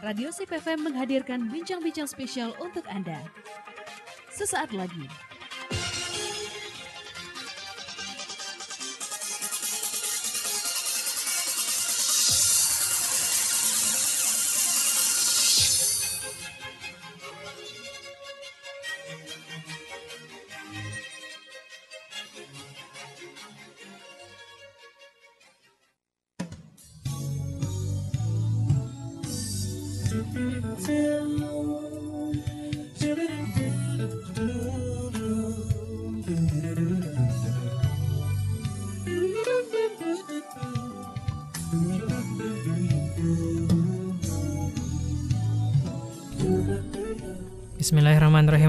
Radio 0.00 0.32
Sip 0.32 0.48
FM 0.48 0.88
menghadirkan 0.88 1.52
bincang-bincang 1.52 2.08
spesial 2.08 2.56
untuk 2.56 2.88
Anda. 2.88 3.20
Sesaat 4.32 4.72
lagi. 4.72 5.04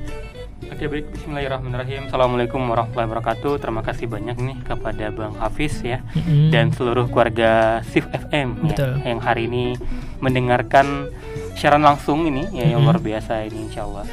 Oke 0.72 0.92
baik. 0.92 1.08
Bismillahirrahmanirrahim. 1.16 2.12
Assalamualaikum 2.12 2.60
warahmatullahi 2.68 3.08
wabarakatuh. 3.12 3.52
Terima 3.64 3.82
kasih 3.84 4.06
banyak 4.12 4.36
nih 4.36 4.58
kepada 4.68 5.06
bang 5.12 5.34
Hafiz 5.40 5.80
ya 5.80 6.04
mm-hmm. 6.04 6.52
dan 6.52 6.72
seluruh 6.76 7.08
keluarga 7.08 7.80
Sif 7.88 8.08
FM 8.12 8.76
ya, 8.76 9.00
yang 9.08 9.20
hari 9.24 9.48
ini 9.48 9.80
mendengarkan 10.20 11.12
siaran 11.58 11.82
langsung 11.82 12.28
ini 12.28 12.46
ya 12.50 12.66
mm-hmm. 12.66 12.72
yang 12.76 12.82
luar 12.84 13.00
biasa 13.02 13.46
ini 13.48 13.70
Insya 13.70 13.88
Allah 13.88 14.06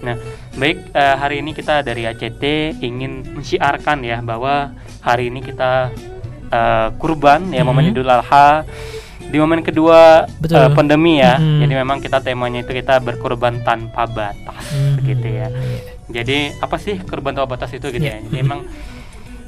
Nah, 0.00 0.16
baik 0.56 0.96
uh, 0.96 1.16
hari 1.20 1.44
ini 1.44 1.52
kita 1.52 1.84
dari 1.84 2.08
ACT 2.08 2.44
ingin 2.80 3.36
mensiarkan 3.36 4.00
ya 4.00 4.24
bahwa 4.24 4.72
hari 5.04 5.28
ini 5.28 5.44
kita 5.44 5.92
uh, 6.48 6.88
kurban 6.96 7.52
ya 7.52 7.62
momen 7.64 7.92
Idul 7.92 8.08
Adha 8.08 8.64
di 9.20 9.36
momen 9.36 9.60
kedua 9.60 10.24
uh, 10.26 10.70
pandemi 10.72 11.20
ya. 11.20 11.36
Mm 11.36 11.44
-hmm. 11.44 11.60
Jadi 11.62 11.74
memang 11.76 11.98
kita 12.00 12.18
temanya 12.24 12.64
itu 12.64 12.72
kita 12.72 12.96
berkurban 12.98 13.60
tanpa 13.60 14.08
batas 14.08 14.64
mm 14.72 14.80
-hmm. 14.80 15.04
gitu 15.04 15.28
ya. 15.28 15.48
Jadi 16.10 16.38
apa 16.58 16.76
sih 16.80 16.96
kurban 17.04 17.36
tanpa 17.36 17.60
batas 17.60 17.70
itu 17.76 17.92
gitu 17.92 18.00
yeah. 18.02 18.18
ya. 18.18 18.26
Jadi 18.26 18.36
memang 18.40 18.64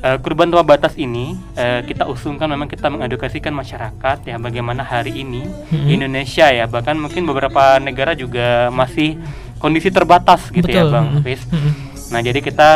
uh, 0.02 0.18
kurban 0.20 0.50
tanpa 0.50 0.76
batas 0.76 0.98
ini 0.98 1.38
uh, 1.56 1.80
kita 1.86 2.04
usungkan 2.10 2.50
memang 2.50 2.68
kita 2.68 2.90
mengedukasikan 2.90 3.54
masyarakat 3.54 4.26
ya 4.26 4.36
bagaimana 4.36 4.82
hari 4.82 5.22
ini 5.22 5.46
mm-hmm. 5.46 5.88
Indonesia 5.88 6.46
ya 6.50 6.66
bahkan 6.66 6.98
mungkin 6.98 7.24
beberapa 7.24 7.78
negara 7.78 8.12
juga 8.18 8.68
masih 8.74 9.16
kondisi 9.62 9.94
terbatas 9.94 10.50
gitu 10.50 10.66
ya, 10.66 10.82
Betul. 10.82 10.90
ya 10.90 10.92
Bang 10.92 11.06
Hafiz. 11.16 11.40
Mm-hmm. 11.46 11.72
Nah 12.10 12.20
jadi 12.20 12.40
kita 12.42 12.70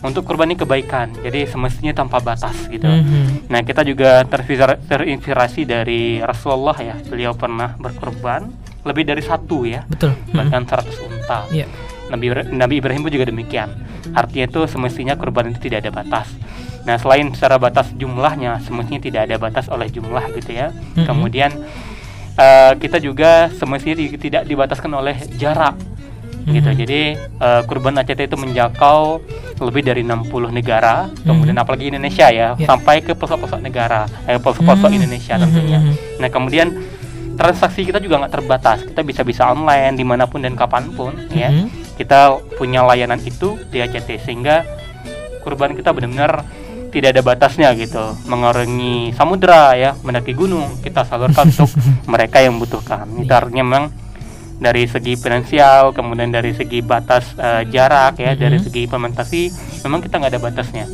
untuk 0.00 0.24
kurban 0.24 0.48
ini 0.48 0.56
kebaikan, 0.56 1.12
jadi 1.20 1.44
semestinya 1.44 1.92
tanpa 1.92 2.24
batas 2.24 2.56
gitu. 2.72 2.88
Mm-hmm. 2.88 3.52
Nah 3.52 3.60
kita 3.60 3.84
juga 3.84 4.24
terinspirasi 4.88 5.68
dari 5.68 6.24
Rasulullah 6.24 6.76
ya, 6.80 6.96
beliau 7.04 7.36
pernah 7.36 7.76
berkurban 7.76 8.48
lebih 8.80 9.04
dari 9.04 9.20
satu 9.20 9.68
ya, 9.68 9.84
Betul. 9.84 10.16
bahkan 10.32 10.64
seratus 10.64 10.96
unta. 11.04 11.44
Yeah. 11.52 11.68
Nabi 12.10 12.26
Nabi 12.50 12.74
Ibrahim 12.82 13.06
pun 13.06 13.12
juga 13.14 13.30
demikian. 13.30 13.70
Artinya 14.12 14.50
itu 14.50 14.60
semestinya 14.66 15.14
kurban 15.14 15.54
itu 15.54 15.70
tidak 15.70 15.86
ada 15.86 15.90
batas. 16.02 16.28
Nah 16.84 16.98
selain 16.98 17.30
secara 17.30 17.56
batas 17.56 17.92
jumlahnya, 17.94 18.58
semestinya 18.66 19.00
tidak 19.00 19.20
ada 19.30 19.36
batas 19.38 19.70
oleh 19.70 19.86
jumlah 19.88 20.34
gitu 20.34 20.50
ya. 20.50 20.74
Mm-hmm. 20.74 21.06
Kemudian 21.06 21.50
uh, 22.36 22.72
kita 22.76 22.98
juga 22.98 23.48
semestinya 23.54 23.96
tidak 24.16 24.42
dibataskan 24.48 24.92
oleh 24.92 25.16
jarak 25.38 25.76
hmm. 26.44 26.54
gitu. 26.56 26.70
Jadi 26.84 27.00
uh, 27.40 27.62
kurban 27.68 28.00
ACT 28.00 28.30
itu 28.32 28.36
menjangkau 28.36 29.20
lebih 29.60 29.82
dari 29.84 30.00
60 30.00 30.56
negara, 30.56 31.04
hmm. 31.04 31.28
kemudian 31.28 31.56
apalagi 31.60 31.92
Indonesia 31.92 32.32
ya, 32.32 32.56
yeah. 32.56 32.64
sampai 32.64 33.04
ke 33.04 33.12
pelosok-pelosok 33.12 33.60
negara, 33.60 34.08
eh, 34.24 34.40
pelosok-pelosok 34.40 34.88
hmm. 34.88 34.98
Indonesia 35.04 35.34
tentunya. 35.36 35.78
Hmm. 35.84 35.94
Nah 36.16 36.28
kemudian 36.32 36.68
transaksi 37.36 37.84
kita 37.84 38.00
juga 38.00 38.24
nggak 38.24 38.32
terbatas, 38.40 38.88
kita 38.88 39.04
bisa 39.04 39.20
bisa 39.20 39.52
online 39.52 40.00
di 40.00 40.04
mana 40.04 40.24
pun 40.24 40.40
dan 40.40 40.56
kapan 40.56 40.88
pun, 40.96 41.12
hmm. 41.12 41.36
ya. 41.36 41.52
Kita 42.00 42.40
punya 42.56 42.80
layanan 42.80 43.20
itu 43.20 43.60
di 43.68 43.84
ACT 43.84 44.24
sehingga 44.24 44.64
kurban 45.44 45.76
kita 45.76 45.92
benar-benar 45.92 46.48
tidak 46.88 47.12
ada 47.16 47.22
batasnya 47.22 47.70
gitu 47.78 48.16
mengarungi 48.26 49.14
samudera 49.14 49.78
ya 49.78 49.90
mendaki 50.02 50.34
gunung 50.34 50.80
kita 50.82 51.06
salurkan 51.06 51.46
untuk 51.54 51.70
mereka 52.08 52.42
yang 52.42 52.58
membutuhkan 52.58 53.06
itu 53.20 53.30
artinya 53.30 53.62
memang 53.62 53.84
dari 54.60 54.84
segi 54.84 55.16
finansial, 55.16 55.96
kemudian 55.96 56.28
dari 56.28 56.52
segi 56.52 56.84
batas 56.84 57.32
uh, 57.40 57.64
jarak 57.64 58.20
ya, 58.20 58.30
mm 58.30 58.36
-hmm. 58.36 58.44
dari 58.44 58.58
segi 58.60 58.80
implementasi, 58.84 59.42
memang 59.88 60.04
kita 60.04 60.20
nggak 60.20 60.32
ada 60.36 60.42
batasnya. 60.44 60.84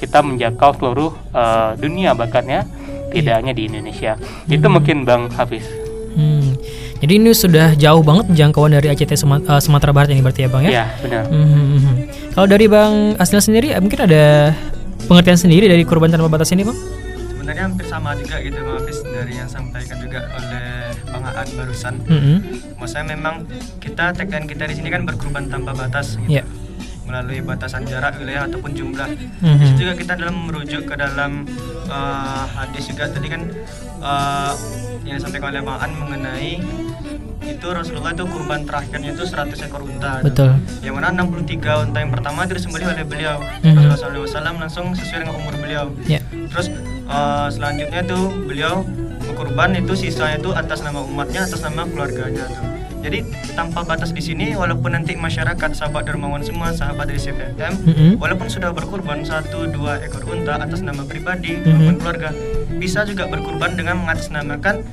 Kita 0.00 0.24
menjangkau 0.24 0.80
seluruh 0.80 1.12
uh, 1.36 1.76
dunia 1.76 2.16
bahkan 2.16 2.48
ya, 2.48 2.64
tidak 3.12 3.44
hanya 3.44 3.52
di 3.52 3.68
Indonesia. 3.68 4.16
Mm 4.16 4.56
Itu 4.56 4.66
mungkin 4.72 5.04
Bang 5.04 5.28
Hafiz. 5.36 5.68
Jadi 7.00 7.12
ini 7.16 7.32
sudah 7.32 7.72
jauh 7.80 8.04
banget 8.04 8.28
jangkauan 8.36 8.76
dari 8.76 8.92
ACT 8.92 9.16
eh, 9.16 9.60
Sumatera 9.64 9.90
Barat 9.90 10.12
ini 10.12 10.20
berarti 10.20 10.44
ya 10.44 10.48
Bang 10.52 10.62
ya? 10.68 10.70
Iya 10.70 10.84
benar. 11.00 11.24
Hmm, 11.32 11.48
hmm, 11.48 11.78
hmm. 11.80 11.94
Kalau 12.36 12.46
dari 12.46 12.66
Bang 12.68 13.16
Asnil 13.16 13.40
sendiri, 13.40 13.72
mungkin 13.80 14.04
ada 14.04 14.52
pengertian 15.08 15.40
sendiri 15.40 15.64
dari 15.64 15.82
kurban 15.88 16.12
tanpa 16.12 16.28
batas 16.28 16.52
ini 16.52 16.60
Bang? 16.68 16.76
Sebenarnya 17.32 17.72
hampir 17.72 17.88
sama 17.88 18.12
juga 18.20 18.36
gitu 18.44 18.60
Bang 18.60 18.76
Hafiz 18.84 19.00
dari 19.00 19.32
yang 19.32 19.48
sampaikan 19.48 19.96
juga 19.96 20.28
oleh 20.28 20.92
Bang 21.08 21.24
Aan 21.24 21.48
barusan. 21.56 21.94
Mm 22.04 22.20
-hmm. 22.20 22.36
Maksudnya 22.76 23.06
memang 23.16 23.34
kita 23.80 24.12
tagline 24.12 24.44
kita 24.44 24.68
di 24.68 24.74
sini 24.76 24.88
kan 24.92 25.08
berkurban 25.08 25.48
tanpa 25.48 25.72
batas 25.72 26.20
gitu. 26.20 26.36
Yeah. 26.36 26.44
Melalui 27.08 27.42
batasan 27.42 27.88
jarak 27.88 28.20
wilayah 28.20 28.44
ataupun 28.44 28.76
jumlah. 28.76 29.08
Mm 29.40 29.56
-hmm. 29.56 29.56
Di 29.56 29.68
juga 29.80 29.92
kita 29.96 30.20
dalam 30.20 30.36
merujuk 30.52 30.84
ke 30.84 30.94
dalam 31.00 31.48
uh, 31.88 32.44
hadis 32.44 32.92
juga 32.92 33.08
tadi 33.08 33.26
kan 33.32 33.42
uh, 34.04 34.52
yang 35.08 35.16
disampaikan 35.16 35.48
oleh 35.50 35.62
Bang 35.64 35.78
Aan 35.80 35.92
mengenai 35.96 36.52
itu 37.50 37.66
Rasulullah 37.70 38.12
itu 38.14 38.24
kurban 38.30 38.62
terakhirnya 38.62 39.10
itu 39.14 39.24
100 39.26 39.66
ekor 39.66 39.82
unta. 39.82 40.22
Betul. 40.22 40.56
Yang 40.80 40.94
mana 40.96 41.08
63 41.26 41.84
unta 41.90 41.98
yang 41.98 42.12
pertama 42.14 42.46
itu 42.46 42.54
disembelih 42.56 42.86
oleh 42.94 43.04
beliau. 43.06 43.36
Mm 43.62 43.74
-hmm. 43.74 43.90
Rasulullah 43.90 44.28
SAW 44.28 44.58
langsung 44.62 44.86
sesuai 44.94 45.26
dengan 45.26 45.36
umur 45.36 45.54
beliau. 45.58 45.84
Yeah. 46.06 46.22
Terus 46.30 46.70
uh, 47.10 47.48
selanjutnya 47.50 48.06
tuh 48.06 48.30
beliau 48.46 48.86
kurban 49.34 49.72
itu 49.72 49.96
sisanya 49.96 50.36
itu 50.36 50.50
atas 50.52 50.84
nama 50.84 51.00
umatnya 51.00 51.48
atas 51.48 51.64
nama 51.64 51.88
keluarganya 51.88 52.44
tuh 52.50 52.70
jadi 53.00 53.24
tanpa 53.56 53.80
batas 53.80 54.12
di 54.12 54.20
sini 54.20 54.52
walaupun 54.52 54.92
nanti 54.92 55.16
masyarakat 55.16 55.72
sahabat 55.72 56.04
dermawan 56.04 56.44
semua 56.44 56.76
sahabat 56.76 57.08
dari 57.08 57.20
CVM 57.20 57.72
mm 57.80 57.92
-hmm. 57.96 58.10
walaupun 58.20 58.52
sudah 58.52 58.70
berkorban 58.76 59.24
satu 59.24 59.64
dua 59.72 60.04
ekor 60.04 60.28
unta 60.28 60.60
atas 60.60 60.84
nama 60.84 61.02
pribadi 61.08 61.56
mm 61.56 61.64
-hmm. 61.64 61.72
maupun 61.72 61.96
keluarga 61.96 62.30
bisa 62.76 63.04
juga 63.08 63.24
berkorban 63.28 63.72
dengan 63.76 64.04
mengatasnamakan 64.04 64.84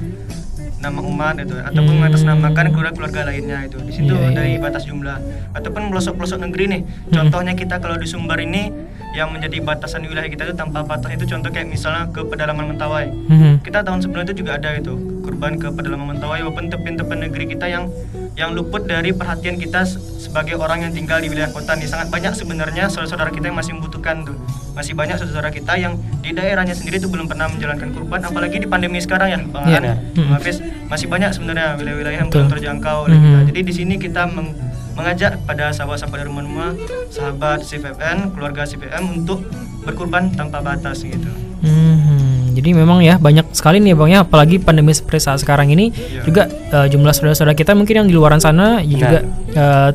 nama 0.88 1.00
umat 1.04 1.36
itu 1.44 1.56
ataupun 1.60 1.92
hmm. 1.92 2.00
mengatasnamakan 2.00 2.66
keluarga-keluarga 2.72 3.22
lainnya 3.28 3.60
itu 3.68 3.78
di 3.84 3.92
situ 3.92 4.16
yeah, 4.16 4.32
yeah. 4.32 4.36
dari 4.36 4.52
iya. 4.56 4.64
batas 4.64 4.84
jumlah 4.88 5.18
ataupun 5.52 5.82
pelosok-pelosok 5.92 6.40
negeri 6.48 6.64
nih 6.72 6.82
hmm. 6.88 7.12
contohnya 7.12 7.54
kita 7.60 7.76
kalau 7.84 8.00
di 8.00 8.08
Sumber 8.08 8.40
ini 8.40 8.72
yang 9.12 9.34
menjadi 9.34 9.60
batasan 9.64 10.08
wilayah 10.08 10.30
kita 10.32 10.48
itu 10.48 10.56
tanpa 10.56 10.88
batas 10.88 11.10
itu 11.12 11.28
contoh 11.28 11.50
kayak 11.52 11.68
misalnya 11.68 12.08
ke 12.16 12.24
pedalaman 12.24 12.76
Mentawai 12.76 13.08
hmm. 13.12 13.66
kita 13.68 13.84
tahun 13.84 14.00
sebelum 14.00 14.24
itu 14.30 14.44
juga 14.46 14.56
ada 14.56 14.78
itu 14.80 14.96
kurban 15.26 15.60
ke 15.60 15.68
pedalaman 15.74 16.16
Mentawai 16.16 16.46
walaupun 16.48 16.72
tepi-tepi 16.72 17.16
negeri 17.28 17.46
kita 17.52 17.68
yang 17.68 17.92
yang 18.38 18.54
luput 18.54 18.86
dari 18.86 19.12
perhatian 19.12 19.58
kita 19.58 19.84
sebagai 20.22 20.62
orang 20.62 20.86
yang 20.86 20.94
tinggal 20.94 21.18
di 21.18 21.28
wilayah 21.28 21.50
kota 21.50 21.74
nih 21.74 21.90
sangat 21.90 22.14
banyak 22.14 22.38
sebenarnya 22.38 22.86
saudara-saudara 22.86 23.34
kita 23.34 23.50
yang 23.50 23.58
masih 23.58 23.74
membutuhkan 23.74 24.22
tuh 24.22 24.38
masih 24.78 24.94
banyak 24.94 25.18
saudara 25.18 25.50
kita 25.50 25.74
yang 25.74 25.98
di 26.22 26.38
daerahnya 26.38 26.78
sendiri 26.78 27.02
itu 27.02 27.10
belum 27.10 27.26
pernah 27.26 27.50
menjalankan 27.50 27.90
kurban 27.98 28.22
apalagi 28.22 28.62
di 28.62 28.70
pandemi 28.70 29.02
sekarang 29.02 29.28
ya 29.34 29.40
bang 29.42 29.66
yeah. 29.74 29.98
hmm. 29.98 30.30
Hafiz 30.38 30.62
masih 30.86 31.10
banyak 31.10 31.34
sebenarnya 31.34 31.74
wilayah-wilayah 31.82 32.20
yang 32.22 32.30
belum 32.30 32.46
terjangkau 32.46 33.10
oleh 33.10 33.18
hmm. 33.18 33.26
kita 33.26 33.40
jadi 33.50 33.60
di 33.66 33.74
sini 33.74 33.94
kita 33.98 34.30
meng 34.30 34.54
mengajak 34.98 35.38
pada 35.46 35.70
sahabat-sahabat 35.70 36.26
dari 36.26 36.30
rumah 36.34 36.74
sahabat 37.14 37.62
CVN, 37.62 38.34
keluarga 38.34 38.66
CVM 38.66 39.22
untuk 39.22 39.46
berkurban 39.86 40.34
tanpa 40.34 40.60
batas 40.60 41.06
gitu. 41.06 41.30
Hmm, 41.62 42.54
jadi 42.58 42.74
memang 42.74 43.06
ya 43.06 43.22
banyak 43.22 43.54
sekali 43.54 43.78
nih 43.78 43.94
bang 43.94 44.10
ya, 44.18 44.20
apalagi 44.26 44.58
pandemi 44.58 44.94
seperti 44.94 45.30
saat 45.30 45.42
sekarang 45.46 45.70
ini 45.70 45.94
iya. 45.94 46.26
juga 46.26 46.50
uh, 46.74 46.90
jumlah 46.90 47.14
saudara-saudara 47.14 47.54
kita 47.54 47.78
mungkin 47.78 48.06
yang 48.06 48.08
di 48.10 48.16
luar 48.18 48.34
sana 48.42 48.82
ya 48.82 48.98
juga 48.98 49.20
uh, 49.54 49.90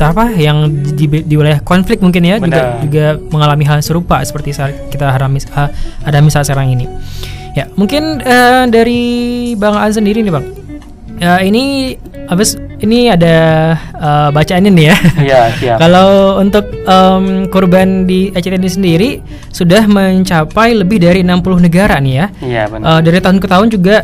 apa 0.00 0.28
yang 0.36 0.68
di, 0.94 1.08
di 1.08 1.34
wilayah 1.34 1.60
konflik 1.64 2.04
mungkin 2.04 2.22
ya 2.22 2.36
juga 2.36 2.80
juga 2.84 3.06
mengalami 3.32 3.64
hal 3.64 3.80
serupa 3.80 4.20
seperti 4.20 4.52
saat 4.52 4.92
kita 4.92 5.08
harami, 5.08 5.40
uh, 5.56 5.72
ada 6.04 6.20
misal 6.20 6.44
sekarang 6.44 6.76
ini. 6.76 6.86
Ya 7.56 7.70
mungkin 7.72 8.20
uh, 8.20 8.68
dari 8.68 9.52
bang 9.56 9.76
An 9.80 9.92
sendiri 9.92 10.20
nih 10.20 10.32
bang, 10.32 10.46
uh, 11.24 11.40
ini 11.40 11.96
habis 12.28 12.60
ini 12.84 13.08
ada 13.08 13.36
uh, 13.96 14.28
bacaan 14.28 14.68
ini 14.68 14.92
ya. 14.92 14.96
Iya, 15.16 15.40
siap. 15.60 15.76
Kalau 15.80 16.36
untuk 16.36 16.68
um, 16.84 17.48
korban 17.48 18.04
di 18.04 18.28
Aceh 18.36 18.52
ini 18.52 18.68
sendiri 18.68 19.10
sudah 19.48 19.88
mencapai 19.88 20.76
lebih 20.76 21.00
dari 21.00 21.24
60 21.24 21.64
negara 21.64 21.96
nih 21.96 22.14
ya. 22.20 22.26
Iya, 22.44 22.62
benar. 22.68 22.84
Uh, 22.84 23.00
dari 23.00 23.18
tahun 23.24 23.38
ke 23.40 23.46
tahun 23.48 23.66
juga 23.72 23.96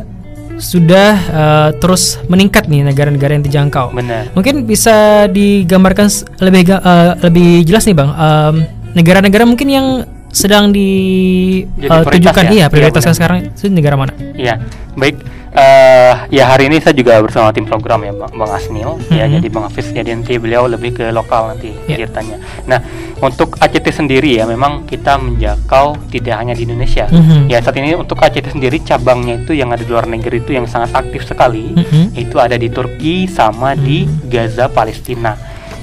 sudah 0.58 1.10
uh, 1.32 1.70
terus 1.76 2.20
meningkat 2.26 2.68
nih 2.68 2.84
negara-negara 2.84 3.36
yang 3.36 3.44
dijangkau. 3.44 3.94
Benar. 3.94 4.32
Mungkin 4.36 4.64
bisa 4.68 5.26
digambarkan 5.30 6.08
lebih 6.40 6.72
uh, 6.72 7.16
lebih 7.22 7.64
jelas 7.68 7.84
nih, 7.88 7.96
Bang. 7.96 8.10
Um, 8.12 8.54
negara-negara 8.92 9.44
mungkin 9.48 9.68
yang 9.72 9.86
sedang 10.32 10.72
ditujukan 10.72 12.44
uh, 12.44 12.48
ya? 12.48 12.52
iya 12.56 12.66
prioritaskan 12.72 13.12
iya, 13.12 13.18
sekarang 13.20 13.38
itu 13.52 13.68
negara 13.68 14.00
mana? 14.00 14.12
Iya, 14.32 14.64
baik 14.96 15.41
Uh, 15.52 16.16
ya 16.32 16.48
hari 16.48 16.72
ini 16.72 16.80
saya 16.80 16.96
juga 16.96 17.20
bersama 17.20 17.52
tim 17.52 17.68
program 17.68 18.00
ya 18.00 18.16
Bang, 18.16 18.32
Bang 18.40 18.56
Asnil 18.56 18.96
mm-hmm. 18.96 19.12
ya 19.12 19.28
jadi 19.28 19.46
Bang 19.52 19.68
Hafiz 19.68 19.92
jadi 19.92 20.16
nanti 20.16 20.40
beliau 20.40 20.64
lebih 20.64 20.96
ke 20.96 21.12
lokal 21.12 21.52
nanti 21.52 21.76
yeah. 21.84 22.00
ceritanya. 22.00 22.40
Nah 22.64 22.80
untuk 23.20 23.60
ACT 23.60 23.92
sendiri 23.92 24.40
ya 24.40 24.48
memang 24.48 24.88
kita 24.88 25.20
menjangkau 25.20 26.08
tidak 26.08 26.40
hanya 26.40 26.56
di 26.56 26.64
Indonesia. 26.64 27.04
Mm-hmm. 27.04 27.52
Ya 27.52 27.60
saat 27.60 27.76
ini 27.76 27.92
untuk 27.92 28.16
ACT 28.16 28.48
sendiri 28.48 28.80
cabangnya 28.80 29.44
itu 29.44 29.52
yang 29.52 29.68
ada 29.76 29.84
di 29.84 29.92
luar 29.92 30.08
negeri 30.08 30.40
itu 30.40 30.56
yang 30.56 30.64
sangat 30.64 30.96
aktif 30.96 31.28
sekali 31.28 31.76
mm-hmm. 31.76 32.16
itu 32.16 32.36
ada 32.40 32.56
di 32.56 32.72
Turki 32.72 33.28
sama 33.28 33.76
mm-hmm. 33.76 33.84
di 33.84 34.08
Gaza 34.32 34.72
Palestina 34.72 35.36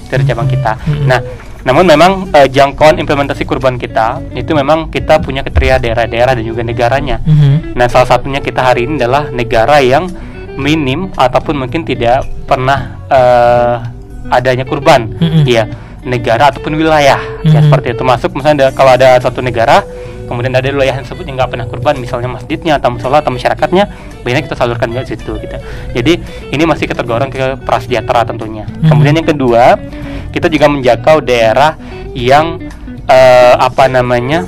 dari 0.10 0.26
cabang 0.26 0.50
kita. 0.50 0.82
Mm-hmm. 0.82 1.06
Nah 1.06 1.22
namun 1.68 1.84
memang 1.84 2.32
uh, 2.32 2.48
jangkauan 2.48 2.96
implementasi 3.04 3.44
kurban 3.44 3.76
kita 3.76 4.24
itu 4.32 4.56
memang 4.56 4.88
kita 4.88 5.20
punya 5.20 5.44
kriteria 5.44 5.82
daerah-daerah 5.84 6.40
dan 6.40 6.44
juga 6.46 6.64
negaranya. 6.64 7.20
Mm 7.28 7.36
-hmm. 7.36 7.54
Nah, 7.76 7.88
salah 7.92 8.08
satunya 8.08 8.40
kita 8.40 8.64
hari 8.64 8.88
ini 8.88 8.96
adalah 8.96 9.28
negara 9.28 9.84
yang 9.84 10.08
minim 10.56 11.12
ataupun 11.20 11.60
mungkin 11.60 11.84
tidak 11.84 12.24
pernah 12.48 12.96
uh, 13.12 13.76
adanya 14.32 14.64
kurban. 14.64 15.12
Mm 15.20 15.28
-hmm. 15.28 15.44
Ya, 15.44 15.64
negara 16.08 16.48
ataupun 16.56 16.80
wilayah. 16.80 17.20
Mm 17.20 17.36
-hmm. 17.44 17.52
Ya 17.52 17.60
seperti 17.68 17.88
itu. 17.92 18.04
Masuk 18.08 18.32
misalnya 18.40 18.72
ada, 18.72 18.76
kalau 18.76 18.92
ada 18.96 19.20
satu 19.20 19.44
negara 19.44 19.84
kemudian 20.30 20.54
ada 20.54 20.70
wilayah 20.70 20.94
yang 20.94 21.08
sebut 21.10 21.26
yang 21.26 21.42
nggak 21.42 21.58
pernah 21.58 21.66
kurban 21.66 21.98
misalnya 21.98 22.30
masjidnya 22.30 22.78
atau 22.78 22.94
musola 22.94 23.18
atau 23.18 23.34
masyarakatnya 23.34 23.90
banyak 24.22 24.46
kita 24.46 24.54
salurkan 24.54 24.94
ke 24.94 25.02
situ 25.10 25.42
gitu 25.42 25.58
jadi 25.98 26.22
ini 26.54 26.64
masih 26.70 26.86
tergolong 26.86 27.34
ke 27.34 27.58
prasejahtera 27.66 28.30
tentunya 28.30 28.70
hmm. 28.70 28.94
kemudian 28.94 29.18
yang 29.18 29.26
kedua 29.26 29.82
kita 30.30 30.48
juga 30.48 30.70
menjangkau 30.70 31.22
daerah 31.26 31.76
yang 32.14 32.62
uh, 33.10 33.54
apa 33.58 33.90
namanya 33.90 34.46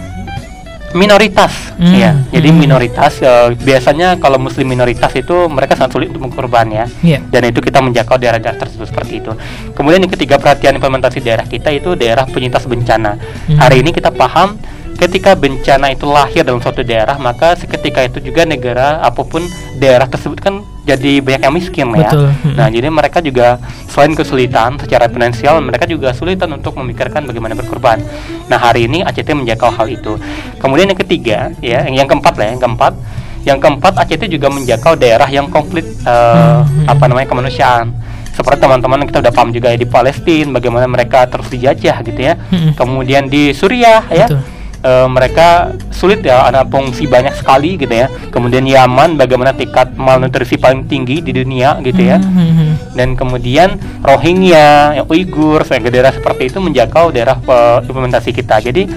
minoritas 0.91 1.71
hmm. 1.79 1.95
ya 1.95 2.11
jadi 2.31 2.49
hmm. 2.51 2.57
minoritas 2.59 3.23
uh, 3.23 3.51
biasanya 3.55 4.19
kalau 4.19 4.35
muslim 4.35 4.67
minoritas 4.67 5.11
itu 5.15 5.47
mereka 5.47 5.79
sangat 5.79 5.95
sulit 5.95 6.07
untuk 6.11 6.27
mengkorban 6.27 6.67
ya 6.67 6.85
yeah. 7.03 7.21
dan 7.31 7.47
itu 7.47 7.63
kita 7.63 7.79
menjangkau 7.79 8.19
daerah-daerah 8.19 8.59
tersebut 8.59 8.91
seperti 8.91 9.23
itu 9.23 9.31
kemudian 9.75 10.03
yang 10.03 10.11
ketiga 10.11 10.35
perhatian 10.35 10.75
implementasi 10.75 11.23
daerah 11.23 11.47
kita 11.47 11.71
itu 11.71 11.95
daerah 11.95 12.27
penyintas 12.27 12.67
bencana 12.67 13.15
hmm. 13.17 13.57
hari 13.59 13.79
ini 13.83 13.95
kita 13.95 14.11
paham 14.11 14.59
ketika 14.99 15.33
bencana 15.33 15.95
itu 15.95 16.05
lahir 16.05 16.45
dalam 16.45 16.61
suatu 16.61 16.85
daerah 16.85 17.17
maka 17.17 17.57
seketika 17.57 18.05
itu 18.05 18.21
juga 18.21 18.45
negara 18.45 19.01
apa 19.01 19.23
pun 19.25 19.41
daerah 19.81 20.05
tersebut 20.05 20.37
kan 20.37 20.60
jadi 20.81 21.21
banyak 21.21 21.41
yang 21.45 21.53
miskin 21.53 21.87
ya. 21.93 22.09
Betul. 22.09 22.27
ya. 22.33 22.57
Nah, 22.57 22.67
jadi 22.73 22.87
mereka 22.89 23.21
juga 23.21 23.61
selain 23.85 24.17
kesulitan 24.17 24.81
secara 24.81 25.05
finansial 25.05 25.61
mereka 25.61 25.85
juga 25.85 26.09
kesulitan 26.09 26.49
untuk 26.57 26.73
memikirkan 26.81 27.25
bagaimana 27.29 27.53
berkorban. 27.53 28.01
Nah, 28.49 28.57
hari 28.57 28.89
ini 28.89 29.05
ACT 29.05 29.29
menjangkau 29.37 29.69
hal 29.69 29.87
itu. 29.93 30.17
Kemudian 30.57 30.89
yang 30.89 30.99
ketiga 30.99 31.53
ya, 31.61 31.85
yang 31.85 32.09
keempat 32.09 32.33
lah, 32.33 32.47
yang 32.49 32.61
keempat 32.61 32.93
yang 33.41 33.57
keempat 33.57 33.93
ACT 34.05 34.29
juga 34.29 34.53
menjangkau 34.53 34.93
daerah 34.97 35.25
yang 35.25 35.49
konflik 35.49 35.85
uh, 36.05 36.61
apa 36.85 37.09
namanya 37.09 37.25
kemanusiaan 37.25 37.89
seperti 38.31 38.61
teman-teman 38.61 39.01
kita 39.09 39.17
udah 39.17 39.33
paham 39.33 39.49
juga 39.49 39.73
ya 39.73 39.81
di 39.81 39.89
Palestina 39.89 40.55
bagaimana 40.55 40.85
mereka 40.85 41.25
terus 41.25 41.49
dijajah 41.49 42.05
gitu 42.05 42.21
ya. 42.21 42.37
Hmm. 42.37 42.73
Kemudian 42.73 43.29
di 43.29 43.53
Suriah 43.53 44.05
ya. 44.09 44.29
Betul 44.29 44.60
uh, 44.83 45.07
mereka 45.07 45.73
sulit 45.89 46.25
ya 46.25 46.45
ada 46.49 46.65
fungsi 46.65 47.05
banyak 47.05 47.33
sekali 47.37 47.77
gitu 47.77 47.93
ya 47.93 48.09
kemudian 48.33 48.65
Yaman 48.65 49.15
bagaimana 49.17 49.53
tingkat 49.53 49.93
malnutrisi 49.95 50.57
paling 50.57 50.89
tinggi 50.89 51.21
di 51.21 51.31
dunia 51.31 51.77
gitu 51.85 52.01
ya 52.01 52.17
mm-hmm. 52.17 52.97
dan 52.97 53.13
kemudian 53.13 53.77
Rohingya 54.01 55.01
yang 55.01 55.07
Uighur 55.09 55.63
daerah 55.65 56.13
seperti 56.13 56.49
itu 56.49 56.57
menjangkau 56.57 57.13
daerah 57.13 57.37
uh, 57.45 57.79
implementasi 57.85 58.33
kita 58.33 58.61
jadi 58.61 58.89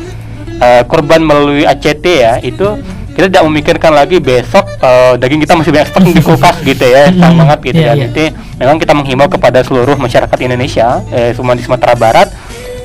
uh, 0.60 0.82
korban 0.88 1.20
melalui 1.20 1.68
ACT 1.68 2.04
ya 2.04 2.40
itu 2.40 2.66
kita 3.14 3.30
tidak 3.30 3.44
memikirkan 3.46 3.94
lagi 3.94 4.18
besok 4.18 4.66
uh, 4.82 5.14
daging 5.14 5.38
kita 5.46 5.54
masih 5.54 5.70
banyak 5.70 5.88
stok 5.94 6.02
di 6.02 6.12
kulkas 6.18 6.56
gitu 6.70 6.82
ya 6.82 7.14
sangat 7.14 7.34
banget 7.38 7.58
gitu 7.70 7.80
yeah, 7.80 7.94
ya 7.94 7.94
yeah. 7.94 8.10
jadi 8.10 8.24
memang 8.58 8.76
kita 8.82 8.92
menghimbau 8.92 9.30
kepada 9.30 9.62
seluruh 9.62 9.94
masyarakat 9.94 10.38
Indonesia 10.42 10.98
eh, 11.14 11.30
semua 11.30 11.54
di 11.54 11.62
Sumatera 11.62 11.94
Barat 11.94 12.28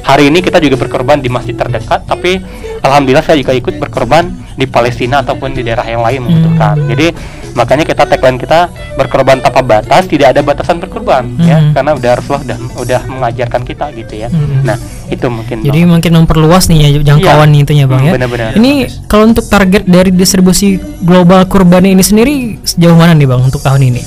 hari 0.09 0.33
ini 0.33 0.41
kita 0.41 0.57
juga 0.57 0.75
berkorban 0.81 1.21
di 1.21 1.29
masjid 1.29 1.53
terdekat 1.53 2.01
tapi 2.09 2.41
alhamdulillah 2.81 3.21
saya 3.21 3.37
juga 3.37 3.53
ikut 3.53 3.77
berkorban 3.77 4.49
di 4.59 4.65
Palestina 4.67 5.23
ataupun 5.23 5.55
di 5.55 5.63
daerah 5.63 5.87
yang 5.87 6.03
lain 6.03 6.27
membutuhkan. 6.27 6.75
Hmm. 6.83 6.89
Jadi 6.91 7.07
makanya 7.55 7.87
kita 7.87 8.03
tagline 8.03 8.35
kita 8.35 8.67
berkorban 8.99 9.39
tanpa 9.39 9.63
batas, 9.63 10.05
tidak 10.05 10.35
ada 10.35 10.43
batasan 10.43 10.83
berkorban 10.83 11.23
hmm. 11.39 11.47
ya 11.47 11.57
karena 11.71 11.95
udah 11.95 12.11
Rasulullah 12.19 12.45
dan 12.55 12.59
udah 12.75 13.01
mengajarkan 13.07 13.61
kita 13.63 13.85
gitu 13.95 14.13
ya. 14.19 14.27
Hmm. 14.27 14.67
Nah, 14.67 14.77
itu 15.07 15.25
mungkin 15.31 15.63
Jadi 15.63 15.79
bang. 15.79 15.89
mungkin 15.89 16.11
memperluas 16.23 16.67
nih 16.67 16.79
ya 16.83 16.89
jangkauan 17.15 17.49
iya. 17.55 17.59
intinya 17.63 17.85
Bang 17.87 18.01
hmm, 18.03 18.09
ya. 18.09 18.13
Benar-benar. 18.19 18.51
Ini 18.59 18.71
kalau 19.07 19.23
untuk 19.31 19.45
target 19.47 19.87
dari 19.87 20.11
distribusi 20.11 20.75
global 21.05 21.47
kurban 21.47 21.87
ini 21.87 22.03
sendiri 22.03 22.59
sejauh 22.61 22.99
mana 22.99 23.15
nih 23.15 23.29
Bang 23.29 23.41
untuk 23.47 23.63
tahun 23.63 23.81
ini? 23.93 24.01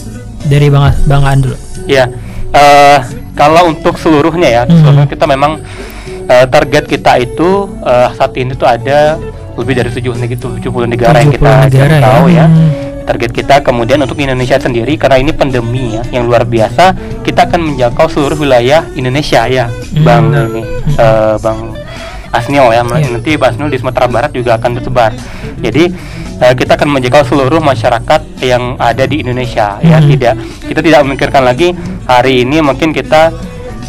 Dari 0.47 0.69
Bang 0.69 0.93
Bang 1.09 1.25
Andul. 1.25 1.57
Ya. 1.89 2.11
Uh, 2.53 3.01
kalau 3.33 3.73
untuk 3.73 3.97
seluruhnya 3.97 4.49
ya, 4.61 4.63
hmm. 4.69 4.77
seluruhnya 4.77 5.09
kita 5.09 5.25
memang 5.25 5.65
uh, 6.33 6.47
target 6.49 6.85
kita 6.89 7.13
itu 7.21 7.69
uh, 7.85 8.09
saat 8.17 8.33
ini 8.41 8.57
tuh 8.57 8.65
ada 8.65 9.21
lebih 9.53 9.77
dari 9.77 9.91
70 9.93 10.65
negara 10.89 11.21
yang 11.21 11.33
kita 11.33 11.69
negara 11.69 11.97
tahu 12.01 12.25
ya. 12.33 12.37
ya. 12.41 12.47
Target 13.03 13.31
kita 13.35 13.55
kemudian 13.67 13.99
untuk 14.01 14.17
Indonesia 14.23 14.57
sendiri 14.57 14.95
karena 14.95 15.19
ini 15.19 15.35
pandemi 15.35 15.99
ya 15.99 16.03
yang 16.15 16.25
luar 16.31 16.47
biasa, 16.47 16.95
kita 17.27 17.51
akan 17.51 17.75
menjangkau 17.75 18.07
seluruh 18.09 18.39
wilayah 18.39 18.87
Indonesia 18.95 19.43
ya, 19.51 19.67
hmm. 19.67 20.07
Bang 20.07 20.31
ini 20.31 20.63
uh, 20.97 21.35
Bang 21.43 21.75
Asnil 22.33 22.65
ya. 22.73 22.81
Yeah. 22.87 23.11
Nanti 23.13 23.35
Bang 23.37 23.59
Asnil 23.59 23.75
di 23.75 23.79
Sumatera 23.83 24.07
Barat 24.07 24.31
juga 24.33 24.57
akan 24.57 24.79
tersebar. 24.79 25.13
Jadi 25.61 25.91
uh, 26.41 26.55
kita 26.55 26.79
akan 26.79 26.89
menjangkau 26.95 27.27
seluruh 27.27 27.59
masyarakat 27.59 28.23
yang 28.41 28.79
ada 28.79 29.05
di 29.05 29.21
Indonesia 29.21 29.83
ya. 29.83 29.99
hmm. 29.99 30.07
ya. 30.07 30.09
Tidak 30.09 30.35
kita 30.71 30.81
tidak 30.81 31.01
memikirkan 31.03 31.43
lagi 31.43 31.75
hari 32.07 32.47
ini 32.47 32.63
mungkin 32.63 32.95
kita 32.95 33.35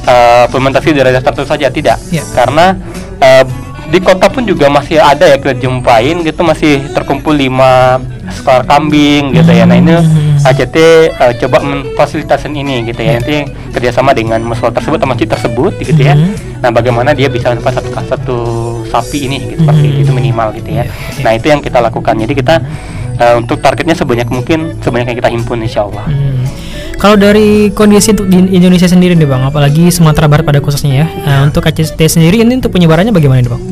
uh, 0.08 0.44
implementasi 0.48 0.96
dari 0.96 1.12
dasar 1.12 1.32
tertentu 1.34 1.50
saja 1.50 1.68
tidak. 1.70 1.98
Yeah. 2.12 2.26
karena 2.36 2.78
uh, 3.20 3.46
di 3.94 4.02
kota 4.02 4.26
pun 4.26 4.42
juga 4.42 4.74
masih 4.74 4.98
ada 4.98 5.30
ya 5.30 5.38
kita 5.38 5.54
jumpain 5.62 6.26
gitu 6.26 6.42
masih 6.42 6.82
terkumpul 6.98 7.38
lima 7.38 8.02
skor 8.34 8.66
kambing 8.66 9.38
gitu 9.38 9.54
ya. 9.54 9.70
Nah 9.70 9.78
ini 9.78 9.94
hmm. 9.94 10.42
ACT 10.42 10.78
uh, 10.82 11.30
eh, 11.30 11.34
coba 11.46 11.62
memfasilitasi 11.62 12.50
ini 12.50 12.90
gitu 12.90 13.06
ya. 13.06 13.22
Nanti 13.22 13.46
kerjasama 13.70 14.18
dengan 14.18 14.42
masalah 14.42 14.74
tersebut 14.74 14.98
atau 14.98 15.10
masjid 15.14 15.30
tersebut 15.30 15.78
gitu 15.78 16.02
ya. 16.02 16.18
Hmm. 16.18 16.34
nah 16.64 16.72
bagaimana 16.72 17.12
dia 17.12 17.28
bisa 17.28 17.52
mendapat 17.52 17.84
satu 17.84 17.90
satu 18.08 18.38
sapi 18.88 19.28
ini 19.28 19.38
gitu 19.52 19.68
pasti 19.68 19.88
itu 20.02 20.12
minimal 20.16 20.56
gitu 20.58 20.74
ya. 20.74 20.88
Nah 21.22 21.38
itu 21.38 21.52
yang 21.52 21.62
kita 21.62 21.78
lakukan. 21.78 22.18
Jadi 22.18 22.34
kita 22.34 22.56
uh, 23.20 23.36
untuk 23.38 23.62
targetnya 23.62 23.94
sebanyak 23.94 24.26
mungkin 24.32 24.80
sebanyak 24.82 25.14
yang 25.14 25.18
kita 25.22 25.30
himpun 25.30 25.60
insya 25.62 25.86
Allah 25.86 26.08
kalau 26.98 27.16
dari 27.20 27.74
kondisi 27.74 28.14
untuk 28.14 28.28
di 28.30 28.38
Indonesia 28.56 28.88
sendiri 28.88 29.14
nih 29.18 29.28
bang, 29.28 29.44
apalagi 29.48 29.90
Sumatera 29.92 30.30
Barat 30.30 30.46
pada 30.48 30.60
khususnya 30.64 31.04
ya, 31.04 31.08
nah, 31.26 31.40
untuk 31.48 31.66
ACT 31.66 32.00
sendiri 32.00 32.42
ini 32.42 32.60
untuk 32.60 32.72
penyebarannya 32.74 33.12
bagaimana 33.12 33.44
nih 33.44 33.52
bang? 33.52 33.64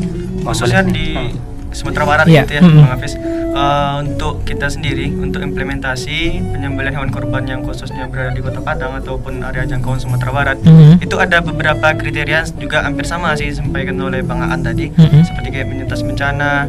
Maksudnya 0.42 0.80
di 0.84 1.32
Sumatera 1.72 2.04
Barat 2.04 2.24
yeah. 2.28 2.44
gitu 2.44 2.52
ya, 2.58 2.60
mm 2.60 2.68
-hmm. 2.68 2.78
Bang 2.82 2.90
Hafiz. 2.92 3.12
Uh, 3.52 4.00
untuk 4.00 4.48
kita 4.48 4.64
sendiri, 4.72 5.12
untuk 5.12 5.44
implementasi 5.44 6.40
penyembelihan 6.56 7.04
hewan 7.04 7.12
kurban 7.12 7.44
yang 7.44 7.60
khususnya 7.60 8.08
berada 8.08 8.32
di 8.32 8.40
Kota 8.40 8.64
Padang 8.64 8.96
ataupun 8.96 9.44
area 9.44 9.68
jangkauan 9.68 10.00
Sumatera 10.00 10.32
Barat, 10.32 10.56
mm 10.64 10.72
-hmm. 10.72 10.92
itu 11.04 11.20
ada 11.20 11.44
beberapa 11.44 11.92
kriteria 11.92 12.48
juga 12.56 12.80
hampir 12.80 13.04
sama 13.04 13.36
sih 13.36 13.52
disampaikan 13.52 14.00
oleh 14.00 14.24
Bang 14.24 14.40
Aan 14.40 14.64
tadi, 14.64 14.88
mm 14.88 14.96
-hmm. 14.96 15.20
seperti 15.20 15.48
kayak 15.52 15.68
penyintas 15.68 16.00
bencana, 16.00 16.64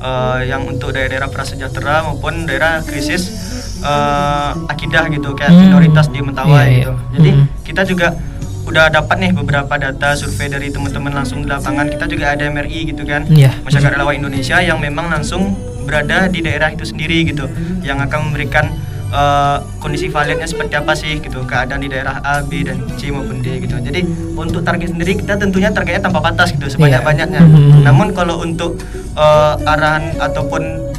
uh, 0.00 0.40
yang 0.40 0.64
untuk 0.64 0.96
daerah-daerah 0.96 1.28
prasejahtera 1.28 2.08
maupun 2.08 2.48
daerah 2.48 2.80
krisis 2.80 3.28
uh, 3.84 4.56
akidah 4.72 5.12
gitu, 5.12 5.36
kayak 5.36 5.52
mm 5.52 5.56
-hmm. 5.60 5.68
minoritas 5.68 6.08
di 6.08 6.20
Mentawai 6.24 6.64
yeah, 6.64 6.72
gitu. 6.80 6.92
Jadi 7.20 7.30
mm 7.36 7.38
-hmm. 7.44 7.60
kita 7.60 7.82
juga 7.84 8.08
udah 8.62 8.88
dapat 8.88 9.16
nih 9.18 9.32
beberapa 9.34 9.74
data 9.74 10.14
survei 10.14 10.46
dari 10.46 10.70
teman-teman 10.70 11.12
langsung 11.12 11.42
di 11.42 11.48
lapangan 11.50 11.90
kita 11.90 12.06
juga 12.06 12.32
ada 12.32 12.46
MRI 12.46 12.94
gitu 12.94 13.02
kan 13.02 13.26
yeah. 13.26 13.50
masyarakat 13.66 13.98
relawan 13.98 14.22
Indonesia 14.22 14.62
yang 14.62 14.78
memang 14.78 15.10
langsung 15.10 15.58
berada 15.82 16.30
di 16.30 16.40
daerah 16.40 16.70
itu 16.70 16.86
sendiri 16.86 17.26
gitu 17.28 17.46
yang 17.82 17.98
akan 18.00 18.30
memberikan 18.30 18.70
uh, 19.12 19.60
kondisi 19.78 20.08
validnya 20.08 20.48
seperti 20.48 20.74
apa 20.74 20.92
sih 20.96 21.20
gitu 21.20 21.44
keadaan 21.44 21.84
di 21.84 21.92
daerah 21.92 22.18
A, 22.24 22.40
B 22.42 22.64
dan 22.64 22.82
C 22.96 23.12
maupun 23.12 23.44
D 23.44 23.60
gitu. 23.62 23.76
Jadi 23.78 24.02
untuk 24.34 24.64
target 24.64 24.96
sendiri 24.96 25.20
kita 25.20 25.36
tentunya 25.36 25.68
targetnya 25.70 26.08
tanpa 26.08 26.24
batas 26.24 26.50
gitu 26.56 26.66
sebanyak-banyaknya. 26.66 27.42
Yeah. 27.44 27.82
Namun 27.86 28.16
kalau 28.16 28.40
untuk 28.40 28.80
uh, 29.14 29.60
arahan 29.68 30.16
ataupun 30.18 30.90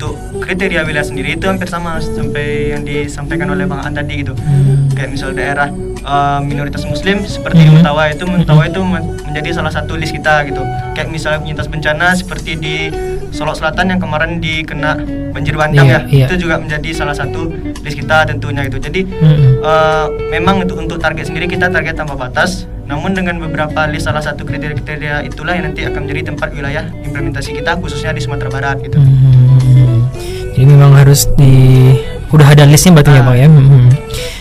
untuk 0.00 0.16
kriteria 0.40 0.80
wilayah 0.88 1.04
sendiri 1.04 1.36
itu 1.36 1.44
hampir 1.44 1.68
sama 1.68 2.00
sampai 2.00 2.72
yang 2.72 2.88
disampaikan 2.88 3.52
oleh 3.52 3.68
Bang 3.68 3.84
An 3.84 3.92
tadi 3.92 4.24
gitu. 4.24 4.32
Hmm. 4.32 4.88
Kayak 4.96 5.10
misal 5.12 5.36
daerah 5.36 5.68
uh, 6.08 6.40
minoritas 6.40 6.88
muslim 6.88 7.20
seperti 7.28 7.68
hmm. 7.68 7.84
Mentawa 7.84 8.08
itu 8.08 8.24
Mentawa 8.24 8.64
itu 8.64 8.80
menjadi 8.80 9.60
salah 9.60 9.68
satu 9.68 10.00
list 10.00 10.16
kita 10.16 10.48
gitu. 10.48 10.64
Kayak 10.96 11.12
misalnya 11.12 11.44
penyintas 11.44 11.68
bencana 11.68 12.16
seperti 12.16 12.56
di 12.56 12.88
Solok 13.30 13.56
Selatan 13.56 13.96
yang 13.96 14.00
kemarin 14.02 14.42
dikena 14.42 14.98
banjir 15.30 15.54
bandang 15.54 15.86
yeah, 15.86 16.02
ya. 16.06 16.26
Yeah. 16.26 16.28
Itu 16.30 16.46
juga 16.46 16.58
menjadi 16.58 16.90
salah 16.92 17.14
satu 17.14 17.50
list 17.80 17.96
kita 17.96 18.26
tentunya 18.26 18.66
gitu. 18.66 18.78
Jadi 18.82 19.06
hmm. 19.06 19.62
uh, 19.62 20.06
memang 20.30 20.66
untuk 20.66 20.78
untuk 20.78 20.98
target 20.98 21.30
sendiri 21.30 21.46
kita 21.46 21.70
target 21.70 21.94
tanpa 21.96 22.18
batas 22.18 22.66
namun 22.90 23.14
dengan 23.14 23.38
beberapa 23.38 23.86
list 23.86 24.10
salah 24.10 24.18
satu 24.18 24.42
kriteria-kriteria 24.42 25.22
itulah 25.22 25.54
yang 25.54 25.70
nanti 25.70 25.86
akan 25.86 26.10
menjadi 26.10 26.34
tempat 26.34 26.50
wilayah 26.50 26.90
implementasi 27.06 27.54
kita 27.54 27.78
khususnya 27.78 28.10
di 28.10 28.18
Sumatera 28.18 28.50
Barat 28.50 28.82
gitu. 28.82 28.98
Hmm. 28.98 30.10
Jadi 30.58 30.66
memang 30.66 30.98
harus 30.98 31.30
di 31.38 31.94
udah 32.34 32.50
ada 32.50 32.66
listnya 32.66 32.98
berarti 32.98 33.14
ya 33.14 33.22
bang 33.22 33.36
ya. 33.38 33.48
Hmm. 33.48 33.88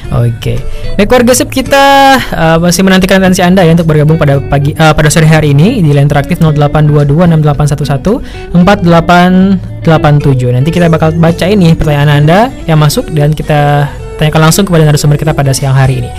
Oke. 0.09 0.41
Okay. 0.41 0.57
Baik 0.97 1.13
warga 1.13 1.37
sip 1.37 1.53
kita 1.53 2.17
uh, 2.33 2.57
masih 2.57 2.81
menantikan 2.81 3.21
atensi 3.21 3.45
anda 3.45 3.61
ya 3.61 3.77
untuk 3.77 3.87
bergabung 3.87 4.17
pada 4.17 4.41
pagi 4.41 4.73
uh, 4.73 4.91
pada 4.91 5.07
sore 5.07 5.29
hari 5.29 5.53
ini 5.53 5.85
di 5.85 5.93
line 5.93 6.09
interaktif 6.09 6.41
08226811 6.41 8.57
4887. 8.57 10.49
Nanti 10.49 10.69
kita 10.73 10.89
bakal 10.89 11.13
baca 11.15 11.45
ini 11.45 11.77
pertanyaan 11.77 12.25
anda 12.25 12.49
yang 12.65 12.81
masuk 12.81 13.13
dan 13.13 13.37
kita 13.37 13.85
tanyakan 14.17 14.49
langsung 14.49 14.65
kepada 14.65 14.89
narasumber 14.89 15.15
kita 15.15 15.31
pada 15.31 15.53
siang 15.53 15.77
hari 15.77 16.01
ini. 16.03 16.09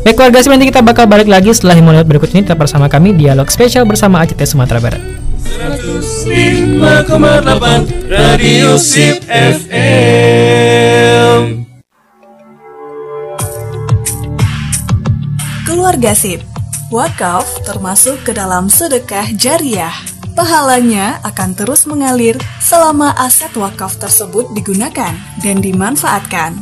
Baik 0.00 0.16
keluarga 0.16 0.40
nanti 0.48 0.72
kita 0.72 0.80
bakal 0.80 1.04
balik 1.04 1.28
lagi 1.28 1.52
setelah 1.52 1.76
lima 1.76 1.92
berikut 2.00 2.32
ini 2.32 2.40
tetap 2.46 2.64
bersama 2.64 2.88
kami 2.88 3.12
dialog 3.12 3.44
spesial 3.52 3.84
bersama 3.84 4.24
ACT 4.24 4.40
Sumatera 4.48 4.80
Barat. 4.80 5.02
105,8 6.24 6.80
Radio 8.08 8.80
Sip 8.80 9.20
FM. 9.28 10.00
Keluarga 15.80 16.12
Sip, 16.12 16.44
wakaf 16.92 17.64
termasuk 17.64 18.20
ke 18.28 18.36
dalam 18.36 18.68
sedekah 18.68 19.32
jariah. 19.32 19.96
Pahalanya 20.36 21.24
akan 21.24 21.56
terus 21.56 21.88
mengalir 21.88 22.36
selama 22.60 23.16
aset 23.16 23.48
wakaf 23.56 23.96
tersebut 23.96 24.44
digunakan 24.52 25.16
dan 25.40 25.64
dimanfaatkan. 25.64 26.60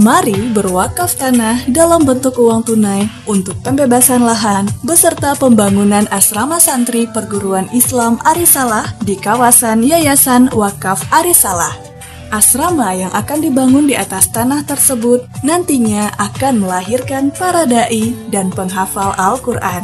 Mari 0.00 0.56
berwakaf 0.56 1.20
tanah 1.20 1.68
dalam 1.68 2.08
bentuk 2.08 2.40
uang 2.40 2.64
tunai 2.64 3.04
untuk 3.28 3.60
pembebasan 3.60 4.24
lahan 4.24 4.64
beserta 4.88 5.36
pembangunan 5.36 6.08
asrama 6.08 6.56
santri 6.56 7.04
perguruan 7.12 7.68
Islam 7.76 8.16
Arisalah 8.24 8.88
di 9.04 9.20
kawasan 9.20 9.84
Yayasan 9.84 10.48
Wakaf 10.56 11.04
Arisalah. 11.12 11.89
Asrama 12.30 12.94
yang 12.94 13.10
akan 13.10 13.42
dibangun 13.42 13.90
di 13.90 13.98
atas 13.98 14.30
tanah 14.30 14.62
tersebut 14.62 15.26
nantinya 15.42 16.14
akan 16.14 16.62
melahirkan 16.62 17.34
para 17.34 17.66
dai 17.66 18.14
dan 18.30 18.54
penghafal 18.54 19.10
Al-Quran. 19.18 19.82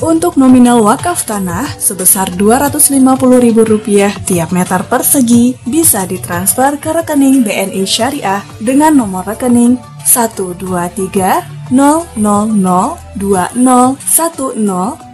Untuk 0.00 0.40
nominal 0.40 0.80
wakaf 0.80 1.28
tanah 1.28 1.76
sebesar 1.76 2.32
Rp250.000 2.32 4.24
tiap 4.24 4.48
meter 4.48 4.80
persegi 4.88 5.60
bisa 5.68 6.08
ditransfer 6.08 6.80
ke 6.80 6.88
rekening 6.88 7.44
BNI 7.44 7.84
Syariah 7.84 8.40
dengan 8.64 8.96
nomor 8.96 9.28
rekening 9.28 9.76
123 10.08 11.76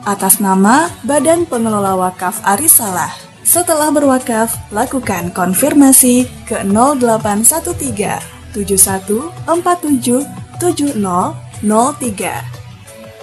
atas 0.07 0.39
nama 0.39 0.87
Badan 1.03 1.51
Pengelola 1.51 1.99
Wakaf 1.99 2.47
Arisalah. 2.47 3.26
Setelah 3.47 3.95
berwakaf, 3.95 4.59
lakukan 4.75 5.31
konfirmasi 5.31 6.27
ke 6.51 6.67
0813 6.67 8.19
7147 8.51 10.27
7003. 10.59 12.43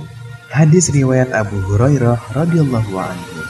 Hadis 0.54 0.94
riwayat 0.94 1.34
Abu 1.34 1.58
Hurairah 1.66 2.38
radhiyallahu 2.38 2.94
anhu. 2.94 3.42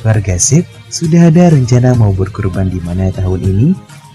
Warga 0.00 0.40
sip, 0.40 0.64
sudah 0.88 1.28
ada 1.28 1.52
rencana 1.52 1.92
mau 1.92 2.16
berkurban 2.16 2.72
di 2.72 2.80
mana 2.80 3.12
tahun 3.12 3.40
ini? 3.44 3.68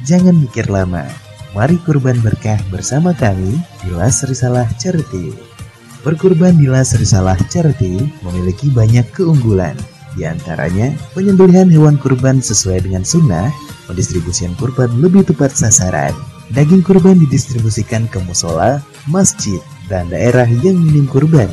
Jangan 0.08 0.34
mikir 0.38 0.72
lama. 0.72 1.29
Mari 1.58 1.82
kurban 1.82 2.22
berkah 2.22 2.62
bersama 2.70 3.16
kami 3.16 3.58
di 3.82 3.90
Las 3.96 4.22
Risalah 4.22 4.70
Charity. 4.78 5.34
Berkurban 6.06 6.56
di 6.56 6.70
Las 6.70 6.94
Risalah 6.94 7.38
Charity 7.50 8.06
memiliki 8.22 8.70
banyak 8.70 9.10
keunggulan 9.12 9.74
di 10.18 10.26
antaranya, 10.26 10.90
penyembelihan 11.14 11.70
hewan 11.70 11.96
kurban 11.96 12.42
sesuai 12.42 12.90
dengan 12.90 13.06
sunnah, 13.06 13.54
pendistribusian 13.86 14.58
kurban 14.58 14.90
lebih 14.98 15.26
tepat 15.26 15.54
sasaran. 15.54 16.14
Daging 16.50 16.82
kurban 16.82 17.22
didistribusikan 17.22 18.10
ke 18.10 18.18
musola, 18.26 18.82
masjid, 19.06 19.62
dan 19.86 20.10
daerah 20.10 20.50
yang 20.66 20.82
minim 20.82 21.06
kurban. 21.06 21.48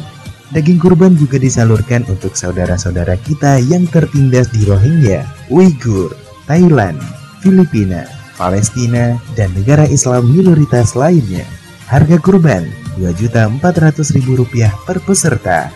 Daging 0.56 0.80
kurban 0.80 1.12
juga 1.20 1.36
disalurkan 1.36 2.08
untuk 2.08 2.32
saudara-saudara 2.32 3.20
kita 3.22 3.60
yang 3.60 3.84
tertindas 3.92 4.48
di 4.50 4.64
Rohingya, 4.64 5.22
Uighur, 5.52 6.16
Thailand, 6.48 6.96
Filipina, 7.44 8.08
Palestina, 8.36 9.16
dan 9.34 9.52
negara 9.56 9.88
Islam 9.88 10.28
minoritas 10.30 10.94
lainnya. 10.94 11.44
Harga 11.88 12.20
kurban 12.20 12.68
Rp2.400.000 12.96 14.72
per 14.88 15.00
peserta. 15.04 15.68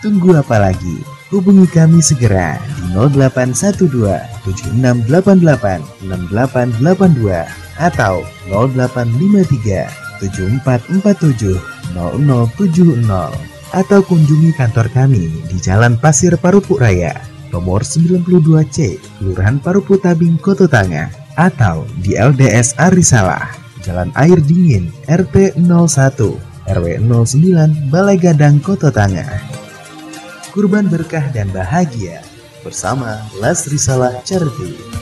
Tunggu 0.00 0.36
apa 0.36 0.60
lagi? 0.60 1.00
Hubungi 1.32 1.66
kami 1.66 1.98
segera 2.04 2.60
di 2.78 2.94
0812 2.94 4.44
7688 4.44 6.06
6882 6.06 7.80
atau 7.80 8.22
0853 8.52 10.22
7447 10.22 11.58
0070 11.96 13.54
atau 13.74 14.00
kunjungi 14.06 14.54
kantor 14.54 14.86
kami 14.94 15.26
di 15.50 15.58
Jalan 15.58 15.98
Pasir 15.98 16.38
Parupuk 16.38 16.78
Raya, 16.78 17.18
nomor 17.50 17.82
92C, 17.82 19.02
Kelurahan 19.18 19.58
Parupuk 19.58 19.98
Tabing, 19.98 20.38
Koto 20.38 20.70
Tangah, 20.70 21.10
atau 21.34 21.86
di 21.98 22.14
LDS 22.14 22.78
Arisalah, 22.78 23.54
Jalan 23.82 24.10
Air 24.16 24.40
Dingin, 24.40 24.90
RT 25.10 25.58
01, 25.58 26.38
RW 26.64 26.88
09, 27.02 27.92
Balai 27.92 28.16
Gadang, 28.16 28.62
Koto 28.62 28.88
Tangah. 28.88 29.28
Kurban 30.54 30.86
berkah 30.86 31.28
dan 31.34 31.50
bahagia 31.50 32.22
bersama 32.62 33.20
Las 33.42 33.66
Risalah 33.68 34.22
Charity. 34.22 34.94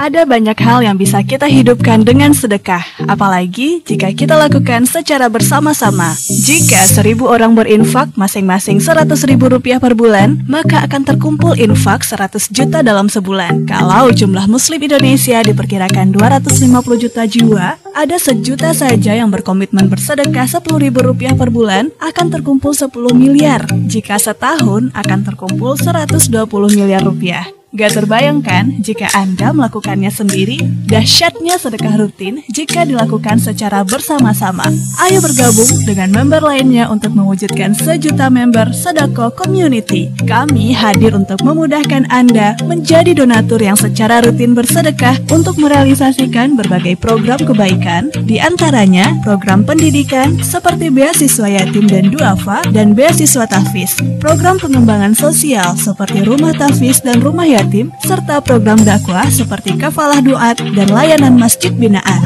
Ada 0.00 0.24
banyak 0.24 0.56
hal 0.64 0.80
yang 0.80 0.96
bisa 0.96 1.20
kita 1.20 1.44
hidupkan 1.44 2.00
dengan 2.00 2.32
sedekah, 2.32 2.80
apalagi 3.04 3.84
jika 3.84 4.08
kita 4.16 4.32
lakukan 4.32 4.88
secara 4.88 5.28
bersama-sama. 5.28 6.16
Jika 6.40 6.88
seribu 6.88 7.28
orang 7.28 7.52
berinfak 7.52 8.08
masing-masing 8.16 8.80
seratus 8.80 9.28
ribu 9.28 9.52
rupiah 9.52 9.76
per 9.76 9.92
bulan, 9.92 10.40
maka 10.48 10.88
akan 10.88 11.04
terkumpul 11.04 11.52
infak 11.52 12.00
100 12.00 12.48
juta 12.48 12.80
dalam 12.80 13.12
sebulan. 13.12 13.68
Kalau 13.68 14.08
jumlah 14.08 14.48
muslim 14.48 14.80
Indonesia 14.80 15.44
diperkirakan 15.44 16.16
250 16.16 16.96
juta 16.96 17.28
jiwa, 17.28 17.76
ada 17.92 18.16
sejuta 18.16 18.72
saja 18.72 19.12
yang 19.12 19.28
berkomitmen 19.28 19.92
bersedekah 19.92 20.48
10 20.48 20.64
ribu 20.80 21.04
rupiah 21.04 21.36
per 21.36 21.52
bulan, 21.52 21.92
akan 22.00 22.32
terkumpul 22.32 22.72
10 22.72 22.88
miliar. 23.12 23.68
Jika 23.84 24.16
setahun, 24.16 24.96
akan 24.96 25.18
terkumpul 25.28 25.76
120 25.76 26.32
miliar 26.72 27.04
rupiah. 27.04 27.59
Gak 27.70 28.02
terbayangkan 28.02 28.82
jika 28.82 29.06
Anda 29.14 29.54
melakukannya 29.54 30.10
sendiri, 30.10 30.58
dahsyatnya 30.90 31.54
sedekah 31.54 32.02
rutin 32.02 32.42
jika 32.50 32.82
dilakukan 32.82 33.38
secara 33.38 33.86
bersama-sama. 33.86 34.66
Ayo 35.06 35.22
bergabung 35.22 35.70
dengan 35.86 36.10
member 36.10 36.42
lainnya 36.42 36.90
untuk 36.90 37.14
mewujudkan 37.14 37.78
sejuta 37.78 38.26
member 38.26 38.74
Sedako 38.74 39.30
Community. 39.38 40.10
Kami 40.26 40.74
hadir 40.74 41.14
untuk 41.14 41.46
memudahkan 41.46 42.10
Anda 42.10 42.58
menjadi 42.66 43.14
donatur 43.14 43.62
yang 43.62 43.78
secara 43.78 44.18
rutin 44.18 44.50
bersedekah 44.50 45.30
untuk 45.30 45.54
merealisasikan 45.62 46.58
berbagai 46.58 46.98
program 46.98 47.38
kebaikan, 47.38 48.10
di 48.26 48.42
antaranya 48.42 49.14
program 49.22 49.62
pendidikan 49.62 50.42
seperti 50.42 50.90
beasiswa 50.90 51.46
yatim 51.46 51.86
dan 51.86 52.10
duafa 52.10 52.66
dan 52.74 52.98
beasiswa 52.98 53.46
tafis, 53.46 53.94
program 54.18 54.58
pengembangan 54.58 55.14
sosial 55.14 55.78
seperti 55.78 56.26
rumah 56.26 56.50
tafis 56.50 56.98
dan 56.98 57.22
rumah 57.22 57.46
yatim 57.46 57.59
yatim, 57.60 57.92
serta 58.00 58.40
program 58.40 58.80
dakwah 58.80 59.28
seperti 59.28 59.76
kafalah 59.76 60.24
duat 60.24 60.56
dan 60.56 60.88
layanan 60.88 61.36
masjid 61.36 61.70
binaan. 61.70 62.24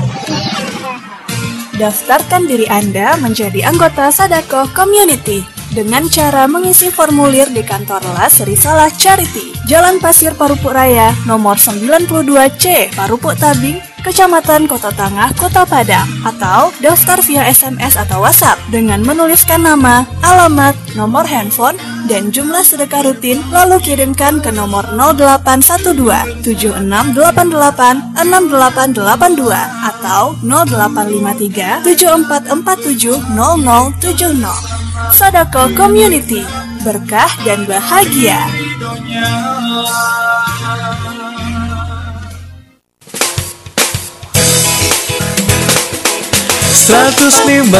Daftarkan 1.74 2.46
diri 2.46 2.70
Anda 2.70 3.18
menjadi 3.18 3.66
anggota 3.66 4.06
Sadako 4.14 4.70
Community 4.70 5.42
dengan 5.74 6.06
cara 6.06 6.46
mengisi 6.46 6.86
formulir 6.86 7.50
di 7.50 7.66
kantor 7.66 7.98
Las 8.14 8.38
Risalah 8.46 8.94
Charity, 8.94 9.66
Jalan 9.66 9.98
Pasir 9.98 10.38
Parupuk 10.38 10.70
Raya, 10.70 11.10
nomor 11.26 11.58
92C, 11.58 12.94
Parupuk 12.94 13.34
Tabing, 13.34 13.93
Kecamatan 14.04 14.68
Kota 14.68 14.92
Tangah, 14.92 15.32
Kota 15.32 15.64
Padang, 15.64 16.04
atau 16.28 16.68
daftar 16.84 17.25
via 17.25 17.49
SMS 17.49 17.96
atau 17.96 18.20
WhatsApp 18.20 18.61
dengan 18.68 19.00
menuliskan 19.00 19.64
nama, 19.64 20.04
alamat, 20.20 20.76
nomor 20.92 21.25
handphone, 21.25 21.80
dan 22.04 22.28
jumlah 22.28 22.61
sedekah 22.61 23.00
rutin 23.00 23.40
lalu 23.49 23.80
kirimkan 23.80 24.44
ke 24.44 24.52
nomor 24.52 24.84
0812 24.92 26.44
7688 26.44 28.12
6882 28.12 29.88
atau 29.88 30.37
0853 30.44 31.88
7447 31.88 33.25
0070. 33.25 35.17
Sadako 35.17 35.73
Community, 35.73 36.45
berkah 36.84 37.32
dan 37.49 37.64
bahagia. 37.64 38.52
105,8 46.84 47.73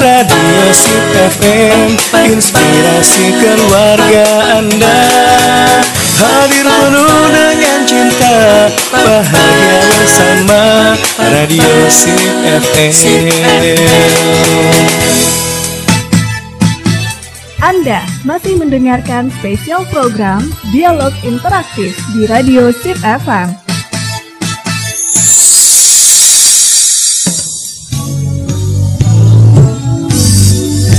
Radio 0.00 0.60
Sip 0.72 1.04
FM 1.12 1.92
Inspirasi 2.24 3.36
keluarga 3.36 4.56
Anda. 4.56 4.96
Hadir 6.16 6.64
penuh 6.64 7.24
dengan 7.28 7.80
cinta 7.84 8.72
Bahagia 8.88 9.78
bersama 9.92 10.96
Radio 11.20 11.72
Sip 11.92 12.32
FM 12.48 13.28
Anda 17.60 18.00
masih 18.24 18.56
mendengarkan 18.56 19.28
spesial 19.36 19.84
program 19.92 20.40
Dialog 20.72 21.12
Interaktif 21.28 21.92
di 22.16 22.24
Radio 22.24 22.72
Sip 22.72 22.96
FM 23.04 23.61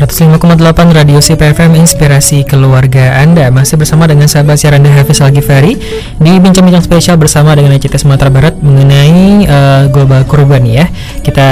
105,8 0.00 0.96
Radio 0.96 1.20
CPFM 1.20 1.76
Inspirasi 1.76 2.48
Keluarga 2.48 3.20
Anda. 3.20 3.52
Masih 3.52 3.76
bersama 3.76 4.08
dengan 4.08 4.32
sahabat 4.32 4.56
siaran 4.56 4.80
Anda 4.80 4.96
Hafiz 4.96 5.20
Al-Ghifari 5.20 5.76
Di 6.16 6.32
bincang-bincang 6.40 6.80
spesial 6.80 7.20
bersama 7.20 7.52
dengan 7.52 7.76
ICT 7.76 8.00
Sumatera 8.00 8.32
Barat 8.32 8.56
Mengenai 8.64 9.44
uh, 9.44 9.92
global 9.92 10.24
kurban 10.24 10.64
ya. 10.64 10.88
Kita 11.20 11.48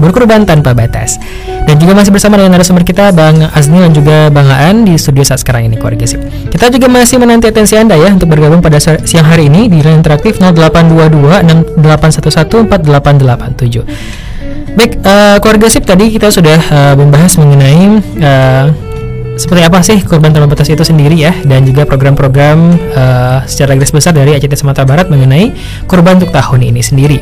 berkurban 0.00 0.48
tanpa 0.48 0.72
batas. 0.72 1.20
Dan 1.68 1.76
juga 1.76 1.92
masih 1.92 2.08
bersama 2.16 2.40
dengan 2.40 2.56
narasumber 2.56 2.88
kita 2.88 3.12
Bang 3.12 3.36
Azni 3.52 3.84
dan 3.84 3.92
juga 3.92 4.32
Bang 4.32 4.48
Aan 4.48 4.88
Di 4.88 4.96
studio 4.96 5.20
saat 5.20 5.44
sekarang 5.44 5.68
ini 5.68 5.76
keluarga 5.76 6.08
sip. 6.08 6.24
Kita 6.48 6.72
juga 6.72 6.88
masih 6.88 7.20
menanti 7.20 7.52
atensi 7.52 7.76
Anda 7.76 8.00
ya 8.00 8.16
Untuk 8.16 8.32
bergabung 8.32 8.64
pada 8.64 8.80
siang 8.80 9.28
hari 9.28 9.52
ini 9.52 9.68
Di 9.68 9.84
line 9.84 10.00
interaktif 10.00 10.40
0822 10.40 11.76
6811 11.76 12.64
4887 12.64 14.29
Baik, 14.70 15.02
uh, 15.02 15.36
keluarga 15.42 15.66
sip 15.66 15.84
tadi 15.84 16.14
kita 16.14 16.30
sudah 16.30 16.58
uh, 16.70 16.94
membahas 16.94 17.34
mengenai 17.36 18.00
uh, 18.22 18.66
seperti 19.40 19.62
apa 19.64 19.80
sih 19.80 19.98
korban 20.04 20.36
tanpa 20.36 20.52
batas 20.52 20.68
itu 20.68 20.84
sendiri 20.84 21.16
ya 21.16 21.32
dan 21.48 21.64
juga 21.64 21.88
program-program 21.88 22.76
uh, 22.92 23.38
secara 23.48 23.72
garis 23.72 23.88
besar 23.88 24.12
dari 24.12 24.36
ACT 24.36 24.52
Sumatera 24.52 24.84
Barat 24.84 25.08
mengenai 25.08 25.56
korban 25.88 26.20
untuk 26.20 26.28
tahun 26.28 26.60
ini 26.68 26.84
sendiri. 26.84 27.18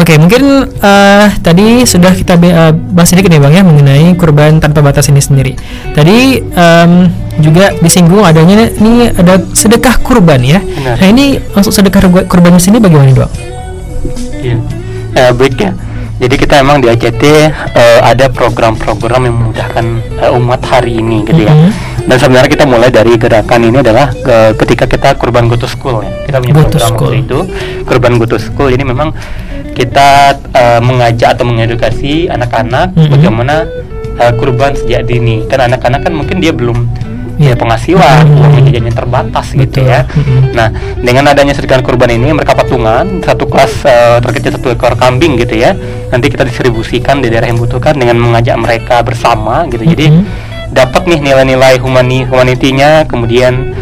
Oke, 0.00 0.16
mungkin 0.16 0.64
uh, 0.80 1.26
tadi 1.44 1.84
sudah 1.84 2.16
kita 2.16 2.40
uh, 2.40 2.72
bahas 2.72 3.12
sedikit 3.12 3.28
nih 3.28 3.44
bang 3.44 3.52
ya 3.60 3.62
mengenai 3.68 4.16
korban 4.16 4.56
tanpa 4.56 4.80
batas 4.80 5.12
ini 5.12 5.20
sendiri. 5.20 5.52
Tadi 5.92 6.40
um, 6.40 6.92
juga 7.44 7.76
disinggung 7.84 8.24
adanya 8.24 8.72
ini 8.80 9.12
ada 9.12 9.36
sedekah 9.52 10.00
kurban 10.00 10.40
ya. 10.40 10.64
Benar. 10.64 10.96
Nah 10.96 11.08
ini 11.12 11.36
masuk 11.52 11.76
sedekah 11.76 12.08
kurban 12.24 12.56
di 12.56 12.62
sini 12.64 12.80
bagaimana 12.80 13.12
dok? 13.12 13.30
Iya, 14.40 14.56
uh, 15.20 15.32
baik 15.36 15.60
ya 15.60 15.70
jadi 16.22 16.34
kita 16.38 16.54
emang 16.62 16.78
di 16.78 16.86
ACT 16.86 17.18
uh, 17.26 17.50
eh, 17.74 18.00
ada 18.06 18.30
program-program 18.30 19.26
yang 19.26 19.34
memudahkan 19.42 19.84
uh, 20.22 20.38
umat 20.38 20.62
hari 20.62 21.02
ini 21.02 21.26
gitu 21.26 21.42
ya. 21.42 21.50
Mm 21.50 21.66
-hmm. 21.66 22.06
Dan 22.06 22.16
sebenarnya 22.18 22.50
kita 22.50 22.64
mulai 22.66 22.94
dari 22.94 23.18
gerakan 23.18 23.66
ini 23.66 23.82
adalah 23.82 24.06
uh, 24.14 24.54
ketika 24.54 24.86
kita 24.86 25.18
kurban 25.18 25.50
go 25.50 25.58
to 25.58 25.66
school 25.66 25.98
ya. 25.98 26.14
Kita 26.22 26.38
punya 26.38 26.54
go 26.54 26.62
program 26.70 26.90
school. 26.94 27.12
itu 27.18 27.38
kurban 27.90 28.22
go 28.22 28.26
to 28.30 28.38
school. 28.38 28.70
Jadi 28.70 28.86
memang 28.86 29.10
kita 29.74 30.38
uh, 30.54 30.78
mengajak 30.78 31.34
atau 31.34 31.42
mengedukasi 31.42 32.30
anak-anak 32.30 32.94
mm 32.94 33.02
-hmm. 33.02 33.10
bagaimana 33.18 33.54
uh, 34.22 34.32
kurban 34.38 34.78
sejak 34.78 35.10
dini. 35.10 35.42
Kan 35.50 35.66
anak-anak 35.66 36.06
kan 36.06 36.14
mungkin 36.14 36.38
dia 36.38 36.54
belum 36.54 36.86
ya 37.42 37.56
penghasilan 37.58 38.22
hmm. 38.22 38.38
uang 38.38 38.52
jajannya 38.70 38.92
terbatas 38.94 39.46
Betul. 39.50 39.62
gitu 39.66 39.78
ya 39.88 40.00
hmm. 40.06 40.54
nah 40.54 40.68
dengan 41.02 41.24
adanya 41.34 41.54
sedekah 41.58 41.82
kurban 41.82 42.14
ini 42.14 42.30
mereka 42.30 42.54
patungan 42.54 43.18
satu 43.24 43.50
kelas 43.50 43.72
uh, 43.82 44.18
terkecil 44.22 44.54
satu 44.60 44.68
ekor 44.70 44.94
kambing 44.94 45.34
gitu 45.40 45.58
ya 45.58 45.74
nanti 46.14 46.30
kita 46.30 46.46
distribusikan 46.46 47.18
di 47.18 47.28
daerah 47.32 47.50
yang 47.50 47.58
butuhkan 47.58 47.98
dengan 47.98 48.20
mengajak 48.22 48.54
mereka 48.60 49.02
bersama 49.02 49.66
gitu 49.66 49.82
jadi 49.82 50.06
hmm. 50.14 50.24
dapat 50.70 51.02
nih 51.10 51.20
nilai-nilai 51.20 51.82
humani 51.82 52.22
humanitinya 52.24 53.04
kemudian 53.10 53.74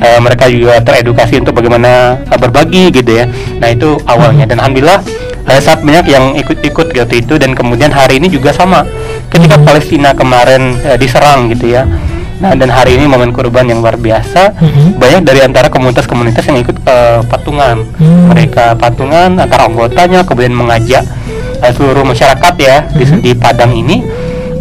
uh, 0.00 0.20
mereka 0.22 0.48
juga 0.48 0.80
teredukasi 0.80 1.42
untuk 1.42 1.58
bagaimana 1.58 2.22
uh, 2.30 2.38
berbagi 2.38 2.94
gitu 2.94 3.10
ya 3.20 3.28
nah 3.60 3.68
itu 3.68 4.00
awalnya 4.08 4.48
dan 4.48 4.62
alhamdulillah 4.62 5.00
uh, 5.46 5.60
saat 5.60 5.84
banyak 5.84 6.06
yang 6.10 6.34
ikut-ikut 6.36 6.92
gitu 6.94 7.14
itu 7.14 7.34
dan 7.36 7.52
kemudian 7.52 7.92
hari 7.92 8.18
ini 8.18 8.32
juga 8.32 8.54
sama 8.54 8.84
ketika 9.30 9.60
Palestina 9.62 10.16
kemarin 10.16 10.76
uh, 10.82 10.96
diserang 10.96 11.52
gitu 11.52 11.76
ya 11.76 11.84
Nah 12.40 12.56
dan 12.56 12.72
hari 12.72 12.96
ini 12.96 13.04
momen 13.04 13.36
kurban 13.36 13.68
yang 13.68 13.84
luar 13.84 14.00
biasa, 14.00 14.56
hmm. 14.56 14.96
banyak 14.96 15.22
dari 15.28 15.40
antara 15.44 15.68
komunitas-komunitas 15.68 16.40
yang 16.48 16.58
ikut 16.64 16.76
uh, 16.88 17.20
patungan. 17.28 17.84
Hmm. 18.00 18.32
Mereka 18.32 18.80
patungan 18.80 19.36
antara 19.36 19.68
anggotanya, 19.68 20.24
kemudian 20.24 20.56
mengajak 20.56 21.04
uh, 21.60 21.72
seluruh 21.76 22.02
masyarakat 22.02 22.54
ya 22.56 22.88
hmm. 22.88 22.96
di, 22.96 23.04
di 23.20 23.32
Padang 23.36 23.76
ini 23.76 24.00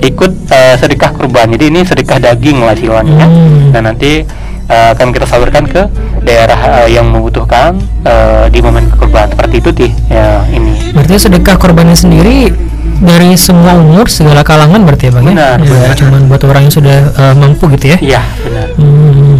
ikut 0.03 0.31
uh, 0.51 0.75
sedekah 0.75 1.15
kurban. 1.15 1.55
Jadi 1.55 1.71
ini 1.71 1.79
sedekah 1.87 2.19
daging 2.19 2.59
lah 2.59 2.75
istilahnya. 2.75 3.25
Hmm. 3.25 3.71
Dan 3.71 3.81
nanti 3.87 4.27
uh, 4.67 4.91
akan 4.91 5.15
kita 5.15 5.25
salurkan 5.25 5.63
ke 5.63 5.81
daerah 6.23 6.83
uh, 6.83 6.87
yang 6.91 7.07
membutuhkan 7.07 7.79
uh, 8.03 8.51
di 8.51 8.59
momen 8.59 8.91
kurban 8.91 9.31
seperti 9.31 9.55
itu 9.63 9.69
sih 9.71 9.91
ya 10.11 10.43
ini. 10.51 10.91
Berarti 10.91 11.15
sedekah 11.15 11.55
kurbannya 11.55 11.95
sendiri 11.95 12.51
dari 12.99 13.31
semua 13.39 13.79
umur 13.79 14.11
segala 14.11 14.43
kalangan 14.43 14.83
berarti 14.83 15.07
ya 15.07 15.11
bang 15.15 15.25
ya? 15.25 15.31
benar, 15.31 15.57
ya? 15.59 15.71
Benar. 15.71 15.95
Cuma 15.95 16.17
buat 16.27 16.41
orang 16.43 16.61
yang 16.67 16.73
sudah 16.75 16.97
uh, 17.15 17.35
mampu 17.35 17.65
gitu 17.79 17.95
ya? 17.95 17.97
Iya 17.99 18.21
benar. 18.43 18.67
Hmm. 18.75 19.37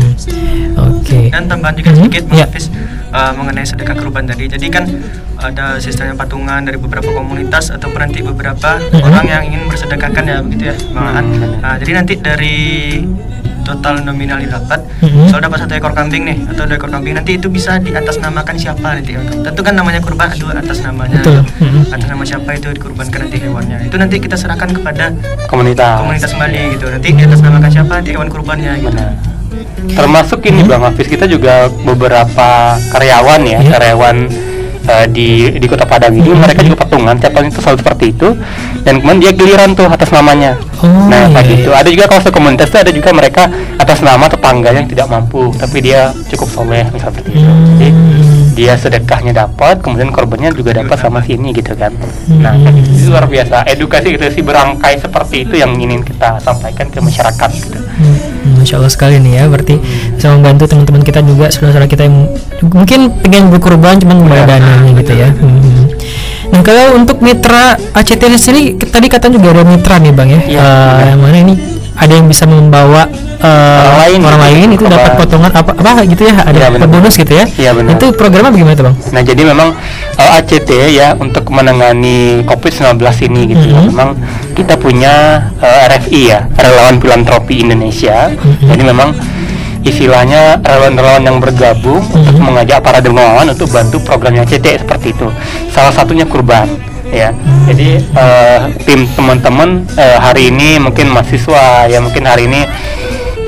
Oke. 0.80 1.04
Okay. 1.04 1.26
Dan 1.28 1.44
tambahan 1.52 1.76
juga 1.76 1.92
sedikit 1.92 2.24
hmm? 2.32 2.40
ya. 2.40 2.48
uh, 3.12 3.32
mengenai 3.36 3.66
sedekah 3.68 3.96
kurban 4.00 4.24
tadi. 4.24 4.48
Jadi 4.48 4.68
kan 4.72 4.88
ada 5.40 5.80
sistemnya 5.80 6.16
patungan 6.16 6.64
dari 6.64 6.76
beberapa 6.76 7.12
komunitas 7.12 7.72
ataupun 7.72 8.00
nanti 8.10 8.20
beberapa 8.24 8.80
hmm. 8.80 9.04
orang 9.04 9.26
yang 9.28 9.44
ingin 9.48 9.62
bersedekahkan 9.68 10.24
ya 10.24 10.38
begitu 10.44 10.64
ya 10.72 10.76
bang 10.92 11.26
hmm. 11.26 11.64
Nah, 11.64 11.76
jadi 11.80 11.92
nanti 11.96 12.14
dari 12.20 12.58
total 13.70 14.02
nominal 14.02 14.42
didapat 14.42 14.82
mm-hmm. 15.06 15.30
soal 15.30 15.42
dapat 15.46 15.62
satu 15.62 15.74
ekor 15.78 15.94
kambing 15.94 16.26
nih 16.26 16.38
atau 16.50 16.66
dua 16.66 16.82
ekor 16.82 16.90
kambing 16.90 17.14
nanti 17.14 17.38
itu 17.38 17.46
bisa 17.46 17.78
di 17.78 17.94
atas 17.94 18.18
namakan 18.18 18.58
siapa 18.58 18.98
nanti 18.98 19.14
tentu 19.16 19.62
kan 19.62 19.74
namanya 19.78 20.02
kurban 20.02 20.34
itu 20.34 20.50
atas 20.50 20.82
namanya 20.82 21.22
Betul. 21.22 21.46
Mm-hmm. 21.46 21.94
atas 21.94 22.08
nama 22.10 22.24
siapa 22.26 22.50
itu 22.58 22.68
dikurbankan 22.74 23.20
nanti 23.30 23.38
hewannya 23.38 23.78
itu 23.86 23.96
nanti 24.02 24.16
kita 24.18 24.36
serahkan 24.36 24.70
kepada 24.74 25.14
komunitas 25.46 26.02
komunitas 26.02 26.30
kembali 26.34 26.62
gitu 26.78 26.86
nanti 26.90 27.08
di 27.14 27.24
atas 27.24 27.40
namakan 27.46 27.70
siapa 27.70 27.92
nanti 28.02 28.12
hewan 28.18 28.30
kurbannya 28.34 28.74
gitu 28.82 28.90
Benar. 28.90 29.14
termasuk 29.94 30.40
ini 30.50 30.66
hmm. 30.66 30.70
bang 30.70 30.84
Hafiz 30.90 31.08
kita 31.08 31.26
juga 31.30 31.70
beberapa 31.86 32.78
karyawan 32.94 33.42
ya 33.46 33.60
yeah. 33.62 33.72
karyawan 33.72 34.18
uh, 34.90 35.06
di 35.10 35.58
di 35.58 35.68
kota 35.70 35.86
Padang 35.86 36.14
ini 36.18 36.30
hmm. 36.30 36.40
mereka 36.42 36.62
juga 36.66 36.86
patungan 36.86 37.16
tiap 37.18 37.34
tahun 37.38 37.54
itu 37.54 37.60
selalu 37.62 37.78
seperti 37.82 38.06
itu 38.14 38.28
dan 38.84 39.04
kemudian 39.04 39.20
dia 39.20 39.32
giliran 39.36 39.72
tuh 39.76 39.88
atas 39.90 40.10
namanya 40.12 40.56
oh, 40.82 41.08
nah 41.08 41.28
kayak 41.32 41.46
iya, 41.46 41.54
gitu 41.60 41.70
iya. 41.72 41.80
ada 41.84 41.90
juga 41.92 42.06
kalau 42.08 42.32
komunitas 42.32 42.68
itu 42.72 42.78
ada 42.80 42.92
juga 42.92 43.10
mereka 43.12 43.44
atas 43.78 44.00
nama 44.06 44.26
tetangga 44.30 44.70
yang 44.72 44.88
tidak 44.88 45.08
mampu 45.12 45.52
tapi 45.56 45.78
dia 45.84 46.12
cukup 46.32 46.50
soleh 46.50 46.86
misalnya 46.92 47.14
seperti 47.20 47.30
itu 47.36 47.50
hmm. 47.50 47.66
jadi 47.80 47.90
dia 48.60 48.74
sedekahnya 48.76 49.32
dapat 49.32 49.80
kemudian 49.80 50.12
korbannya 50.12 50.52
juga 50.52 50.76
dapat 50.84 51.00
sama 51.00 51.24
sini 51.24 51.56
gitu 51.56 51.72
kan 51.80 51.96
hmm. 51.96 52.44
nah 52.44 52.52
kayak 52.60 52.76
gitu 52.84 52.90
itu 52.92 53.08
luar 53.08 53.26
biasa 53.32 53.64
edukasi 53.72 54.08
gitu 54.20 54.24
sih 54.28 54.44
berangkai 54.44 55.00
seperti 55.00 55.48
itu 55.48 55.56
yang 55.56 55.72
ingin 55.80 56.04
kita 56.04 56.44
sampaikan 56.44 56.92
ke 56.92 57.00
masyarakat 57.00 57.50
gitu 57.56 57.80
hmm. 57.80 58.60
Masya 58.60 58.76
Allah 58.80 58.92
sekali 58.92 59.16
nih 59.24 59.40
ya 59.40 59.44
berarti 59.48 59.80
bisa 60.16 60.28
membantu 60.36 60.68
teman-teman 60.68 61.04
kita 61.08 61.24
juga 61.24 61.48
saudara-saudara 61.48 61.88
kita 61.88 62.04
yang 62.08 62.28
mungkin 62.68 63.00
pengen 63.24 63.44
berkorban 63.48 63.96
cuman 64.04 64.16
membayar 64.28 64.48
iya. 64.48 64.52
dananya 64.60 64.92
gitu 65.00 65.14
ya 65.16 65.30
hmm. 65.32 65.79
Nah 66.50 66.62
kalau 66.66 66.98
untuk 66.98 67.22
mitra 67.22 67.78
ACT 67.94 68.24
sendiri 68.36 68.76
tadi 68.78 69.08
katanya 69.08 69.38
juga 69.38 69.62
ada 69.62 69.64
mitra 69.66 69.96
nih 70.02 70.12
bang 70.14 70.30
ya, 70.30 70.42
ya 70.50 70.62
uh, 70.62 71.00
yang 71.14 71.22
mana 71.22 71.38
ini 71.46 71.54
ada 72.00 72.14
yang 72.16 72.32
bisa 72.32 72.48
membawa 72.48 73.12
uh, 73.44 73.80
orang 73.84 74.00
lain, 74.08 74.20
orang 74.24 74.42
lain 74.48 74.68
itu 74.72 74.84
dapat 74.88 75.20
potongan 75.20 75.52
apa 75.52 75.72
apa 75.76 76.08
gitu 76.08 76.24
ya 76.32 76.48
ada 76.48 76.58
ya, 76.72 76.88
bonus 76.88 77.20
gitu 77.20 77.34
ya. 77.36 77.46
Iya 77.60 77.76
benar. 77.76 78.00
Itu 78.00 78.16
programnya 78.16 78.56
bagaimana 78.56 78.76
tuh 78.80 78.86
bang? 78.88 78.96
Nah 79.12 79.22
jadi 79.28 79.42
memang 79.44 79.70
uh, 80.16 80.22
eh, 80.24 80.40
ACT 80.40 80.70
ya 80.96 81.08
untuk 81.20 81.52
menangani 81.52 82.48
COVID-19 82.48 83.04
ini 83.28 83.42
gitu 83.52 83.66
mm 83.68 83.76
-hmm. 83.76 83.88
memang 83.92 84.10
kita 84.56 84.80
punya 84.80 85.48
uh, 85.60 85.88
RFI 85.92 86.22
ya 86.24 86.48
relawan 86.56 87.04
filantropi 87.04 87.68
Indonesia. 87.68 88.32
Mm 88.32 88.40
-hmm. 88.40 88.68
Jadi 88.72 88.84
memang 88.88 89.10
istilahnya 89.84 90.60
relawan-relawan 90.64 91.24
yang 91.24 91.38
bergabung 91.40 92.04
mm 92.04 92.12
-hmm. 92.12 92.30
untuk 92.30 92.44
mengajak 92.44 92.80
para 92.84 93.00
dermawan 93.00 93.48
untuk 93.48 93.70
bantu 93.72 93.98
programnya 94.04 94.44
CT 94.44 94.84
seperti 94.86 95.16
itu. 95.16 95.28
Salah 95.72 95.94
satunya 95.94 96.28
kurban 96.28 96.68
ya. 97.10 97.34
Mm-hmm. 97.34 97.66
Jadi 97.70 97.90
uh, 98.14 98.60
tim 98.86 99.02
teman-teman 99.18 99.86
uh, 99.98 100.18
hari 100.22 100.54
ini 100.54 100.78
mungkin 100.78 101.10
mahasiswa 101.10 101.90
ya 101.90 102.00
mungkin 102.02 102.26
hari 102.26 102.46
ini 102.46 102.62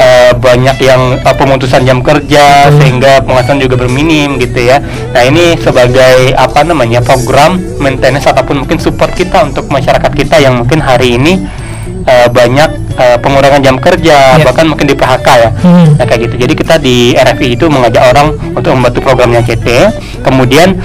uh, 0.02 0.32
banyak 0.38 0.78
yang 0.82 1.18
uh, 1.22 1.36
pemutusan 1.36 1.86
jam 1.86 2.02
kerja 2.02 2.70
hmm. 2.70 2.76
sehingga 2.82 3.22
penghasilan 3.26 3.60
juga 3.62 3.76
berminim 3.86 4.42
gitu 4.42 4.66
ya. 4.66 4.82
Nah 5.14 5.24
ini 5.26 5.58
sebagai 5.60 6.34
apa 6.36 6.66
namanya 6.66 7.02
program 7.04 7.62
maintenance 7.78 8.28
ataupun 8.30 8.66
mungkin 8.66 8.78
support 8.82 9.14
kita 9.14 9.46
untuk 9.46 9.70
masyarakat 9.70 10.12
kita 10.14 10.42
yang 10.42 10.58
mungkin 10.58 10.82
hari 10.82 11.18
ini 11.22 11.46
uh, 12.06 12.28
banyak 12.30 12.81
uh, 12.98 13.18
pengurangan 13.20 13.62
jam 13.62 13.76
kerja 13.78 14.38
yeah. 14.38 14.46
bahkan 14.46 14.66
mungkin 14.68 14.88
di 14.88 14.96
PHK 14.96 15.28
ya 15.28 15.50
hmm. 15.52 15.86
nah, 16.00 16.06
kayak 16.06 16.20
gitu 16.30 16.36
jadi 16.48 16.54
kita 16.54 16.76
di 16.80 17.14
RFI 17.16 17.48
itu 17.56 17.66
mengajak 17.68 18.04
orang 18.12 18.28
untuk 18.56 18.72
membantu 18.76 19.00
programnya 19.04 19.42
CT 19.44 19.68
kemudian 20.24 20.80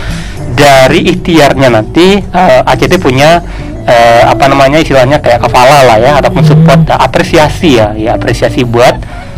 dari 0.56 1.04
ikhtiarnya 1.12 1.68
nanti 1.68 2.22
uh, 2.32 2.64
ACT 2.64 2.96
punya 2.98 3.44
uh, 3.86 4.22
apa 4.32 4.44
namanya 4.48 4.80
istilahnya 4.80 5.20
kayak 5.20 5.44
kepala 5.44 5.84
lah 5.84 5.96
ya 6.00 6.12
ataupun 6.18 6.42
hmm. 6.42 6.50
support 6.50 6.80
uh, 6.88 6.98
apresiasi 7.00 7.78
ya 7.78 7.92
ya 7.92 8.16
apresiasi 8.16 8.64
buat 8.64 8.96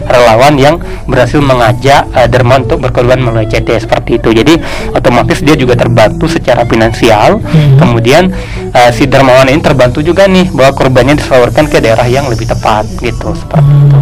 relawan 0.09 0.57
yang 0.57 0.81
berhasil 1.05 1.39
mengajak 1.39 2.09
uh, 2.17 2.27
Derma 2.27 2.61
untuk 2.61 2.81
berkorban 2.83 3.21
melalui 3.21 3.47
CT 3.47 3.85
seperti 3.85 4.19
itu. 4.19 4.33
Jadi 4.33 4.55
otomatis 4.97 5.39
dia 5.45 5.55
juga 5.55 5.77
terbantu 5.77 6.27
secara 6.27 6.65
finansial. 6.65 7.39
Hmm. 7.45 7.77
Kemudian 7.79 8.33
uh, 8.73 8.91
si 8.91 9.05
dermawan 9.07 9.49
ini 9.53 9.61
terbantu 9.61 10.01
juga 10.01 10.25
nih 10.27 10.49
bahwa 10.51 10.73
korbannya 10.75 11.21
disalurkan 11.21 11.69
ke 11.69 11.79
daerah 11.79 12.09
yang 12.09 12.27
lebih 12.27 12.49
tepat 12.49 12.89
gitu 12.99 13.37
seperti 13.37 13.69
hmm. 13.69 13.85
itu. 13.89 14.01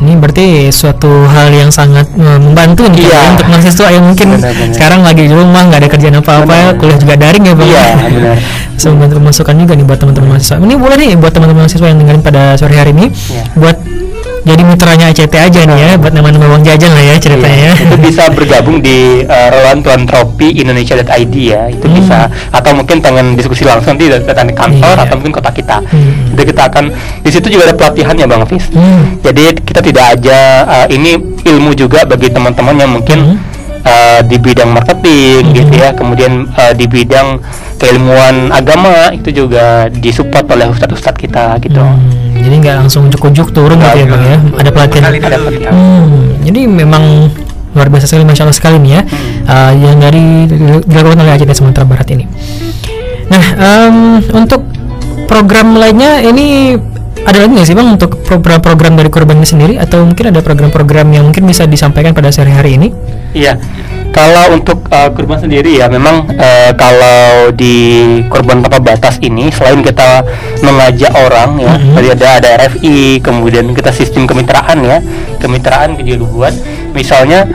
Ini 0.00 0.16
berarti 0.16 0.72
suatu 0.72 1.28
hal 1.28 1.52
yang 1.52 1.68
sangat 1.68 2.08
uh, 2.16 2.40
membantu 2.40 2.88
nih 2.88 3.04
iya. 3.04 3.20
ya, 3.20 3.22
untuk 3.36 3.46
mahasiswa 3.52 3.88
yang 3.92 4.04
mungkin 4.08 4.32
benar, 4.32 4.56
benar. 4.56 4.72
sekarang 4.72 5.00
lagi 5.04 5.22
di 5.28 5.32
rumah 5.36 5.62
nggak 5.68 5.80
ada 5.84 5.88
kerjaan 5.92 6.16
apa-apa, 6.24 6.58
kuliah 6.80 6.96
juga 6.96 7.14
daring 7.20 7.44
ya 7.44 7.52
bang. 7.52 7.68
Iya 7.68 7.86
benar. 8.08 8.36
Membantu 8.80 9.20
masukan 9.20 9.54
juga 9.60 9.72
nih 9.76 9.84
buat 9.84 9.98
teman-teman 10.00 10.28
mahasiswa. 10.32 10.56
Ini 10.56 10.74
boleh 10.80 10.96
nih 10.96 11.08
buat 11.20 11.32
teman-teman 11.36 11.68
mahasiswa 11.68 11.84
yang 11.84 11.98
dengerin 12.00 12.22
pada 12.24 12.42
sore 12.56 12.74
hari 12.80 12.96
ini, 12.96 13.12
ya. 13.12 13.44
buat 13.52 13.76
jadi 14.40 14.62
mitranya 14.64 15.06
ACT 15.12 15.34
aja 15.36 15.60
nih 15.68 15.78
ya 15.78 15.90
buat 16.00 16.12
nama-nama 16.16 16.56
uang 16.56 16.64
jajan 16.64 16.92
lah 16.92 17.04
ya 17.04 17.16
ceritanya 17.20 17.72
iya, 17.76 17.84
itu 17.84 17.96
bisa 18.00 18.22
bergabung 18.36 18.80
di 18.80 19.24
uh, 19.24 19.48
relawan 19.52 19.84
tuan 19.84 20.02
tropi 20.08 20.56
Indonesia.id 20.56 21.34
ya 21.36 21.68
itu 21.68 21.86
hmm. 21.86 21.96
bisa 22.00 22.28
atau 22.52 22.70
mungkin 22.72 23.04
pengen 23.04 23.36
diskusi 23.36 23.68
langsung 23.68 24.00
di 24.00 24.08
datang 24.08 24.48
di 24.48 24.54
kantor 24.56 24.96
iya. 24.96 25.04
atau 25.04 25.14
mungkin 25.20 25.34
kota 25.36 25.50
kita 25.52 25.78
hmm. 25.84 26.34
jadi 26.36 26.44
kita 26.54 26.62
akan 26.72 26.84
di 27.20 27.30
situ 27.30 27.46
juga 27.52 27.72
ada 27.72 27.76
pelatihan 27.76 28.14
ya 28.16 28.26
bang 28.26 28.42
Fis 28.48 28.66
hmm. 28.72 29.22
jadi 29.24 29.44
kita 29.60 29.80
tidak 29.84 30.04
aja 30.18 30.38
uh, 30.64 30.86
ini 30.88 31.20
ilmu 31.44 31.76
juga 31.76 32.08
bagi 32.08 32.32
teman-teman 32.32 32.76
yang 32.76 32.90
mungkin 32.90 33.18
hmm 33.20 33.50
uh, 33.84 34.20
di 34.24 34.36
bidang 34.36 34.70
marketing 34.72 35.42
hmm. 35.50 35.56
gitu 35.56 35.72
ya 35.78 35.90
kemudian 35.94 36.48
uh, 36.56 36.72
di 36.76 36.86
bidang 36.88 37.40
keilmuan 37.80 38.52
agama 38.52 39.12
itu 39.14 39.32
juga 39.32 39.88
disupport 39.88 40.44
oleh 40.52 40.66
ustadz-ustadz 40.68 41.20
kita 41.20 41.56
gitu 41.64 41.80
hmm. 41.80 42.29
Jadi 42.40 42.54
nggak 42.60 42.76
langsung 42.86 43.06
ujuk-ujuk 43.08 43.52
turun 43.52 43.78
gitu 43.78 43.96
ya 44.00 44.06
bang 44.08 44.22
ya 44.24 44.38
ada 44.56 44.70
pelatihan 44.72 45.04
ada 45.12 45.38
pelatihan 45.38 45.72
hmm. 45.72 46.44
jadi 46.48 46.60
memang 46.66 47.04
luar 47.70 47.86
biasa 47.86 48.10
sekali 48.10 48.26
masya 48.26 48.42
Allah 48.48 48.56
sekali 48.58 48.76
nih 48.82 48.92
ya 48.98 49.02
hmm. 49.04 49.46
uh, 49.46 49.72
yang 49.78 49.96
dari 50.02 50.24
dilakukan 50.84 51.18
oleh 51.22 51.32
ACT 51.38 51.52
Sumatera 51.54 51.86
Barat 51.86 52.08
ini 52.10 52.24
nah 53.30 53.44
um, 53.56 54.18
untuk 54.34 54.66
program 55.30 55.78
lainnya 55.78 56.18
ini 56.26 56.74
ada 57.26 57.36
lagi 57.44 57.52
nggak 57.52 57.68
sih 57.68 57.76
bang 57.76 57.88
untuk 57.94 58.10
program-program 58.24 58.96
dari 58.96 59.10
korban 59.12 59.36
ini 59.38 59.48
sendiri 59.48 59.74
atau 59.76 60.04
mungkin 60.04 60.32
ada 60.32 60.40
program-program 60.40 61.06
yang 61.12 61.24
mungkin 61.28 61.44
bisa 61.44 61.68
disampaikan 61.68 62.16
pada 62.16 62.32
sehari 62.32 62.52
hari 62.52 62.70
ini? 62.80 62.88
Iya, 63.36 63.60
kalau 64.10 64.58
untuk 64.58 64.82
uh, 64.90 65.10
korban 65.14 65.38
sendiri 65.38 65.78
ya 65.78 65.86
memang 65.86 66.26
uh, 66.34 66.72
kalau 66.74 67.54
di 67.54 68.02
korban 68.26 68.64
tanpa 68.64 68.82
batas 68.82 69.22
ini 69.22 69.52
selain 69.54 69.84
kita 69.84 70.26
mengajak 70.64 71.14
orang 71.14 71.60
ya, 71.62 71.74
mm-hmm. 71.78 71.94
tadi 71.94 72.08
ada 72.10 72.26
ada 72.42 72.48
RFI, 72.66 72.98
kemudian 73.22 73.70
kita 73.70 73.94
sistem 73.94 74.26
kemitraan 74.26 74.82
ya, 74.82 74.98
kemitraan 75.38 75.94
juga 75.94 76.14
dibuat, 76.18 76.54
misalnya 76.96 77.46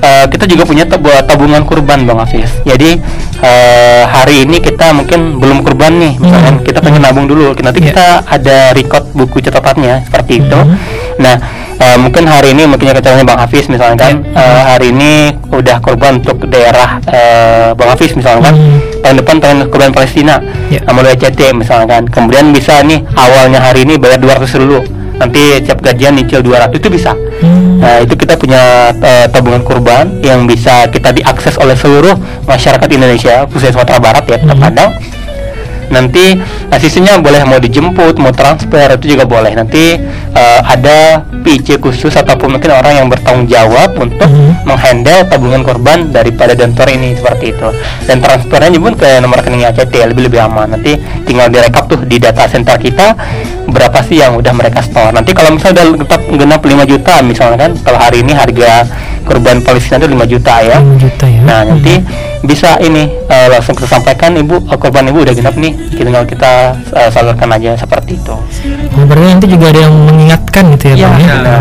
uh, 0.00 0.26
kita 0.28 0.44
juga 0.48 0.64
punya 0.66 0.84
tabungan 1.24 1.62
kurban 1.64 2.04
bang 2.08 2.18
Afif. 2.18 2.50
Jadi 2.64 3.00
uh, 3.40 4.04
hari 4.08 4.48
ini 4.48 4.58
kita 4.58 4.92
mungkin 4.96 5.38
belum 5.38 5.62
kurban 5.62 6.00
nih, 6.00 6.12
misalkan 6.18 6.54
hmm. 6.60 6.66
kita 6.66 6.78
pengen 6.82 7.02
nabung 7.04 7.26
dulu. 7.28 7.54
Nanti 7.60 7.80
yeah. 7.80 7.88
kita 7.92 8.06
ada 8.26 8.58
record 8.74 9.04
buku 9.12 9.38
catatannya 9.44 10.08
seperti 10.08 10.44
itu. 10.44 10.58
Hmm. 10.58 10.76
Nah 11.20 11.36
uh, 11.80 11.96
mungkin 12.00 12.24
hari 12.28 12.52
ini 12.56 12.68
mungkin 12.68 12.92
caranya 13.00 13.24
bang 13.24 13.40
Hafiz 13.40 13.64
misalkan 13.68 14.24
yeah. 14.32 14.40
uh, 14.40 14.62
hari 14.76 14.92
ini 14.92 15.36
udah 15.52 15.80
kurban 15.80 16.20
untuk 16.20 16.48
daerah 16.48 17.00
uh, 17.08 17.68
bang 17.76 17.88
Hafiz 17.92 18.12
misalkan 18.16 18.56
hmm. 18.56 19.04
tahun 19.04 19.16
depan 19.20 19.36
tahun 19.40 19.56
kurban 19.68 19.92
Palestina, 19.92 20.40
yeah. 20.68 20.84
mulai 20.92 21.16
CT 21.16 21.56
misalkan. 21.56 22.08
Kemudian 22.08 22.52
bisa 22.52 22.80
nih 22.84 23.04
awalnya 23.16 23.60
hari 23.60 23.84
ini 23.84 23.96
bayar 23.96 24.20
200 24.20 24.60
dulu 24.60 24.99
nanti 25.20 25.60
tiap 25.60 25.84
gajian 25.84 26.16
nyicil 26.16 26.40
200 26.40 26.72
itu 26.80 26.88
bisa 26.88 27.12
hmm. 27.12 27.84
nah 27.84 28.00
itu 28.00 28.16
kita 28.16 28.40
punya 28.40 28.88
uh, 28.96 29.26
tabungan 29.28 29.60
kurban 29.60 30.24
yang 30.24 30.48
bisa 30.48 30.88
kita 30.88 31.12
diakses 31.12 31.60
oleh 31.60 31.76
seluruh 31.76 32.16
masyarakat 32.48 32.88
Indonesia 32.88 33.44
khususnya 33.44 33.76
Sumatera 33.76 34.00
Barat 34.00 34.24
ya 34.24 34.40
hmm. 34.40 34.56
Padang 34.56 34.90
nanti 35.90 36.38
Nah 36.70 36.78
sisinya 36.78 37.18
boleh 37.18 37.42
mau 37.42 37.58
dijemput, 37.58 38.14
mau 38.22 38.30
transfer 38.30 38.94
itu 38.94 39.18
juga 39.18 39.26
boleh. 39.26 39.58
Nanti 39.58 39.98
uh, 40.30 40.60
ada 40.62 41.26
PC 41.42 41.82
khusus 41.82 42.14
ataupun 42.14 42.54
mungkin 42.56 42.70
orang 42.70 43.02
yang 43.02 43.06
bertanggung 43.10 43.50
jawab 43.50 43.98
untuk 43.98 44.22
hmm. 44.22 44.62
menghandle 44.62 45.26
tabungan 45.26 45.66
korban 45.66 46.14
daripada 46.14 46.54
donor 46.54 46.86
ini 46.86 47.18
seperti 47.18 47.50
itu. 47.50 47.68
Dan 48.06 48.22
transfernya 48.22 48.78
pun 48.78 48.94
ke 48.94 49.18
nomor 49.18 49.42
rekening 49.42 49.66
ACT 49.66 50.14
lebih 50.14 50.30
lebih 50.30 50.46
aman. 50.46 50.78
Nanti 50.78 50.94
tinggal 51.26 51.50
direkap 51.50 51.90
tuh 51.90 52.06
di 52.06 52.22
data 52.22 52.46
center 52.46 52.78
kita 52.78 53.18
berapa 53.66 53.98
sih 54.06 54.22
yang 54.22 54.38
udah 54.38 54.54
mereka 54.54 54.86
store. 54.86 55.10
Nanti 55.10 55.34
kalau 55.34 55.58
misalnya 55.58 55.90
udah 55.90 56.06
tetap 56.06 56.22
genap 56.30 56.62
5 56.62 56.86
juta 56.86 57.14
misalnya 57.26 57.58
kan 57.58 57.72
kalau 57.82 57.98
hari 57.98 58.22
ini 58.22 58.30
harga 58.30 58.86
korban 59.26 59.58
Palestina 59.66 59.98
itu 59.98 60.06
5 60.06 60.22
juta 60.38 60.54
ya. 60.62 60.78
5 60.78 61.02
juta 61.02 61.26
ya. 61.26 61.40
Nah, 61.42 61.60
nanti 61.66 61.98
hmm 61.98 62.29
bisa 62.40 62.80
ini 62.80 63.04
uh, 63.28 63.46
langsung 63.52 63.76
kita 63.76 64.00
sampaikan 64.00 64.32
ibu 64.32 64.64
uh, 64.64 64.78
korban 64.80 65.04
ibu 65.12 65.20
udah 65.20 65.34
genap 65.36 65.56
nih 65.60 65.76
tinggal 65.92 66.24
kita 66.24 66.72
uh, 66.96 67.08
salurkan 67.12 67.52
aja 67.52 67.76
seperti 67.76 68.16
itu. 68.16 68.32
Oh, 68.96 69.04
berarti 69.04 69.26
nanti 69.28 69.46
juga 69.48 69.68
ada 69.68 69.80
yang 69.84 69.94
mengingatkan 70.08 70.64
gitu 70.76 70.84
ya, 70.92 70.94
ya 70.96 71.00
bang 71.04 71.16
ya. 71.20 71.34
ya. 71.44 71.58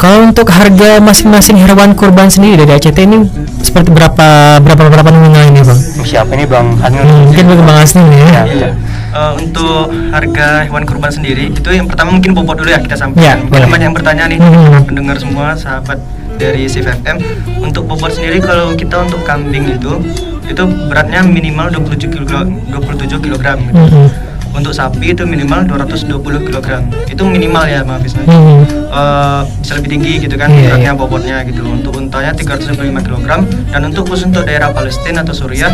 Kalau 0.00 0.18
untuk 0.26 0.50
harga 0.50 0.98
masing-masing 0.98 1.62
hewan 1.62 1.94
kurban 1.94 2.26
sendiri 2.26 2.66
dari 2.66 2.74
ACT 2.74 2.98
ini 3.06 3.22
seperti 3.62 3.94
berapa 3.94 4.58
berapa 4.58 4.90
berapa 4.90 5.08
nominal 5.14 5.46
ini 5.46 5.62
bang? 5.62 5.78
Siapa 6.02 6.32
ini 6.34 6.42
bang? 6.48 6.74
Hmm, 6.74 7.30
mungkin 7.30 7.44
bang 7.46 7.78
Asni 7.78 8.02
ya. 8.02 8.26
ya, 8.26 8.42
ya. 8.50 8.70
Uh, 9.12 9.36
untuk 9.38 9.92
harga 10.10 10.64
hewan 10.66 10.88
kurban 10.88 11.12
sendiri 11.12 11.52
itu 11.52 11.68
yang 11.68 11.84
pertama 11.84 12.16
mungkin 12.16 12.32
bobot 12.32 12.58
dulu 12.58 12.72
ya 12.72 12.80
kita 12.80 12.96
sampaikan. 12.98 13.46
Ya, 13.46 13.68
banyak 13.68 13.92
yang 13.92 13.94
bertanya 13.94 14.24
nih 14.26 14.40
hmm. 14.40 14.88
pendengar 14.88 15.20
semua 15.20 15.52
sahabat 15.54 16.00
dari 16.42 16.66
CFM 16.66 17.16
untuk 17.62 17.86
bobot 17.86 18.10
sendiri 18.10 18.42
kalau 18.42 18.74
kita 18.74 19.06
untuk 19.06 19.22
kambing 19.22 19.70
itu 19.70 20.02
itu 20.50 20.62
beratnya 20.90 21.22
minimal 21.22 21.70
27 21.70 22.10
kg 22.10 22.32
27 22.74 23.22
kg 23.22 23.44
gitu. 23.62 23.78
Mm 23.78 23.88
-hmm. 23.88 24.08
Untuk 24.52 24.76
sapi 24.76 25.16
itu 25.16 25.24
minimal 25.24 25.64
220 25.64 26.44
kg. 26.44 26.84
Itu 27.08 27.24
minimal 27.24 27.64
ya 27.64 27.80
Maaf 27.86 28.04
Mm 28.04 28.26
-hmm. 28.28 28.60
uh, 28.92 29.40
bisa 29.64 29.72
lebih 29.80 29.96
tinggi 29.96 30.12
gitu 30.20 30.36
kan 30.36 30.52
yeah, 30.52 30.76
beratnya 30.76 30.92
bobotnya 30.92 31.36
gitu. 31.46 31.62
Untuk 31.64 31.96
untanya 31.96 32.36
305 32.36 32.76
kg 32.76 33.28
dan 33.72 33.80
untuk 33.86 34.10
khusus 34.10 34.28
untuk 34.28 34.44
daerah 34.44 34.68
Palestina 34.74 35.24
atau 35.24 35.32
Suriah 35.32 35.72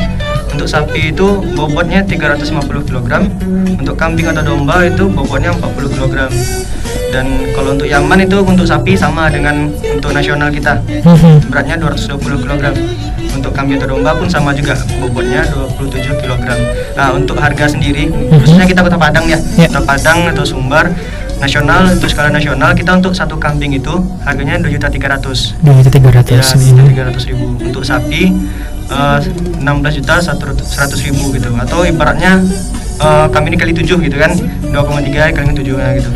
untuk 0.58 0.66
sapi 0.66 1.14
itu 1.14 1.26
bobotnya 1.54 2.02
350 2.02 2.90
kg. 2.90 3.22
Untuk 3.78 3.94
kambing 3.94 4.26
atau 4.26 4.42
domba 4.42 4.82
itu 4.82 5.06
bobotnya 5.06 5.54
40 5.54 5.94
kg 5.94 6.16
dan 7.08 7.26
kalau 7.56 7.72
untuk 7.72 7.88
Yaman 7.88 8.20
itu 8.20 8.38
untuk 8.44 8.68
sapi 8.68 8.92
sama 8.92 9.32
dengan 9.32 9.72
untuk 9.72 10.12
nasional 10.12 10.52
kita 10.52 10.76
mhm. 10.84 11.48
beratnya 11.48 11.80
220 11.80 12.44
kg 12.44 12.64
untuk 13.32 13.52
kambing 13.54 13.80
atau 13.80 13.96
domba 13.96 14.12
pun 14.12 14.28
sama 14.28 14.52
juga 14.52 14.76
bobotnya 15.00 15.46
27 15.78 16.20
kg 16.20 16.46
nah 16.96 17.08
untuk 17.16 17.40
harga 17.40 17.72
sendiri 17.72 18.12
mhm. 18.12 18.44
khususnya 18.44 18.66
kita 18.68 18.84
kota 18.84 19.00
Padang 19.00 19.24
ya 19.24 19.40
yeah. 19.56 19.68
kota 19.72 19.80
Padang 19.88 20.28
atau 20.28 20.44
Sumbar 20.44 20.92
nasional 21.38 21.86
untuk 21.94 22.10
skala 22.10 22.34
nasional 22.34 22.74
kita 22.74 22.98
untuk 22.98 23.14
satu 23.14 23.38
kambing 23.38 23.70
itu 23.78 23.94
harganya 24.26 24.58
dua 24.58 24.74
juta 24.74 24.90
tiga 24.90 25.14
ratus 25.14 25.54
dua 25.62 25.78
juta 25.80 25.90
tiga 25.94 26.10
ratus 26.18 26.34
ya 26.34 26.42
juta 26.42 26.82
tiga 26.90 27.02
ratus 27.08 27.22
ribu 27.30 27.46
untuk 27.62 27.86
sapi 27.86 28.34
eh, 28.88 29.18
enam 29.60 29.80
belas 29.84 29.94
juta 29.94 30.20
seratus 30.20 31.00
ribu 31.04 31.32
gitu. 31.36 31.52
Atau 31.54 31.84
ibaratnya 31.84 32.40
uh, 33.00 33.26
kami 33.30 33.54
ini 33.54 33.56
kali 33.60 33.72
tujuh 33.76 33.98
gitu 34.00 34.16
kan. 34.16 34.32
2,3 34.72 35.36
kali 35.36 35.46
tujuh 35.56 35.76
nah, 35.76 35.92
gitu. 35.96 36.10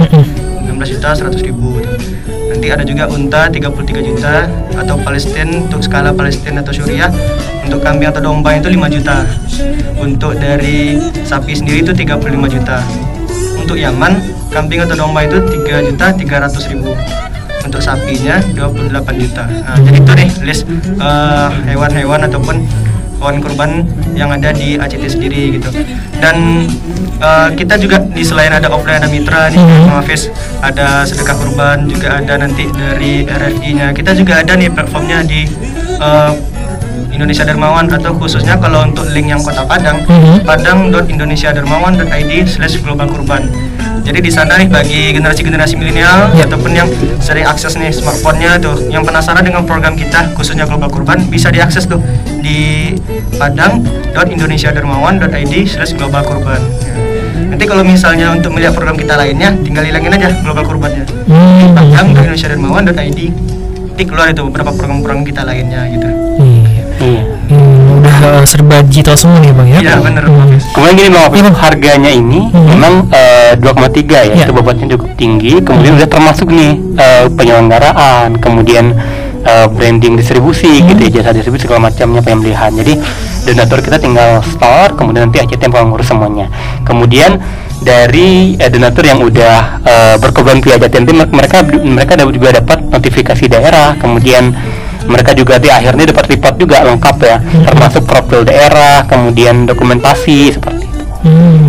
16 0.63 0.95
juta 0.99 1.09
100 1.15 1.47
ribu 1.47 1.79
nanti 2.53 2.69
ada 2.69 2.85
juga 2.87 3.11
unta 3.11 3.51
33 3.51 4.07
juta 4.07 4.47
atau 4.77 4.95
Palestina 5.01 5.51
untuk 5.67 5.83
skala 5.83 6.15
Palestina 6.15 6.63
atau 6.63 6.71
Suriah 6.71 7.11
untuk 7.67 7.83
kambing 7.83 8.13
atau 8.13 8.23
domba 8.23 8.55
itu 8.55 8.69
5 8.71 8.87
juta. 8.93 9.27
Untuk 9.99 10.39
dari 10.39 10.99
sapi 11.25 11.57
sendiri 11.57 11.83
itu 11.83 11.91
35 11.95 12.55
juta. 12.55 12.79
Untuk 13.59 13.79
Yaman 13.79 14.21
kambing 14.53 14.85
atau 14.85 14.95
domba 14.95 15.25
itu 15.25 15.41
3 15.41 15.91
juta 15.91 16.07
300 16.13 16.71
ribu 16.71 16.93
untuk 17.65 17.81
sapinya 17.81 18.39
28 18.55 19.23
juta. 19.23 19.45
Nah, 19.47 19.79
jadi 19.81 19.99
itu 19.99 20.13
nih 20.13 20.31
list 20.45 20.63
uh, 20.99 21.51
hewan-hewan 21.67 22.27
ataupun 22.27 22.67
hewan 23.23 23.39
kurban 23.39 23.87
yang 24.19 24.35
ada 24.35 24.51
di 24.51 24.75
ACT 24.75 25.19
sendiri 25.19 25.59
gitu. 25.59 25.71
Dan 26.19 26.67
uh, 27.23 27.49
kita 27.55 27.79
juga 27.79 28.03
di 28.03 28.27
selain 28.27 28.51
ada 28.51 28.67
offline 28.69 28.99
ada 28.99 29.09
mitra 29.09 29.47
nih 29.49 29.63
mm 29.63 29.91
Hafiz 29.93 30.27
ada 30.59 31.07
sedekah 31.07 31.37
kurban 31.39 31.87
juga 31.87 32.19
ada 32.19 32.35
nanti 32.41 32.67
dari 32.73 33.23
RFI-nya 33.23 33.95
kita 33.95 34.17
juga 34.19 34.43
ada 34.43 34.59
nih 34.59 34.73
platformnya 34.73 35.23
di 35.23 35.47
uh, 36.03 36.35
Indonesia 37.13 37.45
Dermawan 37.45 37.93
atau 37.93 38.17
khususnya 38.17 38.57
kalau 38.57 38.89
untuk 38.89 39.05
link 39.13 39.29
yang 39.29 39.39
Kota 39.45 39.69
Padang 39.69 40.01
mm-hmm. 40.09 40.49
padang.indonesiadermawan.id 40.49 42.33
slash 42.49 42.81
global 42.81 43.07
kurban 43.07 43.47
jadi 44.03 44.19
di 44.19 44.35
sana 44.35 44.59
nih 44.59 44.67
bagi 44.69 45.15
generasi-generasi 45.15 45.79
milenial 45.79 46.35
yeah. 46.35 46.47
ataupun 46.47 46.75
yang 46.75 46.91
sering 47.23 47.47
akses 47.47 47.79
nih 47.79 47.95
smartphone-nya 47.95 48.59
tuh 48.59 48.91
yang 48.91 49.07
penasaran 49.07 49.47
dengan 49.47 49.63
program 49.63 49.95
kita 49.95 50.35
khususnya 50.35 50.67
Global 50.67 50.91
Kurban 50.91 51.31
bisa 51.31 51.55
diakses 51.55 51.87
tuh 51.87 52.03
di 52.43 52.91
padang.indonesiadermawan.id 53.39 55.55
slash 55.67 55.95
global 55.95 56.25
kurban. 56.27 56.61
Ya. 56.83 56.95
Nanti 57.53 57.69
kalau 57.69 57.85
misalnya 57.87 58.33
untuk 58.35 58.53
melihat 58.55 58.75
program 58.75 58.97
kita 58.99 59.17
lainnya, 59.19 59.53
tinggal 59.61 59.85
hilangin 59.87 60.15
aja 60.15 60.31
global 60.43 60.65
kurbannya. 60.67 61.05
Hmm. 61.31 61.75
Padang.indonesiadermawan.id 61.75 63.21
nanti 63.93 64.09
keluar 64.09 64.33
itu 64.33 64.41
beberapa 64.49 64.73
program-program 64.73 65.21
kita 65.23 65.45
lainnya 65.45 65.85
gitu. 65.93 66.09
Uh, 68.23 68.47
serba 68.47 68.87
digital 68.87 69.19
semua 69.19 69.43
nih 69.43 69.51
bang 69.51 69.69
ya? 69.69 69.79
Iya 69.83 69.95
benar. 69.99 70.23
Hmm. 70.31 70.55
Kemudian 70.79 70.95
gini 70.95 71.11
bang, 71.11 71.27
ya, 71.35 71.51
harganya 71.59 72.11
ini 72.15 72.41
hmm. 72.55 72.67
memang 72.71 72.93
uh, 73.11 73.53
2,3 73.59 74.07
ya, 74.07 74.23
ya, 74.31 74.47
itu 74.47 74.53
bobotnya 74.55 74.87
cukup 74.95 75.11
tinggi. 75.19 75.59
Kemudian 75.59 75.93
hmm. 75.95 75.99
udah 75.99 76.09
termasuk 76.09 76.49
nih 76.55 76.79
uh, 77.03 77.27
penyelenggaraan, 77.35 78.39
kemudian 78.39 78.95
uh, 79.43 79.67
branding 79.67 80.15
distribusi 80.15 80.71
hmm. 80.71 80.95
gitu 80.95 81.01
ya, 81.11 81.11
jasa 81.19 81.35
distribusi 81.35 81.67
segala 81.67 81.91
macamnya 81.91 82.23
pembelian. 82.23 82.71
Jadi 82.79 82.95
donatur 83.43 83.83
kita 83.83 83.99
tinggal 83.99 84.39
store, 84.47 84.95
kemudian 84.95 85.27
nanti 85.27 85.43
ACT 85.43 85.59
yang 85.59 85.91
ngurus 85.91 86.07
semuanya. 86.07 86.47
Kemudian 86.87 87.43
dari 87.83 88.55
eh, 88.55 88.71
donatur 88.71 89.03
yang 89.03 89.19
udah 89.19 89.57
uh, 89.83 90.17
berkorban 90.23 90.63
via 90.63 90.79
nanti 90.79 91.13
mereka 91.13 91.67
mereka 91.67 92.13
juga 92.31 92.63
dapat 92.63 92.79
notifikasi 92.87 93.45
daerah, 93.51 93.99
kemudian 93.99 94.55
mereka 95.07 95.31
juga 95.35 95.59
di 95.59 95.69
akhirnya 95.69 96.15
dapat 96.15 96.25
report 96.37 96.55
juga 96.59 96.77
lengkap 96.87 97.17
ya 97.23 97.37
hmm. 97.39 97.65
termasuk 97.67 98.03
profil 98.07 98.41
daerah 98.47 99.05
kemudian 99.07 99.67
dokumentasi 99.67 100.55
seperti 100.55 100.85
itu 100.87 101.03
hmm. 101.27 101.67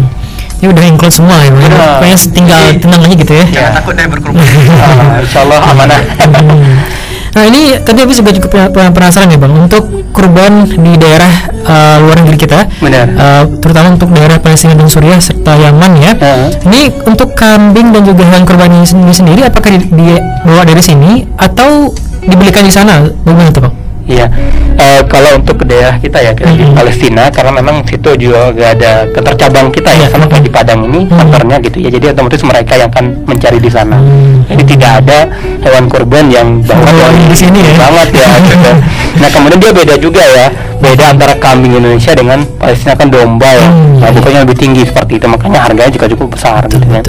ini 0.62 0.66
udah 0.70 0.84
include 0.88 1.16
semua 1.16 1.38
ya 1.44 1.50
pokoknya 1.54 2.18
tinggal 2.32 2.62
tenang 2.78 3.02
aja 3.06 3.16
gitu 3.16 3.34
ya 3.34 3.46
ya 3.52 3.68
takut 3.78 3.94
deh 3.98 4.06
berkerumun 4.08 4.42
uh, 4.46 5.24
insya 5.24 5.40
Allah 5.46 5.60
amanah 5.72 6.02
hmm. 6.22 7.04
Nah 7.34 7.50
ini 7.50 7.74
tadi 7.82 7.98
aku 8.06 8.14
juga 8.14 8.30
cukup 8.38 8.70
penasaran 8.94 9.34
ya 9.34 9.42
bang 9.42 9.58
untuk 9.58 9.90
kurban 10.14 10.70
di 10.70 10.94
daerah 11.02 11.34
uh, 11.66 11.98
luar 12.06 12.22
negeri 12.22 12.38
kita, 12.46 12.70
Benar. 12.78 13.06
Uh, 13.10 13.44
terutama 13.58 13.98
untuk 13.98 14.14
daerah 14.14 14.38
Palestina 14.38 14.78
dan 14.78 14.86
Suriah 14.86 15.18
serta 15.18 15.58
Yaman 15.58 15.92
ya. 15.98 16.14
Uh. 16.14 16.54
Ini 16.70 16.94
untuk 17.10 17.34
kambing 17.34 17.90
dan 17.90 18.06
juga 18.06 18.22
hewan 18.30 18.46
kurban 18.46 18.70
ini 18.70 18.86
sendiri 18.86 19.42
apakah 19.50 19.82
dibawa 19.82 20.62
dari 20.62 20.86
sini 20.86 21.26
atau 21.34 21.90
dibelikan 22.28 22.64
di 22.66 22.74
sana 22.74 23.04
bagaimana 23.26 23.52
tuh 23.52 23.64
bang? 23.68 23.76
Iya, 24.04 24.28
uh, 24.76 25.02
kalau 25.08 25.40
untuk 25.40 25.64
ke 25.64 25.66
daerah 25.66 25.96
kita 25.96 26.20
ya 26.20 26.36
mm 26.36 26.44
-hmm. 26.44 26.60
di 26.60 26.66
Palestina 26.76 27.24
karena 27.32 27.52
memang 27.56 27.88
situ 27.88 28.12
juga 28.20 28.52
gak 28.52 28.72
ada 28.80 29.08
ketercabang 29.16 29.72
kita 29.72 29.96
ya 29.96 30.12
sama 30.12 30.28
kayak 30.28 30.44
di 30.44 30.52
Padang 30.52 30.84
ini 30.92 31.08
mm 31.08 31.16
-hmm. 31.16 31.64
gitu 31.64 31.78
ya. 31.80 31.88
Jadi 31.88 32.06
otomatis 32.12 32.44
mereka 32.44 32.76
yang 32.76 32.92
akan 32.92 33.06
mencari 33.24 33.64
di 33.64 33.72
sana. 33.72 33.96
Mm 33.96 34.12
-hmm. 34.12 34.50
Jadi 34.52 34.64
tidak 34.76 34.92
ada 35.00 35.20
hewan 35.64 35.88
kurban 35.88 36.28
yang 36.28 36.60
bawa 36.68 36.84
oh, 36.84 37.12
di 37.32 37.38
sini 37.40 37.64
ya. 37.64 37.80
banget 37.80 38.10
ya. 38.12 38.30
gitu. 38.44 38.72
Nah 39.14 39.30
kemudian 39.30 39.62
dia 39.62 39.72
beda 39.72 39.96
juga 40.02 40.26
ya, 40.26 40.50
beda 40.82 41.14
antara 41.14 41.38
kambing 41.38 41.78
Indonesia 41.78 42.18
dengan 42.18 42.44
Palestina 42.60 42.98
kan 42.98 43.08
domba 43.08 43.48
ya. 43.56 43.70
Mm 43.72 43.72
-hmm. 43.72 44.00
Nah 44.04 44.10
bukannya 44.20 44.40
lebih 44.44 44.58
tinggi 44.60 44.84
seperti 44.84 45.16
itu, 45.16 45.26
makanya 45.32 45.64
harganya 45.64 45.92
juga 45.96 46.12
cukup 46.12 46.36
besar 46.36 46.60
gitu 46.68 46.84
kan. 46.92 47.04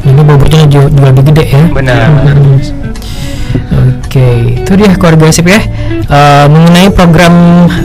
Ini 0.00 0.22
bobotnya 0.24 0.64
juga 0.64 1.12
lebih 1.12 1.28
gede 1.28 1.44
ya. 1.44 1.60
Benar. 1.68 2.08
benar. 2.24 2.79
Oke, 4.10 4.58
itu 4.58 4.74
dia 4.74 4.90
keluarga 4.98 5.30
sip 5.30 5.46
ya. 5.46 5.62
Uh, 6.10 6.50
mengenai 6.50 6.90
program 6.90 7.30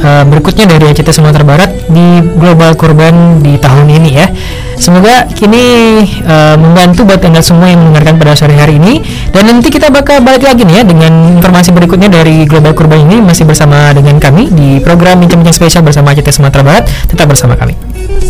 uh, 0.02 0.26
berikutnya 0.26 0.66
dari 0.66 0.90
ACT 0.90 1.14
Sumatera 1.14 1.46
Barat 1.46 1.70
di 1.86 2.18
Global 2.42 2.74
Kurban 2.74 3.46
di 3.46 3.62
tahun 3.62 3.94
ini 3.94 4.10
ya. 4.10 4.26
Semoga 4.74 5.30
kini 5.30 6.02
uh, 6.26 6.58
membantu 6.58 7.06
buat 7.06 7.22
anda 7.22 7.46
semua 7.46 7.70
yang 7.70 7.78
mendengarkan 7.78 8.18
pada 8.18 8.34
sore 8.34 8.58
hari 8.58 8.82
ini. 8.82 9.06
Dan 9.30 9.54
nanti 9.54 9.70
kita 9.70 9.94
bakal 9.94 10.26
balik 10.26 10.50
lagi 10.50 10.66
nih 10.66 10.82
ya 10.82 10.84
dengan 10.90 11.38
informasi 11.38 11.70
berikutnya 11.70 12.10
dari 12.10 12.50
Global 12.50 12.74
Kurban 12.74 13.06
ini 13.06 13.22
masih 13.22 13.46
bersama 13.46 13.94
dengan 13.94 14.18
kami 14.18 14.50
di 14.50 14.82
program 14.82 15.22
bincang-bincang 15.22 15.54
spesial 15.54 15.86
bersama 15.86 16.18
ACT 16.18 16.34
Sumatera 16.34 16.66
Barat. 16.66 16.90
Tetap 17.06 17.30
bersama 17.30 17.54
kami. 17.54 17.78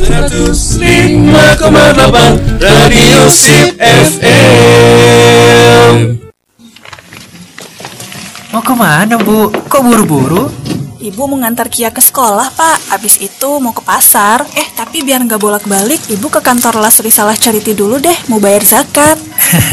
105,8 0.03 1.31
Radio 2.59 3.31
Sip 3.31 3.79
FM. 3.79 4.35
Mau 8.55 8.63
ke 8.63 8.71
mana 8.71 9.19
bu? 9.19 9.51
Kok 9.51 9.83
buru-buru? 9.83 10.47
Ibu 11.03 11.27
mau 11.27 11.35
ngantar 11.43 11.67
Kia 11.67 11.91
ke 11.91 11.99
sekolah, 11.99 12.55
Pak. 12.55 12.87
Abis 12.95 13.19
itu 13.19 13.59
mau 13.59 13.75
ke 13.75 13.83
pasar. 13.83 14.47
Eh, 14.55 14.71
tapi 14.71 15.03
biar 15.03 15.27
nggak 15.27 15.43
bolak-balik, 15.43 15.99
Ibu 16.07 16.31
ke 16.31 16.39
kantor 16.39 16.79
Las 16.79 17.03
Risalah 17.03 17.35
Charity 17.35 17.75
dulu 17.75 17.99
deh, 17.99 18.15
mau 18.31 18.39
bayar 18.39 18.63
zakat. 18.63 19.19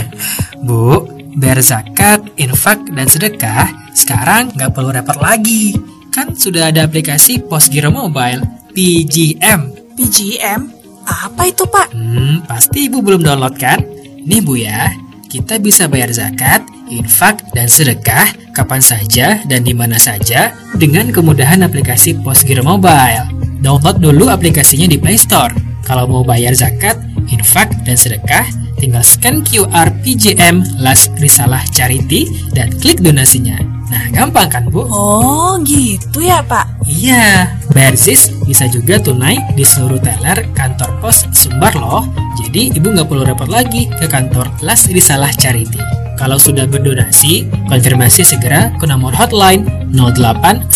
Bu, 0.66 0.98
bayar 1.38 1.62
zakat, 1.62 2.26
infak, 2.34 2.82
dan 2.90 3.06
sedekah 3.06 3.70
sekarang 3.94 4.50
nggak 4.50 4.74
perlu 4.74 4.90
repot 4.90 5.14
lagi. 5.22 5.78
Kan 6.10 6.34
sudah 6.34 6.74
ada 6.74 6.82
aplikasi 6.82 7.38
Postgiro 7.38 7.94
Mobile, 7.94 8.42
PGM. 8.74 9.94
PGM? 9.94 10.60
Apa 11.06 11.46
itu, 11.46 11.70
Pak? 11.70 11.94
Hmm, 11.94 12.42
pasti 12.50 12.90
Ibu 12.90 12.98
belum 12.98 13.22
download 13.22 13.54
kan? 13.62 13.78
Nih 14.26 14.42
Bu 14.42 14.58
ya, 14.58 14.90
kita 15.32 15.56
bisa 15.56 15.88
bayar 15.88 16.12
zakat, 16.12 16.60
infak, 16.92 17.40
dan 17.56 17.64
sedekah 17.64 18.28
kapan 18.52 18.84
saja 18.84 19.40
dan 19.48 19.64
di 19.64 19.72
mana 19.72 19.96
saja 19.96 20.52
dengan 20.76 21.08
kemudahan 21.08 21.64
aplikasi 21.64 22.20
Postgiro 22.20 22.60
Mobile. 22.60 23.32
Download 23.64 23.96
dulu 23.96 24.28
aplikasinya 24.28 24.84
di 24.84 25.00
Play 25.00 25.16
Store. 25.16 25.56
Kalau 25.88 26.04
mau 26.04 26.20
bayar 26.20 26.52
zakat, 26.52 27.00
infak, 27.32 27.72
dan 27.88 27.96
sedekah, 27.96 28.44
tinggal 28.76 29.00
scan 29.00 29.40
QR 29.40 29.88
PJM 30.04 30.84
Las 30.84 31.08
Risalah 31.16 31.64
Charity 31.72 32.28
dan 32.52 32.68
klik 32.76 33.00
donasinya. 33.00 33.56
Nah, 33.88 34.04
gampang 34.12 34.52
kan, 34.52 34.68
Bu? 34.68 34.84
Oh, 34.84 35.56
gitu 35.64 36.20
ya, 36.20 36.44
Pak? 36.44 36.84
Iya, 36.84 37.56
bayar 37.72 37.96
ZIS 37.96 38.32
bisa 38.52 38.68
juga 38.68 39.00
tunai 39.00 39.40
di 39.56 39.64
seluruh 39.64 39.96
teller 40.04 40.44
kantor 40.52 40.92
pos 41.00 41.24
Sumbar 41.32 41.72
loh. 41.72 42.04
Jadi, 42.36 42.68
Ibu 42.76 42.92
nggak 42.92 43.08
perlu 43.08 43.24
repot 43.24 43.48
lagi 43.48 43.88
ke 43.88 44.04
kantor 44.04 44.52
Las 44.60 44.92
Risalah 44.92 45.32
Charity. 45.32 45.80
Kalau 46.20 46.36
sudah 46.36 46.68
berdonasi, 46.68 47.48
konfirmasi 47.72 48.20
segera 48.20 48.68
ke 48.76 48.84
nomor 48.84 49.16
hotline 49.16 49.64
0812 49.96 50.68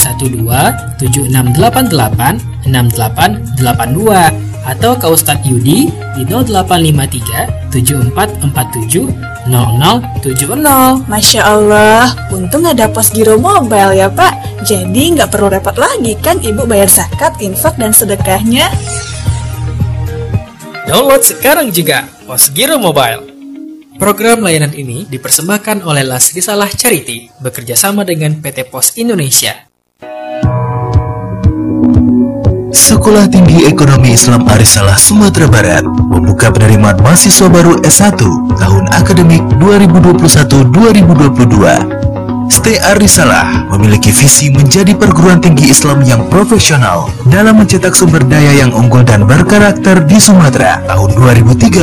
7688 1.04 2.64
6882 2.64 4.56
atau 4.66 4.96
ke 4.96 5.06
Ustadz 5.06 5.44
Yudi 5.44 5.92
di 6.16 6.24
0853 6.24 7.76
7447 7.76 9.35
0070. 9.48 11.06
Masya 11.06 11.40
Allah, 11.46 12.10
untung 12.34 12.66
ada 12.66 12.90
pos 12.90 13.14
giro 13.14 13.38
mobile 13.38 13.94
ya 13.94 14.10
Pak. 14.10 14.62
Jadi 14.66 15.14
nggak 15.14 15.30
perlu 15.30 15.46
repot 15.46 15.74
lagi 15.78 16.18
kan 16.18 16.42
Ibu 16.42 16.66
bayar 16.66 16.90
zakat, 16.90 17.38
infak, 17.38 17.78
dan 17.78 17.94
sedekahnya. 17.94 18.66
Download 20.86 21.22
sekarang 21.22 21.70
juga 21.70 22.06
pos 22.26 22.50
giro 22.50 22.78
mobile. 22.78 23.26
Program 23.96 24.44
layanan 24.44 24.76
ini 24.76 25.08
dipersembahkan 25.08 25.80
oleh 25.80 26.04
Las 26.04 26.36
Risalah 26.36 26.68
Charity 26.68 27.32
bekerjasama 27.40 28.04
dengan 28.04 28.36
PT 28.44 28.68
Pos 28.68 28.92
Indonesia. 29.00 29.66
Sekolah 32.76 33.24
Tinggi 33.24 33.64
Ekonomi 33.64 34.12
Islam 34.12 34.44
Arisalah 34.52 35.00
Sumatera 35.00 35.48
Barat 35.48 35.80
membuka 35.88 36.52
penerimaan 36.52 37.00
mahasiswa 37.00 37.48
baru 37.48 37.80
S1 37.80 38.20
tahun 38.52 38.84
akademik 38.92 39.40
2021-2022. 39.56 42.52
STE 42.52 42.76
Arisalah 42.84 43.72
memiliki 43.72 44.12
visi 44.12 44.52
menjadi 44.52 44.92
perguruan 44.92 45.40
tinggi 45.40 45.72
Islam 45.72 46.04
yang 46.04 46.28
profesional 46.28 47.08
dalam 47.32 47.64
mencetak 47.64 47.96
sumber 47.96 48.20
daya 48.28 48.60
yang 48.60 48.76
unggul 48.76 49.00
dan 49.00 49.24
berkarakter 49.24 50.04
di 50.04 50.20
Sumatera 50.20 50.84
tahun 50.84 51.16
2030. 51.16 51.80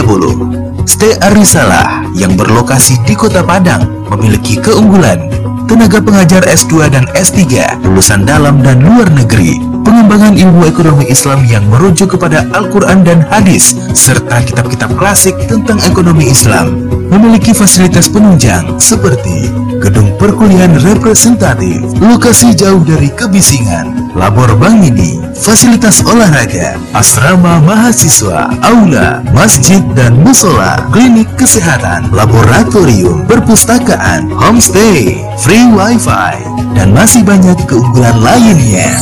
STE 0.86 1.18
Arisalah 1.26 2.06
yang 2.14 2.38
berlokasi 2.38 3.02
di 3.02 3.18
Kota 3.18 3.42
Padang 3.42 4.06
memiliki 4.14 4.62
keunggulan 4.62 5.26
tenaga 5.66 6.00
pengajar 6.04 6.44
S2 6.48 6.92
dan 6.92 7.06
S3 7.16 7.42
lulusan 7.84 8.28
dalam 8.28 8.60
dan 8.62 8.84
luar 8.84 9.08
negeri 9.12 9.74
pengembangan 9.84 10.34
ilmu 10.36 10.66
ekonomi 10.66 11.06
Islam 11.12 11.46
yang 11.46 11.64
merujuk 11.70 12.18
kepada 12.18 12.48
Al-Quran 12.56 13.06
dan 13.06 13.22
hadis, 13.28 13.76
serta 13.94 14.42
kitab-kitab 14.42 14.96
klasik 14.96 15.36
tentang 15.46 15.78
ekonomi 15.86 16.32
Islam, 16.32 16.90
memiliki 17.12 17.52
fasilitas 17.54 18.10
penunjang 18.10 18.80
seperti 18.80 19.52
gedung 19.84 20.16
perkuliahan 20.18 20.80
representatif, 20.82 21.84
lokasi 22.00 22.56
jauh 22.56 22.82
dari 22.82 23.12
kebisingan, 23.12 24.03
labor 24.14 24.54
bank 24.58 24.78
mini, 24.82 25.18
fasilitas 25.34 26.06
olahraga, 26.06 26.78
asrama 26.94 27.58
mahasiswa, 27.62 28.54
aula, 28.62 29.26
masjid 29.34 29.82
dan 29.98 30.14
musola, 30.22 30.78
klinik 30.94 31.30
kesehatan, 31.38 32.10
laboratorium, 32.14 33.26
perpustakaan, 33.26 34.30
homestay, 34.34 35.18
free 35.42 35.66
wifi, 35.74 36.38
dan 36.78 36.94
masih 36.94 37.26
banyak 37.26 37.58
keunggulan 37.66 38.18
lainnya. 38.22 38.94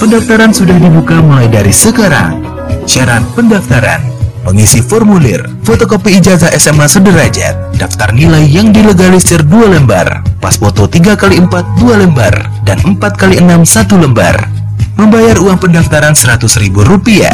Pendaftaran 0.00 0.52
sudah 0.52 0.76
dibuka 0.80 1.20
mulai 1.20 1.48
dari 1.48 1.72
sekarang. 1.72 2.40
Syarat 2.88 3.22
pendaftaran 3.36 4.09
Mengisi 4.40 4.80
formulir, 4.80 5.44
fotokopi 5.68 6.16
ijazah 6.16 6.48
SMA 6.56 6.88
sederajat, 6.88 7.76
daftar 7.76 8.16
nilai 8.16 8.48
yang 8.48 8.72
dilegalisir 8.72 9.44
2 9.44 9.76
lembar, 9.76 10.24
pas 10.40 10.56
foto 10.56 10.88
3x4 10.88 11.52
2 11.76 12.00
lembar, 12.00 12.48
dan 12.64 12.80
4x6 12.80 13.68
1 13.68 14.00
lembar. 14.00 14.48
Membayar 14.96 15.36
uang 15.40 15.60
pendaftaran 15.60 16.16
Rp100.000. 16.16 17.28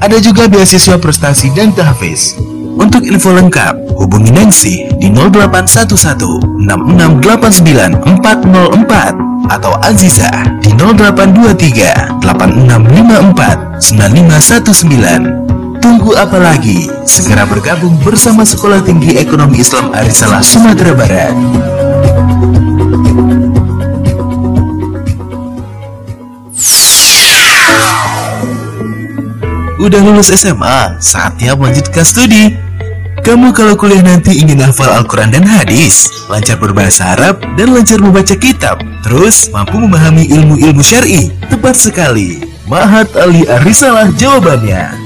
Ada 0.00 0.20
juga 0.20 0.44
beasiswa 0.44 1.00
prestasi 1.00 1.48
dan 1.56 1.72
tahfiz. 1.72 2.36
Untuk 2.74 3.06
info 3.08 3.32
lengkap, 3.32 3.96
hubungi 3.96 4.34
Nancy 4.34 4.84
di 5.00 5.08
0811 5.08 6.44
6689 6.60 8.20
404 8.20 9.52
atau 9.52 9.72
Aziza 9.80 10.28
di 10.60 10.72
0823 10.76 12.20
8654 12.20 13.80
9519. 13.80 15.53
Tunggu 15.84 16.16
apa 16.16 16.40
lagi? 16.40 16.88
Segera 17.04 17.44
bergabung 17.44 17.92
bersama 18.00 18.40
Sekolah 18.40 18.80
Tinggi 18.80 19.20
Ekonomi 19.20 19.60
Islam 19.60 19.92
Arisalah 19.92 20.40
Sumatera 20.40 20.96
Barat. 20.96 21.36
Udah 29.76 30.00
lulus 30.00 30.32
SMA, 30.32 30.96
saatnya 31.04 31.52
melanjutkan 31.52 32.00
studi. 32.00 32.56
Kamu 33.20 33.52
kalau 33.52 33.76
kuliah 33.76 34.00
nanti 34.00 34.40
ingin 34.40 34.64
hafal 34.64 34.88
Al-Quran 34.88 35.36
dan 35.36 35.44
hadis, 35.44 36.08
lancar 36.32 36.56
berbahasa 36.56 37.12
Arab, 37.12 37.44
dan 37.60 37.76
lancar 37.76 38.00
membaca 38.00 38.32
kitab, 38.32 38.80
terus 39.04 39.52
mampu 39.52 39.76
memahami 39.76 40.32
ilmu-ilmu 40.32 40.80
syari. 40.80 41.28
Tepat 41.52 41.76
sekali, 41.76 42.40
Mahat 42.64 43.12
Ali 43.20 43.44
Arisalah 43.44 44.08
jawabannya. 44.16 45.03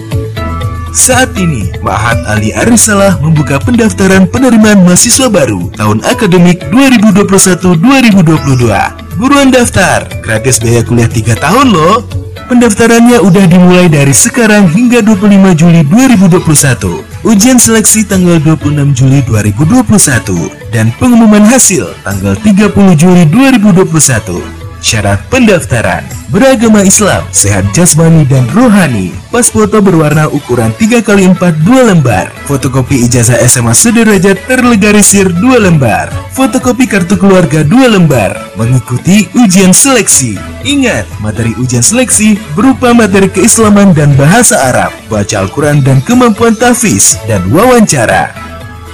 Saat 0.98 1.38
ini, 1.38 1.70
Mahat 1.78 2.18
Ali 2.26 2.50
Arisalah 2.50 3.22
membuka 3.22 3.62
pendaftaran 3.62 4.26
penerimaan 4.26 4.82
mahasiswa 4.82 5.30
baru 5.30 5.70
tahun 5.78 6.02
akademik 6.02 6.58
2021-2022. 6.74 8.66
Buruan 9.14 9.54
daftar, 9.54 10.10
gratis 10.26 10.58
biaya 10.58 10.82
kuliah 10.82 11.06
3 11.06 11.38
tahun 11.38 11.70
loh. 11.70 12.02
Pendaftarannya 12.50 13.22
udah 13.22 13.44
dimulai 13.46 13.86
dari 13.86 14.10
sekarang 14.10 14.66
hingga 14.74 14.98
25 15.06 15.54
Juli 15.54 15.86
2021. 15.86 17.06
Ujian 17.22 17.62
seleksi 17.62 18.02
tanggal 18.02 18.42
26 18.42 18.90
Juli 18.98 19.22
2021 19.22 20.74
dan 20.74 20.90
pengumuman 20.98 21.46
hasil 21.46 21.94
tanggal 22.02 22.34
30 22.42 22.74
Juli 22.98 23.22
2021. 23.30 24.57
Syarat 24.78 25.18
pendaftaran. 25.26 26.06
Beragama 26.30 26.86
Islam, 26.86 27.26
sehat 27.34 27.66
jasmani 27.74 28.22
dan 28.28 28.46
rohani. 28.54 29.10
Pas 29.32 29.48
foto 29.50 29.82
berwarna 29.82 30.30
ukuran 30.30 30.70
3x4 30.76 31.34
2 31.66 31.88
lembar. 31.88 32.30
Fotokopi 32.46 33.08
ijazah 33.08 33.42
SMA 33.48 33.74
sederajat 33.74 34.38
terlegarisir 34.46 35.34
2 35.34 35.66
lembar. 35.66 36.12
Fotokopi 36.30 36.86
kartu 36.86 37.18
keluarga 37.18 37.66
2 37.66 37.94
lembar. 37.96 38.38
Mengikuti 38.54 39.26
ujian 39.34 39.74
seleksi. 39.74 40.38
Ingat, 40.62 41.08
materi 41.18 41.56
ujian 41.58 41.82
seleksi 41.82 42.38
berupa 42.54 42.94
materi 42.94 43.26
keislaman 43.32 43.90
dan 43.96 44.14
bahasa 44.14 44.62
Arab. 44.68 44.94
Baca 45.10 45.42
Al-Quran 45.42 45.82
dan 45.82 45.98
kemampuan 46.04 46.54
tafis 46.54 47.18
dan 47.26 47.42
wawancara 47.50 48.47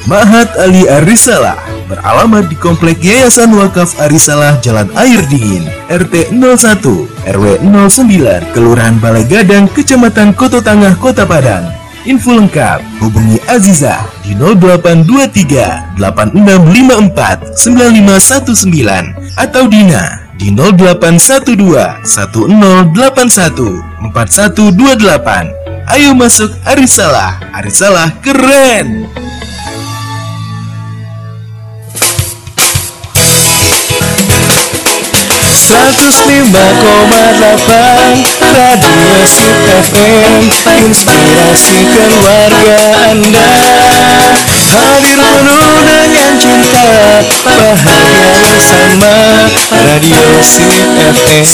Mahat 0.04 0.52
Ali 0.60 0.84
Arisalah 0.84 1.56
beralamat 1.88 2.52
di 2.52 2.56
Komplek 2.60 3.00
Yayasan 3.00 3.56
Wakaf 3.56 3.96
Arisalah 4.04 4.60
Jalan 4.60 4.92
Air 5.00 5.24
Dingin, 5.32 5.64
RT 5.88 6.28
01, 6.28 7.32
RW 7.32 7.64
09, 7.64 8.52
Kelurahan 8.52 9.00
Balai 9.00 9.24
Gadang, 9.24 9.64
Kecamatan 9.72 10.36
Koto 10.36 10.60
Tangah, 10.60 10.92
Kota 11.00 11.24
Padang. 11.24 11.72
Info 12.04 12.36
lengkap 12.36 12.84
hubungi 13.00 13.40
Aziza 13.48 14.04
di 14.20 14.36
0823 14.36 15.96
8654 15.96 17.56
9519 17.56 19.40
atau 19.40 19.64
Dina 19.72 20.28
di 20.36 20.52
0812 20.52 22.04
1081 22.04 24.12
4128. 24.12 25.88
Ayo 25.96 26.12
masuk 26.12 26.52
Arisalah, 26.68 27.40
Arisalah 27.56 28.20
keren! 28.20 29.23
Radio 35.64 36.12
Sip 39.24 39.56
FM 39.64 40.44
Inspirasi 40.84 41.78
keluarga 41.88 42.76
Anda 43.08 43.48
Hadir 44.68 45.16
penuh 45.24 45.80
dengan 45.88 46.32
cinta 46.36 46.84
Bahagia 47.48 48.28
bersama 48.44 49.48
Radio 49.72 50.44
Sip 50.44 50.68
FM 51.00 51.48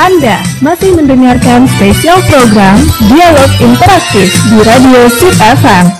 anda 0.00 0.40
masih 0.64 0.96
mendengarkan 0.96 1.68
spesial 1.76 2.16
program 2.24 2.80
Dialog 3.12 3.52
Interaktif 3.60 4.32
di 4.48 4.58
Radio 4.64 5.12
Sip 5.12 5.36
FM. 5.36 5.99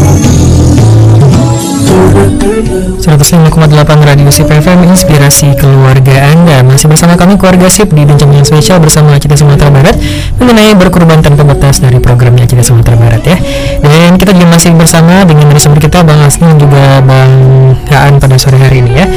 delapan 3.01 3.97
Radio 4.05 4.29
SIP 4.29 4.45
FM 4.45 4.85
Inspirasi 4.85 5.57
Keluarga 5.57 6.21
Anda. 6.21 6.61
Masih 6.61 6.85
bersama 6.85 7.17
kami 7.17 7.33
keluarga 7.33 7.65
SIP 7.65 7.97
di 7.97 8.05
bincang 8.05 8.29
spesial 8.45 8.77
bersama 8.77 9.17
Cita 9.17 9.33
Sumatera 9.33 9.73
Barat 9.73 9.97
Mengenai 10.37 10.77
berkorban 10.77 11.17
tanpa 11.17 11.41
batas 11.41 11.81
dari 11.81 11.97
programnya 11.97 12.45
Cita 12.45 12.61
Sumatera 12.61 12.93
Barat 13.01 13.25
ya. 13.25 13.37
Dan 13.81 14.21
kita 14.21 14.37
juga 14.37 14.53
masih 14.53 14.77
bersama 14.77 15.25
dengan 15.25 15.49
narasumber 15.49 15.81
kita 15.81 16.05
Bang 16.05 16.21
Asni 16.21 16.45
dan 16.45 16.57
juga 16.61 17.01
Bang 17.01 17.33
Haan 17.89 18.21
pada 18.21 18.37
sore 18.37 18.61
hari 18.61 18.85
ini 18.85 18.93
ya. 18.93 19.09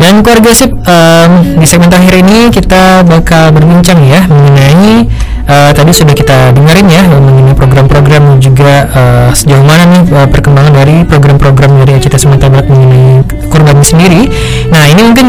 Dan 0.00 0.24
keluarga 0.24 0.48
SIP 0.48 0.72
um, 0.72 1.30
di 1.60 1.66
segmen 1.68 1.92
terakhir 1.92 2.24
ini 2.24 2.48
kita 2.48 3.04
bakal 3.04 3.52
berbincang 3.52 4.00
ya 4.08 4.24
Mengenai 4.24 5.04
uh, 5.48 5.70
tadi 5.72 5.90
sudah 5.90 6.14
kita 6.14 6.52
dengerin 6.52 6.86
ya 6.86 7.02
mengenai 7.08 7.56
program-program 7.56 8.38
juga 8.38 8.86
uh, 8.92 9.28
sejauh 9.32 9.64
mana 9.64 9.88
nih 9.88 10.02
uh, 10.12 10.28
perkembangan 10.28 10.72
dari 10.76 11.02
program-program 11.08 11.82
dari 11.82 11.96
Acita 11.96 12.20
Sumatera 12.20 12.52
Barat 12.52 12.66
mengenai 12.68 13.24
korban 13.48 13.80
sendiri. 13.80 14.28
Nah 14.68 14.84
ini 14.86 15.00
mungkin 15.08 15.26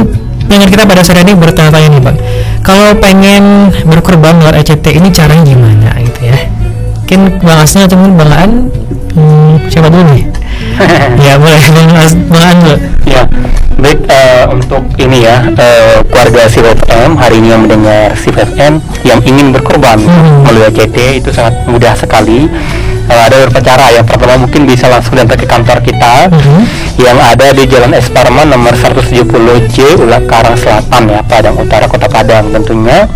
pengen 0.50 0.68
kita 0.68 0.84
pada 0.84 1.02
sore 1.06 1.24
ini 1.24 1.34
bertanya-tanya 1.38 1.90
nih 1.94 2.02
bang, 2.02 2.18
kalau 2.66 2.98
pengen 2.98 3.70
berkorban 3.86 4.42
lewat 4.42 4.66
ACT 4.66 4.86
ini 4.98 5.14
caranya 5.14 5.46
gimana 5.46 5.90
gitu 6.02 6.20
ya? 6.26 6.38
Mungkin 7.06 7.20
bang 7.42 7.60
Asna 7.62 7.86
atau 7.86 7.98
bang 7.98 8.32
An, 8.34 8.52
hmm, 9.14 9.70
siapa 9.70 9.90
dulu 9.90 10.04
nih? 10.14 10.26
ya 11.26 11.34
boleh 11.36 11.60
bang. 11.72 11.90
Ya, 13.10 13.24
baik 13.80 14.00
uh, 14.12 14.46
untuk 14.54 14.84
ini 15.00 15.24
ya 15.26 15.44
uh, 15.44 16.04
keluarga 16.08 16.46
Sif 16.52 16.64
FM 16.68 17.16
hari 17.16 17.40
ini 17.40 17.56
yang 17.56 17.64
mendengar 17.64 18.12
Sif 18.20 18.36
FM 18.36 18.84
yang 19.08 19.20
ingin 19.24 19.56
berkorban 19.56 19.98
hmm. 20.00 20.46
melalui 20.46 20.68
ACT 20.70 21.24
itu 21.24 21.30
sangat 21.32 21.56
mudah 21.66 21.96
sekali 21.96 22.52
uh, 23.10 23.22
ada 23.26 23.36
beberapa 23.42 23.60
cara 23.64 23.86
yang 23.92 24.06
pertama 24.06 24.46
mungkin 24.46 24.70
bisa 24.70 24.86
langsung 24.88 25.18
datang 25.18 25.40
ke 25.42 25.48
kantor 25.50 25.80
kita 25.82 26.30
mm-hmm. 26.30 26.62
yang 27.02 27.18
ada 27.18 27.48
di 27.52 27.64
Jalan 27.66 27.92
Esparman 27.98 28.54
nomor 28.54 28.78
170J 28.78 29.98
Ulak 29.98 30.30
Karang 30.30 30.56
Selatan 30.56 31.10
ya 31.10 31.20
Padang 31.26 31.58
Utara 31.58 31.90
Kota 31.90 32.06
Padang 32.06 32.54
tentunya 32.54 33.10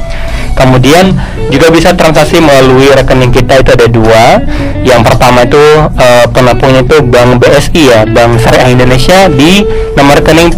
kemudian 0.53 1.17
juga 1.49 1.69
bisa 1.69 1.93
transaksi 1.93 2.41
melalui 2.41 2.89
rekening 2.93 3.31
kita 3.33 3.59
itu 3.61 3.71
ada 3.73 3.87
dua. 3.89 4.41
Yang 4.83 5.03
pertama 5.07 5.47
itu 5.47 5.63
uh, 5.95 6.27
penampungnya 6.35 6.83
itu 6.83 6.99
Bank 7.07 7.39
BSI 7.39 7.87
ya 7.87 8.03
Bank 8.03 8.35
Syariah 8.43 8.75
Indonesia 8.75 9.31
di 9.31 9.63
nomor 9.95 10.19
rekening 10.19 10.51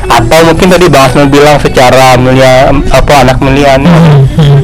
atau 0.06 0.38
mungkin 0.46 0.70
tadi 0.70 0.86
Bang 0.86 1.10
Asnul 1.10 1.26
bilang 1.26 1.58
secara 1.58 2.14
mulia 2.14 2.70
apa 2.70 3.26
anak 3.26 3.42
mulia 3.42 3.74
hmm, 3.80 4.38
hmm. 4.38 4.60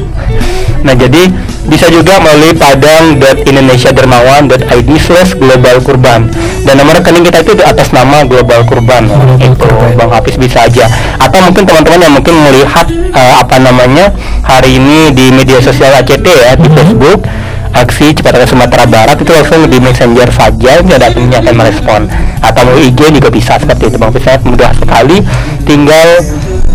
nah 0.87 0.95
jadi 0.95 1.27
bisa 1.69 1.85
juga 1.93 2.17
melalui 2.17 2.57
padang.indonesia.dermawan.id 2.57 4.89
slash 4.97 5.37
global 5.37 5.77
kurban. 5.85 6.25
Dan 6.65 6.81
nomor 6.81 6.97
rekening 6.99 7.23
kita 7.29 7.45
itu 7.45 7.53
di 7.55 7.63
atas 7.63 7.93
nama 7.93 8.25
global 8.25 8.65
kurban. 8.65 9.05
Itu 9.37 9.53
kurban. 9.55 9.95
Bang 9.95 10.09
Hafiz 10.09 10.35
bisa 10.35 10.65
aja. 10.65 10.89
Atau 11.21 11.45
mungkin 11.45 11.69
teman-teman 11.69 12.01
yang 12.01 12.13
mungkin 12.17 12.33
melihat 12.49 12.89
uh, 13.13 13.45
apa 13.45 13.61
namanya 13.61 14.09
hari 14.41 14.81
ini 14.81 15.13
di 15.13 15.29
media 15.29 15.61
sosial 15.61 15.93
ACT 15.93 16.25
ya 16.25 16.57
di 16.57 16.65
mm 16.65 16.67
-hmm. 16.67 16.75
Facebook 16.75 17.21
aksi 17.69 18.17
cepat 18.17 18.49
Sumatera 18.49 18.89
Barat 18.89 19.21
itu 19.21 19.29
langsung 19.29 19.61
di 19.69 19.77
messenger 19.77 20.25
saja 20.33 20.81
ini 20.81 20.97
ada 20.97 21.13
adminnya 21.13 21.37
akan 21.45 21.53
merespon. 21.53 22.09
Atau 22.41 22.65
melalui 22.65 22.89
IG 22.89 23.13
juga 23.13 23.29
bisa 23.29 23.61
seperti 23.61 23.93
itu 23.93 24.01
bang 24.01 24.09
Hafiz. 24.09 24.41
Mudah 24.41 24.73
sekali 24.73 25.21
tinggal 25.69 26.17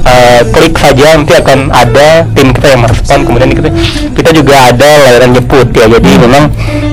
uh, 0.04 0.40
klik 0.52 0.74
saja 0.76 1.16
nanti 1.16 1.32
akan 1.36 1.72
ada 1.72 2.24
tim 2.36 2.52
kita 2.52 2.66
yang 2.76 2.80
merespon 2.84 3.18
kemudian 3.24 3.50
kita, 3.52 3.68
kita 4.14 4.30
juga 4.32 4.54
ada 4.72 4.90
layanan 5.04 5.30
jemput 5.36 5.68
ya. 5.72 5.86
Jadi 5.88 6.10
hmm. 6.14 6.20
memang 6.28 6.44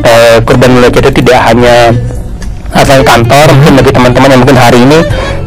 uh, 0.04 0.38
korban 0.44 0.72
belajar 0.80 1.02
itu 1.08 1.12
tidak 1.24 1.40
hanya 1.52 1.96
asal 2.72 3.04
kantor 3.04 3.48
hmm. 3.52 3.56
mungkin 3.60 3.74
bagi 3.84 3.92
teman-teman 3.92 4.30
yang 4.32 4.42
mungkin 4.48 4.58
hari 4.60 4.80
ini 4.80 5.00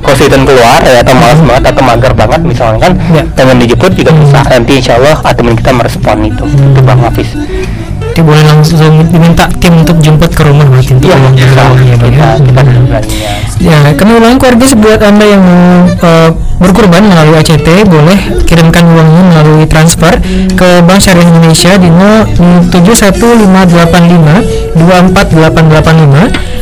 kesulitan 0.05 0.45
keluar 0.45 0.81
ya, 0.85 1.01
atau 1.01 1.15
malas 1.17 1.41
hmm. 1.41 1.49
banget 1.49 1.65
atau 1.73 1.83
mager 1.83 2.13
banget 2.13 2.41
misalnya 2.45 2.79
kan 2.85 2.93
ya. 3.09 3.23
pengen 3.33 3.57
dijemput 3.65 3.93
juga 3.97 4.13
bisa 4.13 4.41
nanti 4.45 4.73
insya 4.77 5.01
Allah 5.01 5.17
admin 5.25 5.57
kita 5.57 5.73
merespon 5.73 6.17
itu. 6.29 6.45
Itu 6.45 6.81
bang 6.85 7.01
Hafiz. 7.01 7.31
Nanti 7.35 8.21
boleh 8.31 8.45
langsung 8.47 8.79
diminta 9.11 9.51
tim 9.59 9.75
untuk 9.83 9.99
jemput 9.99 10.31
ke 10.31 10.47
rumah 10.47 10.63
berarti 10.71 10.95
untuk 10.95 11.11
ya, 11.11 11.19
ya, 11.19 11.27
ya, 11.35 12.31
kita, 12.39 12.61
kita, 12.63 12.99
ya. 13.59 13.79
Kami 13.99 14.11
ulangi 14.23 14.39
keluarga 14.39 14.67
sebuat 14.71 15.01
anda 15.03 15.25
yang 15.27 15.43
mau 15.43 15.67
uh, 15.99 16.31
berkurban 16.59 17.07
melalui 17.07 17.39
ACT 17.41 17.69
boleh 17.89 18.19
kirimkan 18.47 18.85
uangnya 18.87 19.23
melalui 19.35 19.67
transfer 19.67 20.21
ke 20.55 20.69
Bank 20.87 21.01
Syariah 21.03 21.27
Indonesia 21.27 21.77
di 21.79 21.89
71585 21.91 24.79
24885 24.79 26.55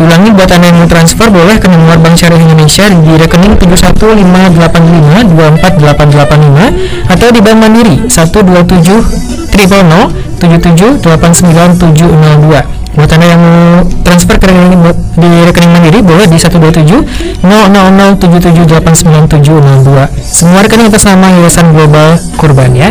Ulangi 0.00 0.32
buat 0.32 0.48
Anda 0.48 0.72
yang 0.72 0.80
mau 0.80 0.88
transfer 0.88 1.28
boleh 1.28 1.60
ke 1.60 1.68
nomor 1.68 2.00
Bank 2.00 2.16
Syariah 2.16 2.40
Indonesia 2.40 2.88
di 2.88 3.20
rekening 3.20 3.60
71585 3.60 5.36
24885 5.36 7.12
atau 7.12 7.28
di 7.28 7.44
Bank 7.44 7.60
Mandiri 7.60 8.08
127 8.08 9.52
triple 9.52 10.08
77 10.40 11.04
89702 11.04 12.80
buat 12.90 13.06
anda 13.06 13.26
yang 13.28 13.38
mau 13.38 13.86
transfer 14.10 14.42
ke 14.42 14.50
rekening 14.50 14.82
di 15.14 15.30
rekening 15.46 15.70
mandiri 15.70 16.02
boleh 16.02 16.26
di 16.26 16.34
127 16.34 17.46
00077899702 17.46 19.86
semua 20.18 20.66
rekening 20.66 20.90
atas 20.90 21.06
nama 21.06 21.30
Yayasan 21.30 21.70
Global 21.70 22.18
Kurban 22.34 22.74
ya. 22.74 22.90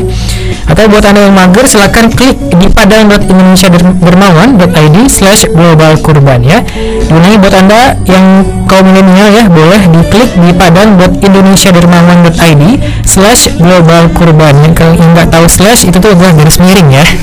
Atau 0.70 0.86
buat 0.86 1.02
anda 1.02 1.26
yang 1.26 1.34
mager 1.34 1.66
silahkan 1.66 2.14
klik 2.14 2.38
di 2.54 2.70
padang.indonesia.dermawan.id 2.70 4.98
slash 5.10 5.50
global 5.50 5.98
kurban 5.98 6.46
ya. 6.46 6.62
Diulangi 7.10 7.42
buat 7.42 7.58
anda 7.58 7.98
yang 8.06 8.46
kaum 8.70 8.86
milenial 8.86 9.34
ya 9.34 9.50
boleh 9.50 9.82
diklik 9.90 10.30
di 10.38 10.54
padang.indonesia.dermawan.id 10.54 12.62
slash 13.02 13.50
global 13.58 14.14
kurban 14.14 14.62
yang 14.62 14.78
kalau 14.78 14.94
nggak 14.94 15.34
tahu 15.34 15.50
slash 15.50 15.90
itu 15.90 15.98
tuh 15.98 16.14
adalah 16.14 16.38
garis 16.38 16.62
miring 16.62 16.94
ya. 16.94 17.02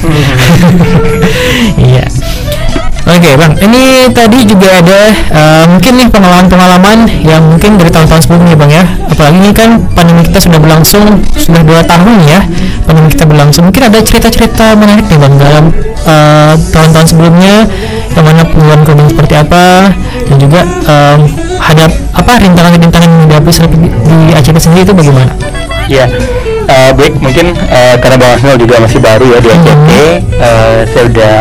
Iya 1.76 2.08
Oke 3.06 3.22
okay, 3.22 3.34
bang, 3.38 3.54
ini 3.62 4.10
tadi 4.10 4.42
juga 4.42 4.82
ada 4.82 5.14
uh, 5.30 5.64
mungkin 5.70 5.94
nih 5.94 6.10
pengalaman-pengalaman 6.10 7.06
yang 7.22 7.38
mungkin 7.38 7.78
dari 7.78 7.86
tahun-tahun 7.94 8.26
sebelumnya 8.26 8.58
bang 8.58 8.82
ya. 8.82 8.84
Apalagi 9.06 9.38
ini 9.46 9.50
kan 9.54 9.78
pandemi 9.94 10.26
kita 10.26 10.42
sudah 10.42 10.58
berlangsung 10.58 11.22
sudah 11.38 11.62
dua 11.62 11.86
tahun 11.86 12.26
ya. 12.26 12.42
Pandemi 12.82 13.06
kita 13.14 13.30
berlangsung. 13.30 13.70
Mungkin 13.70 13.82
ada 13.86 14.02
cerita-cerita 14.02 14.74
menarik 14.74 15.06
nih 15.06 15.22
bang 15.22 15.34
dalam 15.38 15.64
uh, 16.02 16.58
tahun-tahun 16.74 17.06
sebelumnya 17.06 17.70
yang 18.18 18.26
mana 18.26 18.42
peluang 18.42 18.82
korban 18.82 19.06
seperti 19.06 19.34
apa 19.38 19.94
dan 20.26 20.36
juga 20.42 20.60
um, 20.90 21.30
hadap 21.62 21.94
apa 22.10 22.32
rintangan-rintangan 22.42 23.06
yang 23.06 23.28
dihadapi 23.30 23.50
di, 23.70 24.18
ACT 24.34 24.58
sendiri 24.58 24.82
itu 24.82 24.94
bagaimana? 24.98 25.30
Ya, 25.86 26.10
uh, 26.66 26.90
baik 26.90 27.22
mungkin 27.22 27.54
uh, 27.54 27.94
karena 28.02 28.16
Bang 28.18 28.34
Asnul 28.34 28.58
juga 28.58 28.82
masih 28.82 28.98
baru 28.98 29.30
ya 29.30 29.38
di 29.38 29.48
ACT, 29.54 29.90
uh, 30.42 30.78
saya 30.90 31.04
udah 31.06 31.36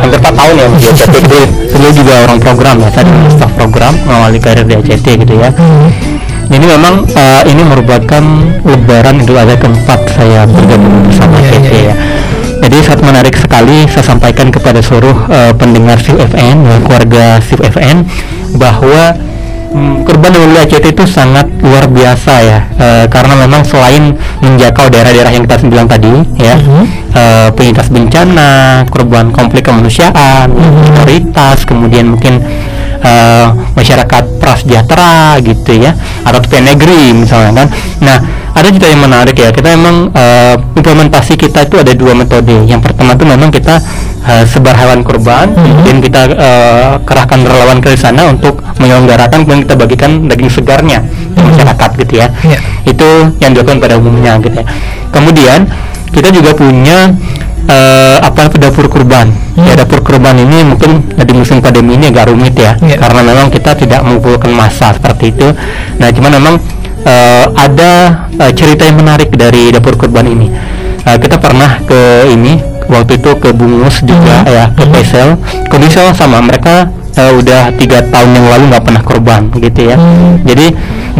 hampir 0.00 0.18
4 0.18 0.32
tahun 0.32 0.54
ya 0.56 0.66
di 0.72 0.86
ACT 0.88 1.14
itu 1.20 1.40
dulu 1.76 1.88
juga 1.92 2.14
orang 2.24 2.38
program 2.40 2.76
ya 2.80 2.88
saya 2.90 3.04
hmm. 3.04 3.30
staff 3.36 3.52
program 3.54 3.92
mengawali 4.08 4.38
karir 4.40 4.64
di 4.64 4.74
ACT 4.80 5.06
gitu 5.20 5.34
ya 5.36 5.52
hmm. 5.52 5.88
jadi 6.48 6.64
memang 6.76 6.94
uh, 7.12 7.42
ini 7.44 7.62
merupakan 7.62 8.22
lebaran 8.64 9.20
Idul 9.20 9.38
Adha 9.38 9.56
keempat 9.60 10.00
saya 10.16 10.48
bergabung 10.48 11.04
bersama 11.04 11.36
yeah, 11.36 11.44
ACT 11.52 11.72
yeah. 11.72 11.84
ya 11.92 11.94
jadi 12.60 12.76
sangat 12.84 13.02
menarik 13.08 13.34
sekali 13.40 13.88
saya 13.88 14.04
sampaikan 14.04 14.52
kepada 14.52 14.84
seluruh 14.84 15.16
uh, 15.32 15.52
pendengar 15.56 15.96
CFN 15.96 16.56
ya, 16.64 16.76
keluarga 16.84 17.24
CFN 17.40 18.04
bahwa 18.60 19.16
hmm, 19.70 20.06
kurban 20.06 20.34
wilayah 20.34 20.66
ACT 20.66 20.86
itu 20.92 21.04
sangat 21.06 21.46
luar 21.62 21.86
biasa 21.86 22.32
ya 22.42 22.58
e, 22.74 22.86
karena 23.08 23.34
memang 23.46 23.62
selain 23.62 24.14
menjangkau 24.42 24.90
daerah-daerah 24.90 25.32
yang 25.32 25.44
kita 25.46 25.56
bilang 25.66 25.88
tadi 25.88 26.10
ya 26.36 26.56
mm 26.58 26.62
-hmm. 26.62 26.84
e, 27.14 27.22
penyintas 27.54 27.88
bencana 27.88 28.50
korban 28.90 29.30
konflik 29.30 29.66
kemanusiaan 29.66 30.50
-hmm. 30.50 30.82
minoritas 30.90 31.62
kemudian 31.64 32.12
mungkin 32.14 32.42
e, 33.00 33.12
masyarakat 33.74 34.24
prasejahtera 34.38 35.40
gitu 35.42 35.80
ya 35.80 35.96
atau 36.22 36.40
negeri 36.60 37.16
misalnya 37.16 37.64
kan 37.64 37.68
nah 38.00 38.18
ada 38.54 38.68
juga 38.68 38.86
yang 38.90 39.00
menarik 39.06 39.36
ya 39.38 39.54
kita 39.54 39.78
memang 39.78 40.10
uh, 40.10 40.58
implementasi 40.74 41.38
kita 41.38 41.70
itu 41.70 41.76
ada 41.78 41.92
dua 41.94 42.12
metode 42.18 42.66
yang 42.66 42.82
pertama 42.82 43.14
itu 43.14 43.24
memang 43.24 43.48
kita 43.48 43.78
uh, 44.26 44.44
sebar 44.44 44.74
hewan 44.74 45.06
kurban 45.06 45.54
mm-hmm. 45.54 45.84
dan 45.86 45.96
kita 46.02 46.20
uh, 46.34 46.90
kerahkan 47.06 47.40
relawan 47.46 47.78
ke 47.78 47.94
sana 47.94 48.26
untuk 48.28 48.58
menyelenggarakan 48.82 49.46
kemudian 49.46 49.62
kita 49.64 49.76
bagikan 49.78 50.10
daging 50.26 50.50
segarnya 50.50 50.98
mm-hmm. 51.00 51.46
masyarakat 51.46 51.90
gitu 52.04 52.14
ya 52.20 52.28
yeah. 52.42 52.60
itu 52.84 53.08
yang 53.38 53.54
dilakukan 53.54 53.78
pada 53.78 53.94
umumnya 53.96 54.36
gitu 54.42 54.56
ya 54.60 54.66
kemudian 55.14 55.70
kita 56.10 56.28
juga 56.34 56.50
punya 56.58 57.14
uh, 57.68 58.18
apa 58.24 58.52
dapur 58.56 58.86
kurban 58.88 59.28
hmm. 59.28 59.66
ya 59.66 59.74
dapur 59.76 60.00
kurban 60.00 60.38
ini 60.38 60.64
mungkin 60.64 61.04
di 61.12 61.32
musim 61.36 61.60
pandemi 61.60 61.98
ini 61.98 62.08
agak 62.14 62.32
rumit 62.32 62.56
ya 62.56 62.78
yeah. 62.80 62.96
karena 62.96 63.20
memang 63.26 63.48
kita 63.52 63.76
tidak 63.76 64.00
mengumpulkan 64.06 64.52
masa 64.54 64.96
seperti 64.96 65.34
itu 65.34 65.48
nah 66.00 66.08
cuman 66.08 66.32
memang 66.40 66.54
uh, 67.04 67.46
ada 67.56 68.24
uh, 68.36 68.52
cerita 68.52 68.88
yang 68.88 69.00
menarik 69.00 69.32
dari 69.32 69.72
dapur 69.72 69.96
kurban 69.96 70.26
ini. 70.28 70.48
Uh, 71.04 71.16
kita 71.16 71.40
pernah 71.40 71.80
ke 71.84 72.28
ini 72.28 72.60
waktu 72.90 73.16
itu 73.22 73.30
ke 73.38 73.54
Bungus 73.54 74.02
juga 74.04 74.44
hmm. 74.44 74.50
ya 74.50 74.64
ke 74.74 74.84
hmm. 74.84 74.92
Pesel. 74.92 75.28
Kondisi 75.70 76.00
sama 76.12 76.42
mereka 76.44 76.90
uh, 77.16 77.32
udah 77.36 77.72
tiga 77.76 78.04
tahun 78.08 78.36
yang 78.36 78.46
lalu 78.48 78.64
nggak 78.74 78.84
pernah 78.84 79.02
korban 79.04 79.48
gitu 79.56 79.80
ya. 79.94 79.96
Hmm. 79.96 80.44
Jadi 80.44 80.66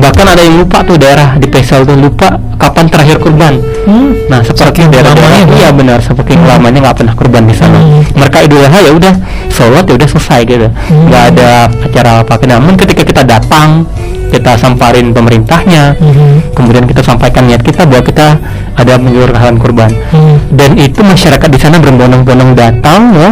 bahkan 0.01 0.27
ada 0.27 0.43
yang 0.43 0.65
lupa 0.65 0.81
tuh 0.83 0.97
daerah 0.97 1.37
di 1.37 1.47
Pesel 1.47 1.85
tuh 1.85 1.95
lupa 1.95 2.41
kapan 2.57 2.89
terakhir 2.89 3.21
kurban. 3.21 3.61
Hmm. 3.85 4.17
Nah 4.33 4.41
seperti 4.41 4.89
daerah-daerah 4.89 5.47
iya 5.55 5.69
benar 5.71 6.01
seperti 6.01 6.35
hmm. 6.35 6.49
lamanya 6.49 6.91
nggak 6.91 6.97
pernah 7.05 7.15
kurban 7.15 7.45
di 7.45 7.55
sana. 7.55 7.79
Hmm. 7.79 8.03
Mereka 8.17 8.37
idul 8.49 8.65
adha 8.65 8.81
ya 8.81 8.93
udah 8.97 9.15
sholat 9.53 9.85
ya 9.85 9.95
udah 10.01 10.09
selesai 10.09 10.41
gitu, 10.49 10.69
hmm. 10.69 11.05
nggak 11.13 11.23
hmm. 11.23 11.33
ada 11.37 11.51
acara 11.69 12.11
apa. 12.25 12.35
Namun 12.49 12.75
ketika 12.81 13.03
kita 13.05 13.23
datang 13.23 13.85
kita 14.31 14.55
samparin 14.55 15.11
pemerintahnya 15.11 15.99
mm-hmm. 15.99 16.55
kemudian 16.55 16.87
kita 16.87 17.03
sampaikan 17.03 17.51
niat 17.51 17.67
kita 17.67 17.83
bahwa 17.83 18.03
kita 18.07 18.39
ada 18.79 18.95
menyuruhkan 18.97 19.59
kurban 19.59 19.91
mm-hmm. 19.91 20.55
dan 20.55 20.71
itu 20.79 21.03
masyarakat 21.03 21.49
di 21.51 21.59
sana 21.59 21.83
berbondong-bondong 21.83 22.55
datang 22.55 23.11
ya 23.11 23.29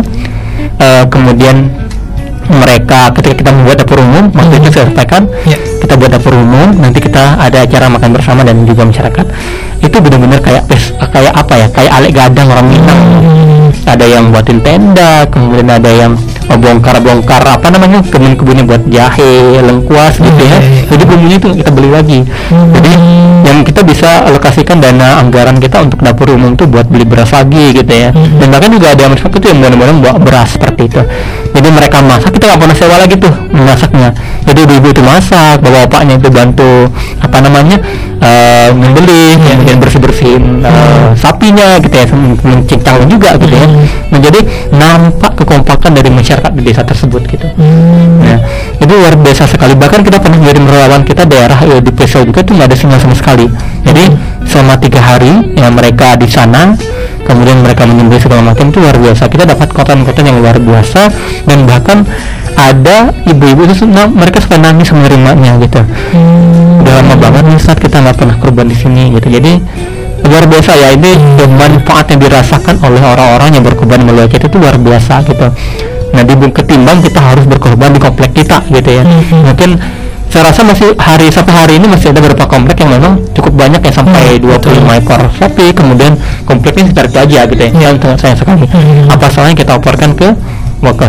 uh, 0.83 1.05
kemudian 1.07 1.71
mereka 2.49 3.13
ketika 3.15 3.47
kita 3.47 3.51
membuat 3.55 3.77
dapur 3.85 4.01
umum 4.01 4.33
waktu 4.35 4.59
itu 4.59 4.69
saya 4.75 4.91
sampaikan 4.91 5.31
yeah. 5.47 5.61
Kita 5.89 5.97
buat 5.97 6.13
dapur 6.13 6.37
umum 6.37 6.77
nanti 6.85 7.01
kita 7.01 7.41
ada 7.41 7.65
acara 7.65 7.89
makan 7.89 8.13
bersama 8.13 8.45
dan 8.45 8.61
juga 8.69 8.85
masyarakat 8.85 9.25
itu 9.81 9.97
benar-benar 10.05 10.37
kayak 10.45 10.69
kayak 11.01 11.33
apa 11.33 11.55
ya 11.57 11.67
kayak 11.73 11.93
alek 11.97 12.13
gadang 12.13 12.53
orang 12.53 12.69
Minang 12.69 13.01
hmm. 13.25 13.89
ada 13.89 14.05
yang 14.05 14.29
buatin 14.29 14.61
tenda 14.61 15.25
kemudian 15.33 15.65
ada 15.65 15.89
yang 15.89 16.13
bongkar-bongkar 16.45 17.41
apa 17.41 17.73
namanya 17.73 18.05
kebun-kebunnya 18.05 18.69
buat 18.69 18.85
jahe 18.93 19.65
lengkuas 19.65 20.21
gitu 20.21 20.43
ya 20.45 20.61
iya. 20.61 20.85
jadi 20.93 21.03
bumbunya 21.09 21.37
itu 21.41 21.49
kita 21.57 21.71
beli 21.73 21.89
lagi 21.89 22.21
hmm. 22.25 22.73
jadi 22.77 22.93
yang 23.49 23.59
kita 23.65 23.81
bisa 23.81 24.29
alokasikan 24.29 24.85
dana 24.85 25.25
anggaran 25.25 25.57
kita 25.57 25.81
untuk 25.89 26.05
dapur 26.05 26.29
umum 26.37 26.53
itu 26.53 26.69
buat 26.69 26.85
beli 26.85 27.09
beras 27.09 27.33
lagi 27.33 27.73
gitu 27.73 27.89
ya 27.89 28.13
hmm. 28.13 28.45
dan 28.45 28.47
bahkan 28.53 28.71
juga 28.77 28.93
ada 28.93 29.05
masyarakat 29.09 29.39
itu 29.41 29.47
yang 29.49 29.59
benar-benar 29.65 29.97
bawa 30.05 30.17
beras 30.21 30.49
seperti 30.53 30.83
itu 30.89 31.01
jadi 31.59 31.75
mereka 31.75 31.99
masak 32.07 32.31
kita 32.39 32.55
nggak 32.55 32.61
pernah 32.63 32.77
sewa 32.79 32.97
lagi 33.03 33.19
tuh 33.19 33.35
masaknya. 33.51 34.15
Jadi 34.47 34.59
ibu-ibu 34.63 34.89
itu 34.95 35.03
masak 35.03 35.59
bapak-bapaknya 35.59 36.15
itu 36.23 36.31
bantu 36.31 36.87
apa 37.19 37.37
namanya 37.43 37.83
uh, 38.23 38.71
membeli 38.71 39.35
ya, 39.35 39.59
kemudian 39.59 39.79
bersih 39.83 39.99
bersihin 39.99 40.63
uh, 40.63 41.19
sapinya 41.19 41.83
gitu 41.83 41.91
ya 41.99 42.07
mencincang 42.47 43.11
juga 43.11 43.35
gitu 43.43 43.55
ya. 43.59 43.67
Hmm. 43.67 43.87
menjadi 44.15 44.41
nampak 44.71 45.35
kekompakan 45.35 45.99
dari 45.99 46.15
masyarakat 46.15 46.51
di 46.55 46.63
desa 46.63 46.87
tersebut 46.87 47.27
gitu. 47.27 47.51
Hmm. 47.59 48.23
ya 48.23 48.39
itu 48.79 48.93
luar 48.95 49.19
biasa 49.19 49.51
sekali. 49.51 49.75
Bahkan 49.75 50.07
kita 50.07 50.23
pernah 50.23 50.39
mengirim 50.39 50.63
relawan 50.63 51.03
kita 51.03 51.27
daerah 51.27 51.59
ya, 51.67 51.83
di 51.83 51.91
Pesau 51.91 52.23
juga 52.23 52.47
tuh 52.47 52.55
nggak 52.55 52.71
ada 52.71 52.77
sinyal 52.79 53.03
sama 53.03 53.19
sekali. 53.19 53.51
Jadi 53.83 54.05
selama 54.49 54.81
tiga 54.81 54.99
hari 55.05 55.53
ya 55.55 55.69
mereka 55.69 56.17
di 56.17 56.27
sana 56.27 56.73
kemudian 57.29 57.61
mereka 57.61 57.85
menyembelih 57.85 58.19
segala 58.25 58.41
macam 58.41 58.73
itu 58.73 58.81
luar 58.81 58.97
biasa 58.97 59.29
kita 59.29 59.45
dapat 59.45 59.69
konten-konten 59.71 60.25
yang 60.25 60.41
luar 60.41 60.57
biasa 60.57 61.13
dan 61.45 61.69
bahkan 61.69 62.09
ada 62.59 63.13
ibu-ibu 63.29 63.69
itu 63.69 63.87
mereka 64.17 64.43
suka 64.43 64.57
nangis 64.59 64.91
menerimanya 64.91 65.61
gitu 65.63 65.79
hmm. 65.85 66.83
udah 66.83 66.93
lama 67.05 67.15
banget 67.21 67.45
nih 67.55 67.61
saat 67.61 67.79
kita 67.79 68.01
nggak 68.01 68.17
pernah 68.19 68.37
korban 68.41 68.67
di 68.67 68.75
sini 68.75 69.15
gitu 69.15 69.29
jadi 69.29 69.61
luar 70.27 70.45
biasa 70.51 70.71
ya 70.75 70.89
ini 70.97 71.13
hmm. 71.15 71.55
manfaat 71.55 72.11
yang 72.11 72.21
dirasakan 72.25 72.77
oleh 72.83 73.01
orang-orang 73.05 73.49
yang 73.55 73.63
berkorban 73.63 74.03
melalui 74.03 74.27
kita 74.33 74.51
itu 74.51 74.57
luar 74.59 74.75
biasa 74.81 75.23
gitu 75.29 75.47
nah 76.09 76.23
di 76.25 76.35
ketimbang 76.51 77.05
kita 77.05 77.21
harus 77.21 77.45
berkorban 77.45 77.93
di 77.93 78.01
komplek 78.01 78.33
kita 78.33 78.65
gitu 78.73 78.91
ya 78.91 79.05
hmm. 79.05 79.45
mungkin 79.45 79.71
saya 80.29 80.53
rasa 80.53 80.61
masih 80.61 80.93
hari 81.01 81.33
sampai 81.33 81.55
hari 81.57 81.73
ini 81.81 81.89
masih 81.89 82.13
ada 82.13 82.21
beberapa 82.21 82.45
komplek 82.45 82.85
yang 82.85 83.01
memang 83.01 83.17
cukup 83.33 83.53
banyak 83.57 83.81
ya 83.81 83.93
sampai 83.93 84.37
hmm, 84.37 84.45
25 84.45 84.61
betul. 84.61 84.73
ekor 85.01 85.21
sapi 85.41 85.67
kemudian 85.73 86.13
kompleknya 86.45 86.85
sekitar 86.93 87.05
itu 87.09 87.19
aja 87.19 87.41
gitu 87.49 87.61
ya 87.65 87.71
yang 87.73 87.97
sangat 87.97 88.19
sayang 88.21 88.39
sekali 88.39 88.65
hmm. 88.69 89.09
apa 89.09 89.27
salahnya 89.33 89.57
kita 89.57 89.71
laporkan 89.81 90.13
ke 90.13 90.29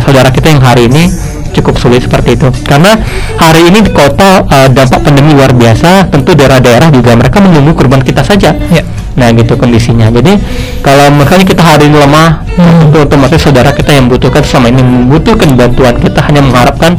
saudara 0.02 0.30
kita 0.32 0.48
yang 0.56 0.64
hari 0.64 0.88
ini 0.88 1.12
cukup 1.54 1.76
sulit 1.82 2.02
seperti 2.06 2.40
itu 2.40 2.48
karena 2.64 2.96
hari 3.36 3.68
ini 3.68 3.84
di 3.84 3.92
kota 3.92 4.46
uh, 4.46 4.68
dampak 4.72 5.02
pandemi 5.04 5.36
luar 5.36 5.52
biasa 5.52 6.08
tentu 6.10 6.34
daerah-daerah 6.38 6.88
juga 6.94 7.18
mereka 7.18 7.42
menunggu 7.42 7.76
korban 7.76 8.02
kita 8.02 8.24
saja 8.24 8.56
ya. 8.56 8.84
nah 9.18 9.28
gitu 9.36 9.58
kondisinya 9.60 10.08
jadi 10.14 10.40
kalau 10.80 11.12
misalnya 11.12 11.46
kita 11.46 11.62
hari 11.66 11.92
ini 11.92 11.98
lemah 12.00 12.48
hmm. 12.56 12.80
tentu 12.88 12.98
otomatis 13.04 13.42
saudara 13.42 13.74
kita 13.76 13.92
yang 13.98 14.08
membutuhkan 14.08 14.42
selama 14.46 14.68
ini 14.72 14.82
membutuhkan 14.82 15.50
bantuan 15.58 15.96
kita 16.00 16.20
hanya 16.24 16.42
mengharapkan 16.46 16.92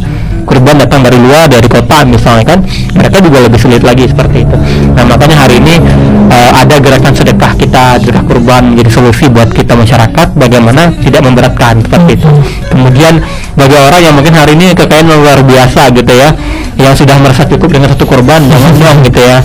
kurban 0.51 0.83
datang 0.83 1.07
dari 1.07 1.15
luar 1.15 1.47
dari 1.47 1.71
kota 1.71 2.03
misalnya 2.03 2.43
kan 2.43 2.59
mereka 2.99 3.23
juga 3.23 3.39
lebih 3.47 3.59
sulit 3.63 3.83
lagi 3.87 4.11
seperti 4.11 4.43
itu. 4.43 4.57
Nah 4.99 5.07
makanya 5.07 5.47
hari 5.47 5.63
ini 5.63 5.79
uh, 6.27 6.51
ada 6.59 6.83
gerakan 6.83 7.15
sedekah 7.15 7.55
kita 7.55 8.03
sedekah 8.03 8.27
kurban 8.27 8.75
menjadi 8.75 8.91
solusi 8.91 9.31
buat 9.31 9.55
kita 9.55 9.79
masyarakat 9.79 10.35
bagaimana 10.35 10.91
tidak 10.99 11.23
memberatkan 11.23 11.79
seperti 11.87 12.19
itu. 12.19 12.31
Kemudian 12.67 13.23
bagi 13.55 13.77
orang 13.79 14.01
yang 14.03 14.15
mungkin 14.19 14.35
hari 14.35 14.59
ini 14.59 14.75
kekayaan 14.75 15.07
luar 15.07 15.39
biasa 15.47 15.95
gitu 15.95 16.11
ya 16.11 16.35
yang 16.81 16.95
sudah 16.97 17.15
merasa 17.21 17.47
cukup 17.47 17.71
dengan 17.71 17.93
satu 17.93 18.09
korban 18.09 18.41
jangan 18.49 18.73
dong 18.81 18.99
gitu 19.07 19.21
ya 19.21 19.39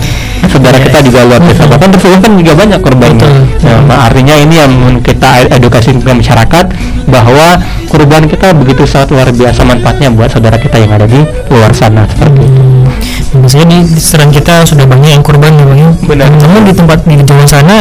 saudara 0.48 0.78
kita 0.80 0.98
juga 1.04 1.20
luar 1.26 1.40
biasa 1.42 1.62
bahkan 1.68 1.88
tersebut 1.92 2.18
kan 2.22 2.32
juga 2.38 2.52
banyak 2.54 2.80
korbannya 2.80 3.28
nah, 3.62 4.06
artinya 4.08 4.34
ini 4.38 4.54
yang 4.56 4.72
kita 5.02 5.50
edukasi 5.52 5.94
ke 5.96 6.12
masyarakat 6.12 6.64
bahwa 7.06 7.60
kurban 7.86 8.26
kita 8.26 8.52
begitu 8.52 8.82
sangat 8.84 9.14
luar 9.14 9.28
biasa 9.30 9.62
manfaatnya 9.62 10.10
buat 10.12 10.28
saudara 10.30 10.58
kita 10.58 10.76
yang 10.82 10.92
ada 10.92 11.06
di 11.06 11.22
luar 11.48 11.70
sana 11.72 12.04
seperti 12.10 12.42
itu. 12.44 12.60
Hmm. 12.60 13.42
Biasanya 13.42 13.66
di 13.68 13.78
serang 14.00 14.30
kita 14.34 14.66
sudah 14.66 14.84
banyak 14.84 15.10
yang 15.16 15.24
kurban 15.24 15.54
ya 15.54 15.64
bang 15.64 15.78
ya. 15.80 15.88
Benar. 16.04 16.28
Namun 16.28 16.60
di 16.66 16.72
tempat 16.74 16.98
di 17.06 17.16
Jawa 17.22 17.46
sana 17.46 17.78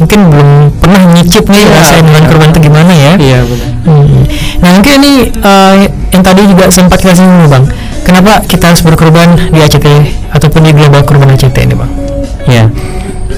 mungkin 0.00 0.34
belum 0.34 0.48
pernah 0.82 1.02
nyicip 1.14 1.46
nih 1.46 1.62
ya, 1.62 1.78
rasanya 1.78 2.02
dengan 2.10 2.24
kurban 2.26 2.48
itu 2.50 2.60
gimana 2.64 2.92
ya. 2.92 3.12
Iya 3.20 3.38
benar. 3.44 3.70
Hmm. 3.86 4.22
Nah 4.62 4.70
mungkin 4.74 4.92
ini 4.98 5.12
uh, 5.44 5.74
yang 6.10 6.22
tadi 6.24 6.42
juga 6.48 6.64
sempat 6.72 6.98
kita 6.98 7.14
singgung 7.14 7.46
bang. 7.46 7.64
Kenapa 8.02 8.42
kita 8.42 8.74
harus 8.74 8.82
berkorban 8.82 9.38
di 9.54 9.58
ACT 9.62 9.86
ataupun 10.34 10.66
di 10.66 10.72
global 10.74 11.06
kurban 11.06 11.30
ACT 11.30 11.54
ini 11.62 11.76
bang? 11.78 12.01
Ya 12.50 12.70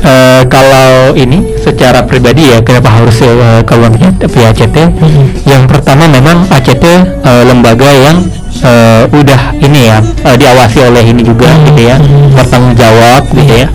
uh, 0.05 0.43
kalau 0.47 1.17
ini 1.17 1.57
secara 1.59 2.05
pribadi 2.05 2.53
ya 2.53 2.61
kenapa 2.61 2.93
harus 2.93 3.17
uh, 3.25 3.65
kalau 3.65 3.89
via 3.91 4.53
ACT 4.53 4.77
mm-hmm. 4.77 5.27
yang 5.49 5.65
pertama 5.65 6.07
memang 6.07 6.45
ACT 6.53 6.85
uh, 6.85 7.01
eh, 7.25 7.43
lembaga 7.49 7.91
yang 7.91 8.17
uh, 8.63 9.09
udah 9.09 9.57
ini 9.59 9.91
ya 9.91 9.99
uh, 10.29 10.37
diawasi 10.37 10.85
oleh 10.85 11.05
ini 11.09 11.25
juga 11.25 11.49
mm-hmm. 11.49 11.67
gitu 11.73 11.81
ya 11.89 11.97
mm-hmm. 11.97 12.37
bertanggung 12.37 12.77
jawab 12.77 13.23
gitu 13.33 13.55
ya 13.65 13.69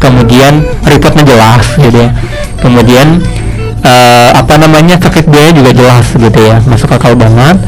kemudian 0.00 0.52
reportnya 0.84 1.24
jelas 1.24 1.64
gitu 1.76 1.98
ya 1.98 2.10
kemudian 2.60 3.20
uh, 3.84 4.30
apa 4.36 4.54
namanya 4.56 4.96
terkait 4.96 5.28
biaya 5.28 5.52
juga 5.52 5.70
jelas 5.76 6.06
gitu 6.12 6.40
ya 6.40 6.60
masuk 6.64 6.92
akal 6.92 7.12
banget 7.16 7.60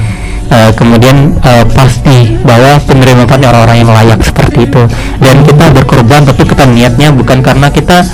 uh, 0.51 0.71
kemudian 0.75 1.37
uh, 1.43 1.65
pasti 1.73 2.37
bahwa 2.43 2.79
penerima 2.85 3.25
manfaatnya 3.25 3.49
orang-orang 3.53 3.77
yang 3.83 3.91
layak 3.93 4.21
seperti 4.23 4.69
itu. 4.69 4.83
Dan 5.23 5.43
kita 5.47 5.73
berkorban 5.73 6.23
tapi 6.27 6.43
kita 6.47 6.65
niatnya 6.69 7.09
bukan 7.15 7.43
karena 7.43 7.69
kita 7.71 8.07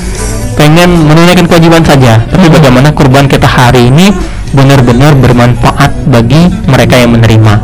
pengen 0.57 1.09
menunaikan 1.09 1.49
kewajiban 1.49 1.81
saja 1.81 2.21
tapi 2.29 2.47
bagaimana 2.53 2.93
kurban 2.93 3.25
kita 3.25 3.49
hari 3.49 3.89
ini 3.89 4.13
benar-benar 4.53 5.17
bermanfaat 5.17 6.13
bagi 6.13 6.53
mereka 6.69 7.01
yang 7.01 7.17
menerima 7.17 7.55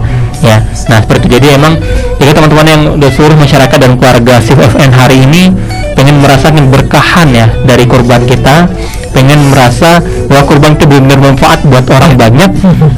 ya. 0.40 0.64
Nah 0.88 0.98
seperti 1.04 1.28
itu. 1.28 1.36
Jadi 1.40 1.46
emang 1.54 1.76
jadi 2.18 2.32
teman-teman 2.32 2.66
yang 2.66 2.82
udah 2.96 3.10
seluruh 3.12 3.36
masyarakat 3.36 3.78
dan 3.78 3.92
keluarga 4.00 4.34
CFN 4.40 4.90
hari 4.96 5.16
ini 5.22 5.52
pengen 5.94 6.22
merasakan 6.22 6.70
berkahan 6.70 7.28
ya 7.34 7.46
dari 7.66 7.84
korban 7.84 8.22
kita 8.24 8.70
pengen 9.10 9.50
merasa 9.50 9.98
bahwa 10.30 10.44
korban 10.46 10.78
itu 10.78 10.84
benar-benar 10.86 11.18
bermanfaat 11.18 11.60
buat 11.66 11.86
orang 11.90 12.12
banyak 12.14 12.50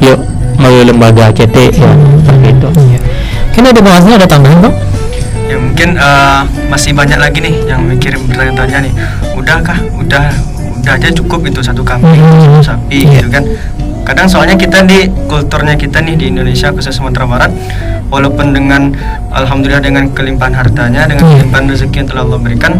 yuk 0.05 0.21
melalui 0.57 0.85
lembaga 0.89 1.31
CT 1.31 1.55
ya 1.75 1.91
seperti 2.25 2.47
itu. 2.51 2.69
Iya. 2.75 2.99
kan 3.51 3.63
ada 3.67 3.81
bahasnya 3.83 4.13
ada 4.17 4.27
tambahan 4.27 4.57
bang? 4.63 4.75
Ya 5.51 5.57
mungkin 5.59 5.89
uh, 5.99 6.41
masih 6.71 6.95
banyak 6.95 7.19
lagi 7.19 7.39
nih 7.43 7.55
yang 7.67 7.83
mikir 7.83 8.15
bertanya-tanya 8.15 8.87
nih. 8.87 8.93
Udahkah? 9.35 9.77
Udah 9.99 10.31
udah 10.81 10.97
aja 10.97 11.13
cukup 11.13 11.45
itu 11.45 11.61
satu 11.61 11.85
kambing 11.85 12.17
satu 12.17 12.73
sapi 12.73 13.05
yeah. 13.05 13.21
gitu 13.21 13.27
kan. 13.29 13.43
Kadang 14.01 14.25
soalnya 14.25 14.57
kita 14.57 14.81
di 14.81 15.05
kulturnya 15.29 15.77
kita 15.77 16.01
nih 16.01 16.17
di 16.17 16.25
Indonesia 16.33 16.73
khusus 16.73 16.89
Sumatera 16.89 17.29
Barat 17.29 17.51
walaupun 18.09 18.51
dengan 18.51 18.89
alhamdulillah 19.29 19.79
dengan 19.79 20.09
kelimpahan 20.09 20.57
hartanya 20.57 21.05
dengan 21.05 21.23
iya. 21.29 21.33
kelimpahan 21.37 21.65
rezeki 21.69 21.95
yang 22.01 22.07
telah 22.09 22.21
Allah 22.25 22.39
berikan 22.41 22.73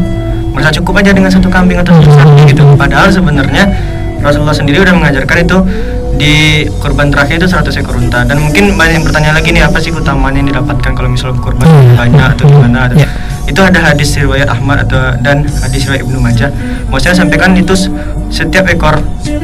merasa 0.51 0.75
cukup 0.81 0.99
aja 0.99 1.15
dengan 1.15 1.31
satu 1.31 1.47
kambing 1.47 1.79
atau 1.79 1.95
satu 1.95 2.11
sapi 2.11 2.41
gitu. 2.51 2.63
Padahal 2.75 3.07
sebenarnya 3.13 3.63
Rasulullah 4.19 4.53
sendiri 4.53 4.83
udah 4.83 4.93
mengajarkan 4.97 5.37
itu 5.45 5.57
di 6.15 6.67
kurban 6.79 7.09
terakhir 7.09 7.39
itu 7.39 7.47
100 7.47 7.81
ekor 7.81 7.95
unta 7.97 8.23
dan 8.27 8.37
mungkin 8.39 8.75
banyak 8.75 9.01
yang 9.01 9.05
bertanya 9.05 9.31
lagi 9.35 9.49
nih 9.55 9.63
apa 9.63 9.77
sih 9.79 9.91
keutamaan 9.93 10.35
yang 10.35 10.47
didapatkan 10.47 10.91
kalau 10.91 11.09
misalnya 11.09 11.39
kurban 11.39 11.67
hmm. 11.67 11.95
banyak 11.97 12.27
atau 12.37 12.45
gimana 12.47 12.79
atau 12.89 12.97
yeah. 12.99 13.11
itu 13.47 13.61
ada 13.63 13.79
hadis 13.79 14.09
riwayat 14.19 14.47
Ahmad 14.51 14.85
atau 14.87 15.15
dan 15.23 15.47
hadis 15.47 15.87
riwayat 15.87 16.03
Ibnu 16.03 16.19
Majah 16.19 16.49
mau 16.91 16.99
saya 16.99 17.15
sampaikan 17.15 17.55
itu 17.55 17.73
setiap 18.31 18.63
ekor 18.71 18.95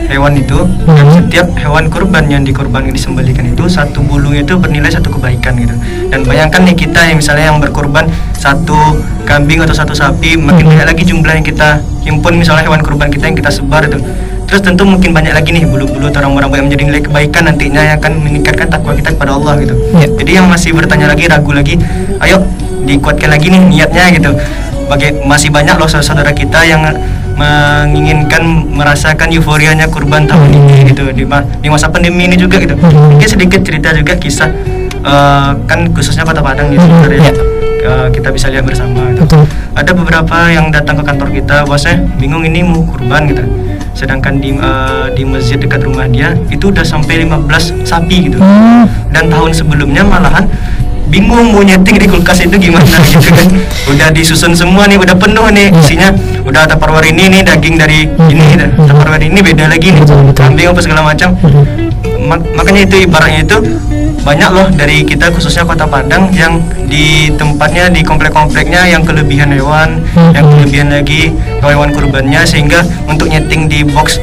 hewan 0.08 0.40
itu 0.40 0.64
hmm. 0.64 0.96
dan 0.96 1.06
setiap 1.12 1.48
hewan 1.60 1.92
kurban 1.92 2.24
yang 2.32 2.44
dikurban 2.48 2.88
disembelikan 2.88 3.48
itu 3.52 3.68
satu 3.68 4.00
bulu 4.00 4.32
itu 4.32 4.56
bernilai 4.56 4.92
satu 4.92 5.12
kebaikan 5.12 5.60
gitu 5.60 5.76
dan 6.08 6.24
bayangkan 6.24 6.64
nih 6.64 6.76
kita 6.76 7.04
yang 7.04 7.20
misalnya 7.20 7.52
yang 7.52 7.60
berkurban 7.60 8.08
satu 8.38 8.96
kambing 9.28 9.60
atau 9.60 9.76
satu 9.76 9.92
sapi 9.92 10.40
makin 10.40 10.68
hmm. 10.68 10.72
banyak 10.72 10.88
lagi 10.88 11.04
jumlah 11.04 11.34
yang 11.36 11.44
kita 11.44 11.84
himpun 12.08 12.40
misalnya 12.40 12.64
hewan 12.64 12.80
kurban 12.80 13.12
kita 13.12 13.28
yang 13.28 13.36
kita 13.36 13.52
sebar 13.52 13.84
itu 13.84 14.00
Terus 14.48 14.64
tentu 14.64 14.88
mungkin 14.88 15.12
banyak 15.12 15.36
lagi 15.36 15.52
nih 15.52 15.68
bulu-bulu 15.68 16.08
atau 16.08 16.24
orang-orang 16.24 16.48
yang 16.56 16.66
menjadi 16.72 16.84
nilai 16.88 17.02
kebaikan 17.04 17.52
nantinya 17.52 17.82
yang 17.84 17.96
akan 18.00 18.14
meningkatkan 18.24 18.68
takwa 18.72 18.96
kita 18.96 19.12
kepada 19.12 19.36
Allah 19.36 19.60
gitu. 19.60 19.76
Ya. 20.00 20.08
Jadi 20.08 20.32
yang 20.40 20.48
masih 20.48 20.72
bertanya 20.72 21.12
lagi, 21.12 21.28
ragu 21.28 21.52
lagi, 21.52 21.76
ayo 22.24 22.40
dikuatkan 22.88 23.28
lagi 23.28 23.52
nih 23.52 23.60
niatnya 23.60 24.08
gitu. 24.16 24.32
Bagi 24.88 25.20
masih 25.28 25.52
banyak 25.52 25.76
loh 25.76 25.92
saudara-saudara 25.92 26.32
kita 26.32 26.64
yang 26.64 26.80
menginginkan 27.36 28.72
merasakan 28.72 29.30
euforianya 29.36 29.86
kurban 29.92 30.26
tahun 30.26 30.48
ini 30.48 30.96
gitu 30.96 31.12
di, 31.12 31.28
di 31.62 31.68
masa 31.68 31.92
pandemi 31.92 32.32
ini 32.32 32.40
juga 32.40 32.56
gitu. 32.64 32.80
Mungkin 32.80 33.28
sedikit 33.28 33.60
cerita 33.68 33.92
juga 33.92 34.16
kisah 34.16 34.48
uh, 35.04 35.60
kan 35.68 35.92
khususnya 35.92 36.24
Kota 36.24 36.40
Padang 36.40 36.72
gitu 36.72 36.88
ya. 37.20 37.36
Uh, 37.84 38.08
kita 38.16 38.32
bisa 38.32 38.48
lihat 38.48 38.64
bersama. 38.64 39.12
Gitu. 39.12 39.28
Ada 39.76 39.92
beberapa 39.92 40.50
yang 40.56 40.72
datang 40.72 40.98
ke 40.98 41.04
kantor 41.04 41.30
kita, 41.36 41.68
bosnya 41.68 42.00
bingung 42.16 42.48
ini 42.48 42.64
mau 42.64 42.80
kurban 42.88 43.28
gitu 43.28 43.67
sedangkan 43.98 44.38
di 44.38 44.54
uh, 44.54 45.10
di 45.10 45.26
masjid 45.26 45.58
dekat 45.58 45.82
rumah 45.82 46.06
dia 46.06 46.38
itu 46.54 46.70
udah 46.70 46.86
sampai 46.86 47.26
15 47.26 47.82
sapi 47.82 48.30
gitu. 48.30 48.38
Hmm. 48.38 48.86
dan 49.10 49.26
tahun 49.34 49.50
sebelumnya 49.58 50.06
malahan 50.06 50.46
bingung 51.10 51.56
mau 51.56 51.64
nyeting 51.64 51.98
di 51.98 52.06
kulkas 52.06 52.46
itu 52.46 52.56
gimana 52.60 52.86
gitu 53.10 53.32
kan. 53.34 53.48
Udah 53.90 54.14
disusun 54.14 54.54
semua 54.54 54.86
nih 54.86 55.02
udah 55.02 55.16
penuh 55.18 55.50
nih 55.50 55.74
hmm. 55.74 55.82
isinya. 55.82 56.10
Udah 56.46 56.70
taparwar 56.70 57.02
ini 57.02 57.32
nih 57.32 57.42
daging 57.42 57.76
dari 57.80 58.06
hmm. 58.06 58.30
ini 58.30 58.46
taparwar 58.86 59.18
ini 59.18 59.40
beda 59.42 59.66
lagi 59.72 59.96
nih. 59.96 60.04
Kambing 60.38 60.68
apa 60.70 60.80
segala 60.84 61.02
macam. 61.02 61.34
Makanya 62.28 62.86
itu 62.86 63.08
ibaratnya 63.08 63.42
itu 63.48 63.58
banyak 64.28 64.50
loh 64.52 64.68
dari 64.76 65.08
kita 65.08 65.32
khususnya 65.32 65.64
kota 65.64 65.88
Padang 65.88 66.28
yang 66.36 66.60
di 66.84 67.32
tempatnya 67.40 67.88
di 67.88 68.04
komplek-kompleknya 68.04 68.92
yang 68.92 69.08
kelebihan 69.08 69.56
hewan, 69.56 70.04
hmm. 70.04 70.36
yang 70.36 70.44
kelebihan 70.52 70.88
lagi 70.92 71.32
hewan 71.64 71.96
kurbannya 71.96 72.44
sehingga 72.44 72.84
untuk 73.08 73.32
nyeting 73.32 73.72
di 73.72 73.88
box 73.88 74.20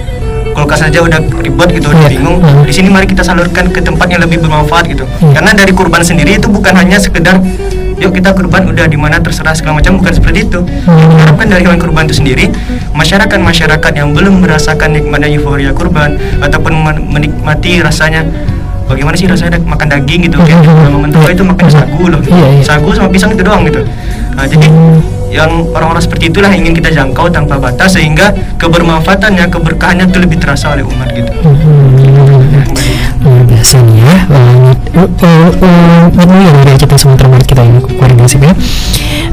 kulkas 0.52 0.84
saja 0.86 1.02
udah 1.02 1.18
ribet 1.40 1.68
gitu 1.80 1.90
udah 1.90 2.04
iya. 2.06 2.12
bingung 2.14 2.38
hmm. 2.38 2.62
di 2.62 2.70
sini 2.70 2.86
mari 2.86 3.10
kita 3.10 3.26
salurkan 3.26 3.74
ke 3.74 3.82
tempat 3.82 4.06
yang 4.06 4.22
lebih 4.22 4.38
bermanfaat 4.38 4.86
gitu 4.86 5.02
hmm. 5.02 5.34
karena 5.34 5.50
dari 5.50 5.72
kurban 5.74 6.04
sendiri 6.04 6.38
itu 6.38 6.46
bukan 6.46 6.78
hanya 6.78 7.00
sekedar 7.00 7.42
yuk 7.98 8.14
kita 8.14 8.30
kurban 8.34 8.70
udah 8.70 8.86
di 8.86 8.94
mana 8.94 9.18
terserah 9.18 9.54
segala 9.54 9.82
macam 9.82 9.98
bukan 9.98 10.14
seperti 10.14 10.46
itu 10.46 10.60
yang 10.86 11.08
diharapkan 11.10 11.46
dari 11.50 11.62
hewan 11.66 11.78
kurban 11.82 12.06
itu 12.06 12.22
sendiri 12.22 12.50
masyarakat 12.94 13.38
masyarakat 13.38 13.92
yang 13.98 14.14
belum 14.14 14.42
merasakan 14.46 14.94
nikmatnya 14.94 15.34
euforia 15.34 15.74
kurban 15.74 16.18
ataupun 16.38 16.74
menikmati 17.10 17.82
rasanya 17.82 18.26
bagaimana 18.86 19.16
sih 19.16 19.26
rasanya 19.28 19.58
makan 19.64 19.86
daging 19.88 20.28
gitu 20.28 20.36
kayak 20.46 20.60
mama 20.64 20.98
mentua 21.08 21.28
itu 21.32 21.42
makan 21.44 21.66
sagu 21.68 22.04
loh. 22.08 22.20
Iya, 22.24 22.48
iya. 22.60 22.62
sagu 22.64 22.88
sama 22.92 23.08
pisang 23.08 23.32
itu 23.32 23.42
doang 23.42 23.64
gitu. 23.66 23.80
Nah, 24.34 24.44
jadi 24.44 24.66
yang 25.34 25.50
orang-orang 25.74 25.98
seperti 25.98 26.30
itulah 26.30 26.46
yang 26.46 26.62
ingin 26.62 26.78
kita 26.78 26.94
jangkau 26.94 27.26
tanpa 27.26 27.58
batas 27.58 27.98
sehingga 27.98 28.30
kebermanfaatannya 28.54 29.50
keberkahannya 29.50 30.06
itu 30.06 30.18
lebih 30.22 30.38
terasa 30.38 30.78
oleh 30.78 30.86
umat 30.86 31.10
gitu 31.10 31.34
luar 33.34 33.46
biasa 33.50 33.76
nih 33.82 33.96
ya 33.98 34.14
ini 36.14 36.38
yang 36.46 36.56
dari 36.62 36.78
kita 36.78 36.94
sementara 36.94 37.26
Barat 37.26 37.46
kita 37.50 37.62
yang 37.66 37.82
keluarga 37.82 38.24
sih 38.30 38.38
ya 38.38 38.54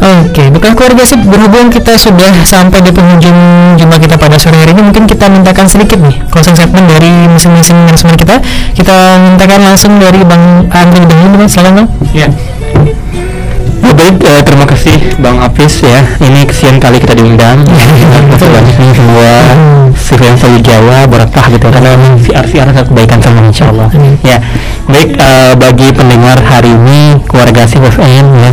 Oke, 0.02 0.50
bukan 0.50 0.74
keluarga 0.74 1.06
sih 1.06 1.14
berhubung 1.14 1.70
kita 1.70 1.94
sudah 1.94 2.34
sampai 2.42 2.82
di 2.82 2.90
penghujung 2.90 3.38
jumpa 3.78 4.02
kita 4.02 4.18
pada 4.18 4.34
sore 4.42 4.58
hari 4.58 4.74
ini 4.74 4.90
mungkin 4.90 5.06
kita 5.06 5.30
mintakan 5.30 5.70
sedikit 5.70 6.02
nih 6.02 6.26
closing 6.34 6.58
statement 6.58 6.90
dari 6.90 7.30
masing-masing 7.30 7.78
narasumber 7.86 8.18
kita. 8.18 8.42
Kita 8.74 9.22
mintakan 9.22 9.62
langsung 9.62 10.02
dari 10.02 10.26
Bang 10.26 10.66
Andri 10.74 11.06
dulu, 11.06 11.46
silakan 11.46 11.86
Bang. 11.86 11.88
Iya. 12.18 12.34
Ya, 13.86 13.92
baik, 13.94 14.26
uh, 14.26 14.42
terima 14.42 14.66
kasih 14.66 14.98
Bang 15.22 15.38
Apis 15.38 15.86
ya. 15.86 16.02
Ini 16.18 16.50
kesian 16.50 16.82
kali 16.82 16.98
kita 16.98 17.14
diundang. 17.14 17.62
Terima 17.70 18.34
kasih 18.34 18.50
banyak 18.50 18.76
semua 18.98 19.30
yang 20.20 20.36
selalu 20.36 20.60
Jawa 20.60 21.08
berkah 21.08 21.46
gitu 21.48 21.68
karena 21.72 21.96
siar 22.20 22.44
siar 22.44 22.68
kebaikan 22.76 23.24
sama 23.24 23.48
Insya 23.48 23.72
Allah. 23.72 23.88
Ya, 24.28 24.44
baik 24.92 25.16
uh, 25.16 25.54
bagi 25.56 25.88
pendengar 25.96 26.36
hari 26.44 26.76
ini 26.76 27.16
keluarga 27.30 27.64
CFM 27.64 28.26
ya 28.44 28.52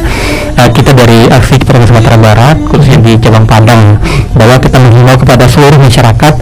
uh, 0.61 0.69
kita 0.71 0.95
dari 0.95 1.27
aksi 1.27 1.59
Pertama 1.63 1.85
Sumatera 1.89 2.17
Barat 2.17 2.57
khususnya 2.69 2.99
di 3.03 3.19
cabang 3.19 3.45
Padang 3.49 3.99
bahwa 4.39 4.57
kita 4.63 4.77
menghimbau 4.79 5.19
kepada 5.19 5.45
seluruh 5.51 5.79
masyarakat 5.83 6.35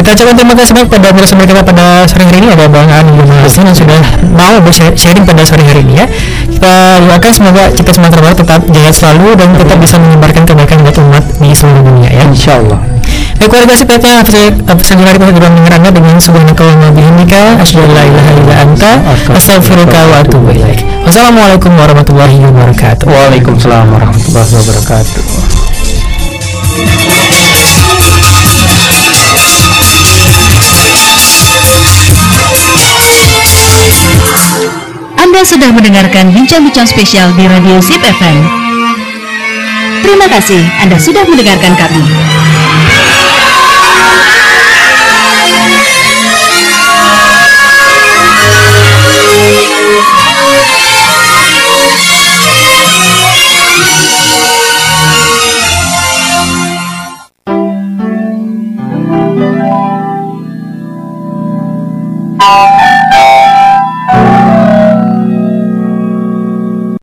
kita 0.00 0.16
ucapkan 0.16 0.32
terima 0.32 0.56
kasih 0.56 0.72
banyak 0.72 0.88
pada 0.88 1.12
narasumber 1.12 1.44
kita 1.44 1.60
pada 1.60 2.08
sore 2.08 2.24
hari 2.24 2.40
ini 2.40 2.48
ada 2.56 2.64
Bang 2.72 2.88
Ani 2.88 3.20
Hasan 3.44 3.68
yang 3.68 3.76
sudah 3.76 4.00
mau 4.32 4.56
sharing 4.96 5.28
pada 5.28 5.44
sore 5.44 5.60
hari 5.60 5.84
ini 5.84 6.00
ya 6.00 6.08
kita 6.48 7.04
doakan 7.04 7.32
semoga 7.36 7.68
kita 7.68 7.90
semua 7.92 8.08
terbaik 8.08 8.40
tetap 8.40 8.64
jaya 8.72 8.88
selalu 8.96 9.36
dan 9.36 9.52
tetap 9.60 9.76
bisa 9.76 10.00
menyebarkan 10.00 10.48
kebaikan 10.48 10.80
buat 10.80 10.96
umat 11.04 11.24
di 11.36 11.52
seluruh 11.52 11.84
dunia 11.84 12.08
ya 12.08 12.24
Insya 12.24 12.56
Allah 12.56 12.80
Baik 13.40 13.56
warga 13.56 13.72
sipatnya 13.72 14.20
Absen 14.20 14.52
hari 15.00 15.16
pasti 15.16 15.32
dengan 15.32 15.56
mendengar 15.56 15.80
anda 15.80 15.88
dengan 15.88 16.20
subhanaka 16.20 16.60
wa 16.60 16.92
bihamdika 16.92 17.56
asyhadu 17.64 17.88
an 17.88 17.96
la 17.96 18.04
ilaha 18.04 18.30
illa 18.36 18.54
anta 18.68 19.00
astaghfiruka 19.32 19.96
wa 20.12 20.20
atubu 20.20 20.52
ilaik. 20.52 20.84
Wassalamualaikum 21.08 21.72
warahmatullahi 21.72 22.36
wabarakatuh. 22.36 23.08
Waalaikumsalam 23.08 23.88
warahmatullahi 23.96 24.52
wabarakatuh. 24.60 25.24
Anda 35.30 35.46
sudah 35.46 35.70
mendengarkan 35.70 36.34
bincang-bincang 36.34 36.90
spesial 36.90 37.30
di 37.38 37.46
Radio 37.46 37.78
Zip 37.78 38.02
FM. 38.02 38.42
Terima 40.02 40.26
kasih 40.26 40.58
Anda 40.82 40.98
sudah 40.98 41.22
mendengarkan 41.22 41.78
kami. 41.78 42.02